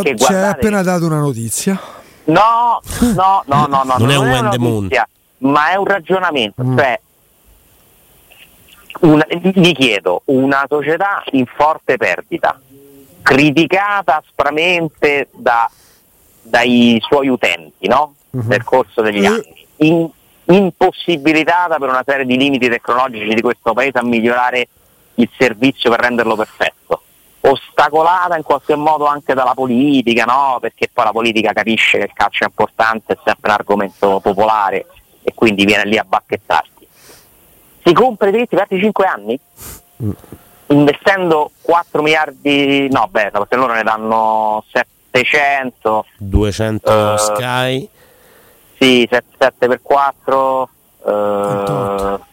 Perché 0.02 0.16
ci 0.16 0.33
hai 0.33 0.48
appena 0.48 0.83
dato 0.83 1.07
una 1.07 1.18
notizia. 1.20 1.81
No, 2.24 2.81
no, 3.14 3.42
no, 3.46 3.66
no, 3.66 3.83
no, 3.85 3.94
Non 3.98 4.11
è 4.11 4.16
un 4.16 4.26
una 4.26 4.40
when 4.40 4.50
the 4.50 4.59
moon. 4.59 4.83
notizia, 4.83 5.09
ma 5.38 5.70
è 5.70 5.76
un 5.76 5.85
ragionamento. 5.85 6.62
Mm. 6.64 6.76
Cioè, 6.76 7.00
una- 9.00 9.26
vi 9.28 9.72
chiedo, 9.74 10.22
una 10.26 10.64
società 10.68 11.22
in 11.32 11.46
forte 11.46 11.96
perdita, 11.96 12.59
criticata 13.22 14.22
aspramente 14.24 15.28
da- 15.32 15.70
dai 16.42 16.98
suoi 17.00 17.28
utenti 17.28 17.88
no? 17.88 18.14
Mhm. 18.30 18.48
nel 18.48 18.64
corso 18.64 19.02
degli 19.02 19.24
Eh. 19.24 19.26
anni, 19.26 19.66
in- 19.78 20.09
impossibilitata 20.48 21.76
per 21.78 21.88
una 21.88 22.02
serie 22.06 22.24
di 22.24 22.37
limiti 22.37 22.68
tecnologici 22.68 23.35
di 23.35 23.40
questo 23.40 23.72
paese 23.72 23.98
a 23.98 24.04
migliorare 24.04 24.68
il 25.16 25.28
servizio 25.37 25.90
per 25.90 26.00
renderlo 26.00 26.37
perfetto 26.37 27.00
ostacolata 27.40 28.37
in 28.37 28.42
qualche 28.42 28.74
modo 28.74 29.06
anche 29.06 29.32
dalla 29.32 29.54
politica, 29.54 30.24
no? 30.24 30.59
perché 30.61 30.88
poi 30.92 31.04
la 31.04 31.12
politica 31.12 31.52
capisce 31.52 31.98
che 31.98 32.04
il 32.04 32.11
calcio 32.12 32.42
è 32.42 32.48
importante, 32.48 33.12
è 33.12 33.18
sempre 33.24 33.50
un 33.50 33.56
argomento 33.56 34.18
popolare 34.20 34.87
e 35.22 35.32
quindi 35.32 35.64
viene 35.64 35.85
lì 35.85 35.96
a 35.96 36.04
bacchettarti. 36.04 36.76
Si 37.87 37.92
compra 37.92 38.29
i 38.29 38.33
diritti 38.33 38.57
per 38.57 38.62
altri 38.62 38.81
5 38.81 39.07
anni? 39.07 39.38
Investendo 40.68 41.53
4 41.62 42.03
miliardi, 42.03 42.88
no 42.90 43.07
beh, 43.09 43.31
perché 43.31 43.55
loro 43.55 43.75
ne 43.75 43.85
danno 43.85 44.64
700, 45.12 46.05
200 46.18 47.14
Eh, 47.14 47.18
Sky. 47.18 47.88
sì, 48.77 49.09
7, 49.09 49.68
per 49.68 49.81
4, 49.83 50.68
Quanto? 51.01 52.25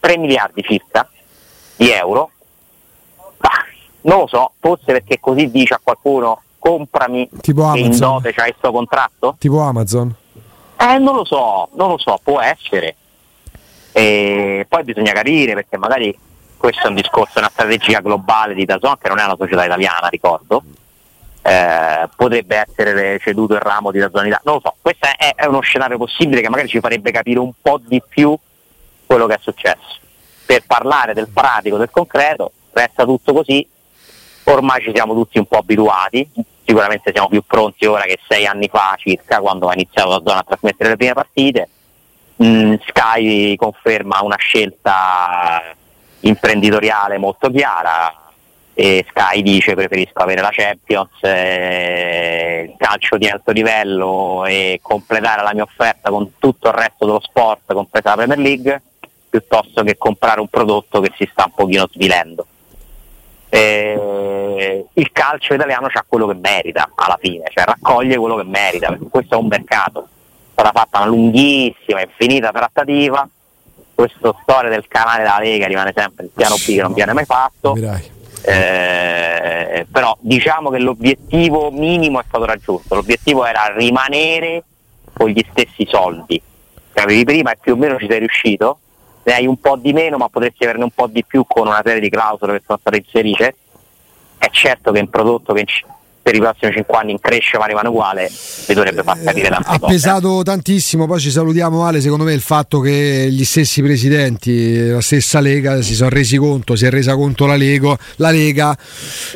3 0.00 0.16
miliardi 0.16 0.62
circa 0.62 1.06
di 1.76 1.90
euro. 1.90 2.30
Bah, 3.36 3.50
non 4.02 4.20
lo 4.20 4.26
so, 4.26 4.52
forse 4.58 4.84
perché 4.86 5.20
così 5.20 5.50
dice 5.50 5.74
a 5.74 5.80
qualcuno 5.82 6.40
comprami 6.58 7.28
Tipo 7.42 7.70
che 7.72 7.80
in 7.80 7.84
Amazon. 7.88 8.08
dote 8.14 8.32
c'hai 8.32 8.48
il 8.48 8.54
suo 8.58 8.72
contratto? 8.72 9.36
Tipo 9.38 9.60
Amazon. 9.60 10.14
Eh, 10.78 10.96
non 10.98 11.14
lo 11.14 11.26
so, 11.26 11.68
non 11.74 11.90
lo 11.90 11.98
so, 11.98 12.18
può 12.22 12.40
essere. 12.40 12.96
E 13.96 14.66
poi 14.68 14.82
bisogna 14.82 15.12
capire 15.12 15.54
perché 15.54 15.78
magari 15.78 16.18
questo 16.56 16.86
è 16.86 16.88
un 16.88 16.96
discorso, 16.96 17.38
una 17.38 17.48
strategia 17.48 18.00
globale 18.00 18.54
di 18.54 18.64
Dazon 18.64 18.98
che 18.98 19.08
non 19.08 19.20
è 19.20 19.24
una 19.24 19.36
società 19.38 19.64
italiana, 19.64 20.08
ricordo. 20.08 20.64
Eh, 21.42 22.08
potrebbe 22.16 22.64
essere 22.66 23.18
ceduto 23.20 23.54
il 23.54 23.60
ramo 23.60 23.92
di 23.92 24.00
Dazon 24.00 24.26
Italia, 24.26 24.40
non 24.44 24.54
lo 24.54 24.60
so, 24.64 24.74
questo 24.80 25.06
è, 25.06 25.34
è 25.36 25.44
uno 25.44 25.60
scenario 25.60 25.96
possibile 25.98 26.40
che 26.40 26.48
magari 26.48 26.68
ci 26.68 26.80
farebbe 26.80 27.12
capire 27.12 27.38
un 27.38 27.52
po' 27.60 27.78
di 27.80 28.02
più 28.06 28.36
quello 29.06 29.26
che 29.26 29.34
è 29.34 29.38
successo. 29.40 29.98
Per 30.44 30.64
parlare 30.66 31.12
del 31.12 31.28
pratico, 31.28 31.76
del 31.76 31.90
concreto, 31.90 32.50
resta 32.72 33.04
tutto 33.04 33.32
così, 33.32 33.68
ormai 34.44 34.82
ci 34.82 34.90
siamo 34.92 35.14
tutti 35.14 35.38
un 35.38 35.46
po' 35.46 35.58
abituati, 35.58 36.28
sicuramente 36.64 37.12
siamo 37.12 37.28
più 37.28 37.42
pronti 37.46 37.86
ora 37.86 38.04
che 38.04 38.18
sei 38.26 38.46
anni 38.46 38.68
fa 38.68 38.96
circa, 38.98 39.38
quando 39.38 39.68
ha 39.68 39.74
iniziato 39.74 40.08
la 40.08 40.22
zona 40.24 40.38
a 40.38 40.44
trasmettere 40.44 40.88
le 40.88 40.96
prime 40.96 41.12
partite. 41.12 41.68
Mm, 42.42 42.74
Sky 42.86 43.54
conferma 43.54 44.22
una 44.22 44.36
scelta 44.36 45.62
imprenditoriale 46.20 47.16
molto 47.18 47.48
chiara 47.50 48.12
e 48.76 49.06
Sky 49.08 49.40
dice 49.42 49.74
preferisco 49.74 50.18
avere 50.18 50.40
la 50.40 50.50
Champions, 50.50 51.10
eh, 51.20 52.70
il 52.70 52.74
calcio 52.76 53.16
di 53.18 53.28
alto 53.28 53.52
livello 53.52 54.44
e 54.46 54.80
completare 54.82 55.44
la 55.44 55.54
mia 55.54 55.62
offerta 55.62 56.10
con 56.10 56.32
tutto 56.38 56.68
il 56.68 56.74
resto 56.74 57.06
dello 57.06 57.20
sport, 57.20 57.72
compresa 57.72 58.10
la 58.10 58.16
Premier 58.16 58.38
League, 58.38 58.82
piuttosto 59.30 59.84
che 59.84 59.96
comprare 59.96 60.40
un 60.40 60.48
prodotto 60.48 61.00
che 61.00 61.12
si 61.16 61.28
sta 61.30 61.44
un 61.44 61.54
pochino 61.54 61.86
svilendo. 61.88 62.46
Eh, 63.48 64.84
il 64.92 65.12
calcio 65.12 65.54
italiano 65.54 65.86
ha 65.86 66.04
quello 66.04 66.26
che 66.26 66.34
merita 66.34 66.90
alla 66.96 67.18
fine, 67.20 67.44
cioè 67.50 67.64
raccoglie 67.64 68.16
quello 68.16 68.34
che 68.34 68.44
merita, 68.44 68.88
perché 68.88 69.06
questo 69.08 69.36
è 69.36 69.38
un 69.38 69.46
mercato. 69.46 70.08
Stata 70.54 70.70
fatta 70.72 70.98
una 70.98 71.06
lunghissima, 71.08 72.00
infinita 72.00 72.52
trattativa, 72.52 73.28
questa 73.92 74.32
storia 74.40 74.70
del 74.70 74.86
canale 74.86 75.24
della 75.24 75.40
Lega 75.40 75.66
rimane 75.66 75.92
sempre 75.92 76.26
il 76.26 76.30
piano 76.32 76.54
B 76.54 76.64
che 76.64 76.80
non 76.80 76.92
viene 76.92 77.12
mai 77.12 77.24
fatto. 77.24 77.74
Eh, 78.46 79.86
però 79.90 80.16
diciamo 80.20 80.70
che 80.70 80.78
l'obiettivo 80.78 81.72
minimo 81.72 82.20
è 82.20 82.24
stato 82.28 82.44
raggiunto, 82.44 82.94
l'obiettivo 82.94 83.44
era 83.44 83.72
rimanere 83.74 84.62
con 85.12 85.28
gli 85.28 85.44
stessi 85.50 85.88
soldi. 85.90 86.40
Che 86.92 87.00
avevi 87.00 87.24
prima? 87.24 87.50
E 87.50 87.58
più 87.60 87.72
o 87.72 87.76
meno 87.76 87.98
ci 87.98 88.06
sei 88.08 88.20
riuscito, 88.20 88.78
ne 89.24 89.34
hai 89.34 89.46
un 89.48 89.58
po' 89.58 89.74
di 89.76 89.92
meno 89.92 90.18
ma 90.18 90.28
potresti 90.28 90.62
averne 90.62 90.84
un 90.84 90.90
po' 90.90 91.08
di 91.08 91.24
più 91.24 91.44
con 91.48 91.66
una 91.66 91.82
serie 91.84 92.00
di 92.00 92.10
clausole 92.10 92.58
che 92.58 92.62
sono 92.64 92.78
state 92.78 92.98
inserite. 92.98 93.56
È 94.38 94.48
certo 94.50 94.92
che 94.92 95.00
un 95.00 95.10
prodotto 95.10 95.52
che 95.52 95.64
per 96.24 96.34
i 96.34 96.38
prossimi 96.38 96.72
5 96.72 96.96
anni 96.96 97.10
in 97.10 97.20
cresce 97.20 97.58
ma 97.58 97.66
rimane 97.66 97.88
uguale, 97.88 98.30
mi 98.66 98.74
dovrebbe 98.74 99.02
far 99.02 99.22
capire 99.22 99.50
tante 99.50 99.68
ha 99.68 99.78
cose. 99.78 99.92
pesato 99.92 100.42
tantissimo, 100.42 101.06
poi 101.06 101.20
ci 101.20 101.30
salutiamo 101.30 101.84
Ale, 101.84 102.00
secondo 102.00 102.24
me 102.24 102.32
il 102.32 102.40
fatto 102.40 102.80
che 102.80 103.28
gli 103.30 103.44
stessi 103.44 103.82
presidenti, 103.82 104.88
la 104.88 105.02
stessa 105.02 105.40
Lega 105.40 105.82
si 105.82 105.94
sono 105.94 106.08
resi 106.08 106.38
conto, 106.38 106.76
si 106.76 106.86
è 106.86 106.90
resa 106.90 107.14
conto 107.14 107.44
la, 107.44 107.56
Lego, 107.56 107.98
la 108.16 108.30
Lega 108.30 108.74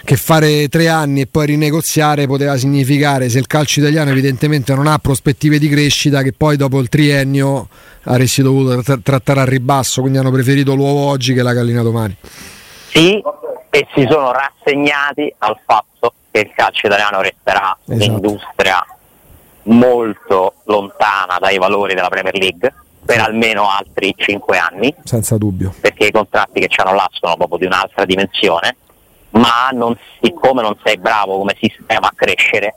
che 0.02 0.16
fare 0.16 0.68
tre 0.68 0.88
anni 0.88 1.20
e 1.20 1.26
poi 1.26 1.44
rinegoziare 1.48 2.26
poteva 2.26 2.56
significare 2.56 3.28
se 3.28 3.38
il 3.38 3.46
calcio 3.46 3.80
italiano 3.80 4.08
evidentemente 4.08 4.74
non 4.74 4.86
ha 4.86 4.96
prospettive 4.96 5.58
di 5.58 5.68
crescita 5.68 6.22
che 6.22 6.32
poi 6.32 6.56
dopo 6.56 6.80
il 6.80 6.88
triennio 6.88 7.68
avresti 8.04 8.40
dovuto 8.40 8.80
tra- 8.80 8.98
trattare 9.02 9.40
a 9.40 9.44
ribasso, 9.44 10.00
quindi 10.00 10.16
hanno 10.16 10.30
preferito 10.30 10.74
l'uovo 10.74 11.00
oggi 11.00 11.34
che 11.34 11.42
la 11.42 11.52
gallina 11.52 11.82
domani. 11.82 12.16
Sì, 12.88 13.22
e 13.68 13.86
si 13.94 14.06
sono 14.08 14.32
rassegnati 14.32 15.30
al 15.40 15.60
fatto 15.66 16.14
che 16.30 16.40
il 16.40 16.52
calcio 16.54 16.86
italiano 16.86 17.20
resterà 17.20 17.76
Esatto. 17.86 18.04
un'industria 18.10 18.84
molto 19.64 20.54
lontana 20.64 21.38
dai 21.40 21.58
valori 21.58 21.94
della 21.94 22.08
Premier 22.08 22.34
League 22.36 22.74
per 23.04 23.20
almeno 23.20 23.68
altri 23.70 24.14
5 24.16 24.58
anni, 24.58 24.94
Senza 25.04 25.36
dubbio. 25.38 25.74
perché 25.80 26.06
i 26.06 26.10
contratti 26.10 26.60
che 26.60 26.68
ci 26.68 26.80
hanno 26.80 26.94
là 26.94 27.08
sono 27.10 27.36
proprio 27.36 27.58
di 27.58 27.64
un'altra 27.66 28.04
dimensione, 28.04 28.76
ma 29.30 29.70
non- 29.72 29.96
siccome 30.20 30.60
non 30.62 30.76
sei 30.84 30.98
bravo 30.98 31.38
come 31.38 31.56
sistema 31.58 32.08
a 32.08 32.12
crescere, 32.14 32.74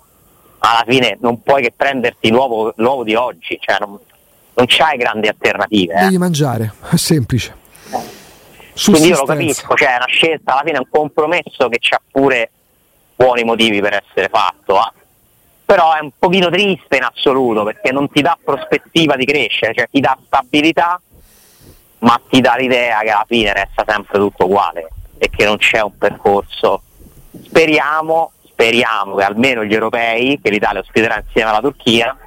alla 0.59 0.83
fine 0.87 1.17
non 1.21 1.41
puoi 1.41 1.61
che 1.63 1.73
prenderti 1.75 2.29
l'uovo, 2.29 2.71
l'uovo 2.77 3.03
di 3.03 3.15
oggi, 3.15 3.57
cioè 3.59 3.77
non, 3.79 3.97
non 4.53 4.65
c'hai 4.67 4.97
grandi 4.97 5.27
alternative. 5.27 5.93
eh. 5.95 6.03
Devi 6.03 6.17
mangiare, 6.17 6.73
è 6.91 6.95
semplice. 6.95 7.55
Quindi 8.85 9.07
io 9.09 9.17
lo 9.17 9.25
capisco, 9.25 9.75
cioè 9.75 9.93
è 9.93 9.95
una 9.97 10.05
scelta, 10.07 10.53
alla 10.53 10.61
fine 10.63 10.77
è 10.77 10.79
un 10.79 10.87
compromesso 10.89 11.67
che 11.67 11.79
ha 11.93 12.01
pure 12.09 12.51
buoni 13.21 13.43
motivi 13.43 13.79
per 13.79 14.01
essere 14.03 14.29
fatto, 14.29 14.77
eh. 14.77 14.91
però 15.65 15.93
è 15.93 15.99
un 16.01 16.11
pochino 16.17 16.49
triste 16.49 16.97
in 16.97 17.03
assoluto 17.03 17.63
perché 17.63 17.91
non 17.91 18.09
ti 18.09 18.21
dà 18.21 18.37
prospettiva 18.43 19.15
di 19.15 19.25
crescere, 19.25 19.73
cioè 19.73 19.87
ti 19.89 19.99
dà 19.99 20.17
stabilità, 20.25 20.99
ma 21.99 22.19
ti 22.27 22.41
dà 22.41 22.55
l'idea 22.55 22.99
che 23.01 23.09
alla 23.11 23.25
fine 23.27 23.53
resta 23.53 23.83
sempre 23.87 24.17
tutto 24.17 24.45
uguale 24.45 24.89
e 25.17 25.29
che 25.29 25.45
non 25.45 25.57
c'è 25.57 25.81
un 25.81 25.95
percorso. 25.97 26.81
Speriamo, 27.45 28.31
speriamo 28.43 29.15
che 29.15 29.23
almeno 29.23 29.63
gli 29.63 29.73
europei, 29.73 30.39
che 30.41 30.49
l'Italia 30.49 30.81
ospiterà 30.81 31.21
insieme 31.23 31.49
alla 31.49 31.61
Turchia, 31.61 32.17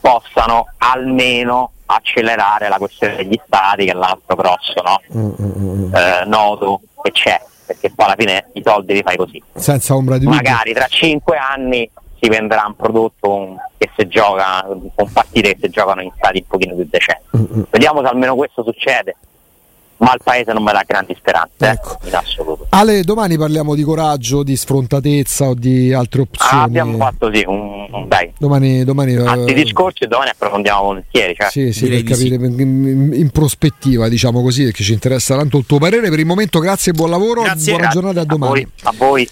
possano 0.00 0.66
almeno 0.78 1.70
accelerare 1.86 2.68
la 2.68 2.78
questione 2.78 3.16
degli 3.16 3.40
stati, 3.46 3.84
che 3.84 3.92
è 3.92 3.94
l'altro 3.94 4.34
grosso 4.34 4.82
no? 4.82 5.00
Mm, 5.16 5.94
eh, 5.94 6.24
nodo 6.26 6.80
che 7.02 7.12
c'è, 7.12 7.40
perché 7.66 7.90
poi 7.90 8.06
alla 8.06 8.14
fine 8.16 8.50
i 8.54 8.62
soldi 8.64 8.94
li 8.94 9.02
fai 9.02 9.16
così. 9.16 9.42
Senza 9.54 9.94
ombra 9.94 10.18
di 10.18 10.24
dubbio. 10.24 10.36
Magari 10.36 10.72
tra 10.72 10.86
cinque 10.86 11.36
anni 11.36 11.90
si 12.20 12.28
venderà 12.28 12.64
un 12.66 12.76
prodotto 12.76 13.56
che 13.76 13.90
si 13.96 14.06
gioca 14.08 14.64
con 14.64 15.12
partite 15.12 15.54
che 15.54 15.58
si 15.62 15.68
giocano 15.68 16.00
in 16.00 16.10
stati 16.16 16.38
un 16.38 16.46
pochino 16.46 16.74
più 16.74 16.86
decenti. 16.88 17.66
Vediamo 17.70 18.00
se 18.00 18.06
almeno 18.06 18.34
questo 18.36 18.62
succede. 18.62 19.16
Ma 19.98 20.12
il 20.12 20.20
paese 20.22 20.52
non 20.52 20.62
me 20.62 20.72
dà 20.72 20.82
grandi 20.86 21.14
speranze, 21.18 21.52
eh, 21.58 21.68
Ecco. 21.70 21.96
in 22.04 22.14
assoluto. 22.14 22.66
Ale, 22.68 23.02
domani 23.02 23.38
parliamo 23.38 23.74
di 23.74 23.82
coraggio, 23.82 24.42
di 24.42 24.54
sfrontatezza 24.54 25.46
o 25.48 25.54
di 25.54 25.92
altre 25.92 26.20
opzioni. 26.22 26.52
Ah, 26.52 26.62
abbiamo 26.64 26.96
fatto 26.98 27.30
sì, 27.32 27.42
un, 27.46 27.86
un- 27.90 28.06
dai, 28.08 28.30
Domani, 28.38 28.84
domani 28.84 29.14
eh, 29.14 29.26
altri 29.26 29.54
discorsi 29.54 30.04
e 30.04 30.06
domani 30.06 30.30
approfondiamo 30.30 30.82
volentieri. 30.82 31.34
Cioè. 31.34 31.48
Sì, 31.50 31.72
sì, 31.72 31.84
Direi 31.84 32.02
per 32.02 32.12
capire 32.12 32.34
in, 32.34 33.10
in 33.14 33.30
prospettiva, 33.30 34.08
diciamo 34.08 34.42
così, 34.42 34.64
perché 34.64 34.82
ci 34.82 34.92
interessa 34.92 35.34
tanto 35.36 35.56
il 35.58 35.64
tuo 35.66 35.78
parere. 35.78 36.10
Per 36.10 36.18
il 36.18 36.26
momento, 36.26 36.58
grazie 36.58 36.92
e 36.92 36.94
buon 36.94 37.08
lavoro. 37.10 37.42
Grazie. 37.42 37.72
Buona 37.72 37.78
Grazie 37.88 38.00
giornata 38.00 38.20
a 38.20 38.24
domani. 38.24 38.52
voi, 38.52 38.68
a 38.82 38.92
voi. 38.96 39.28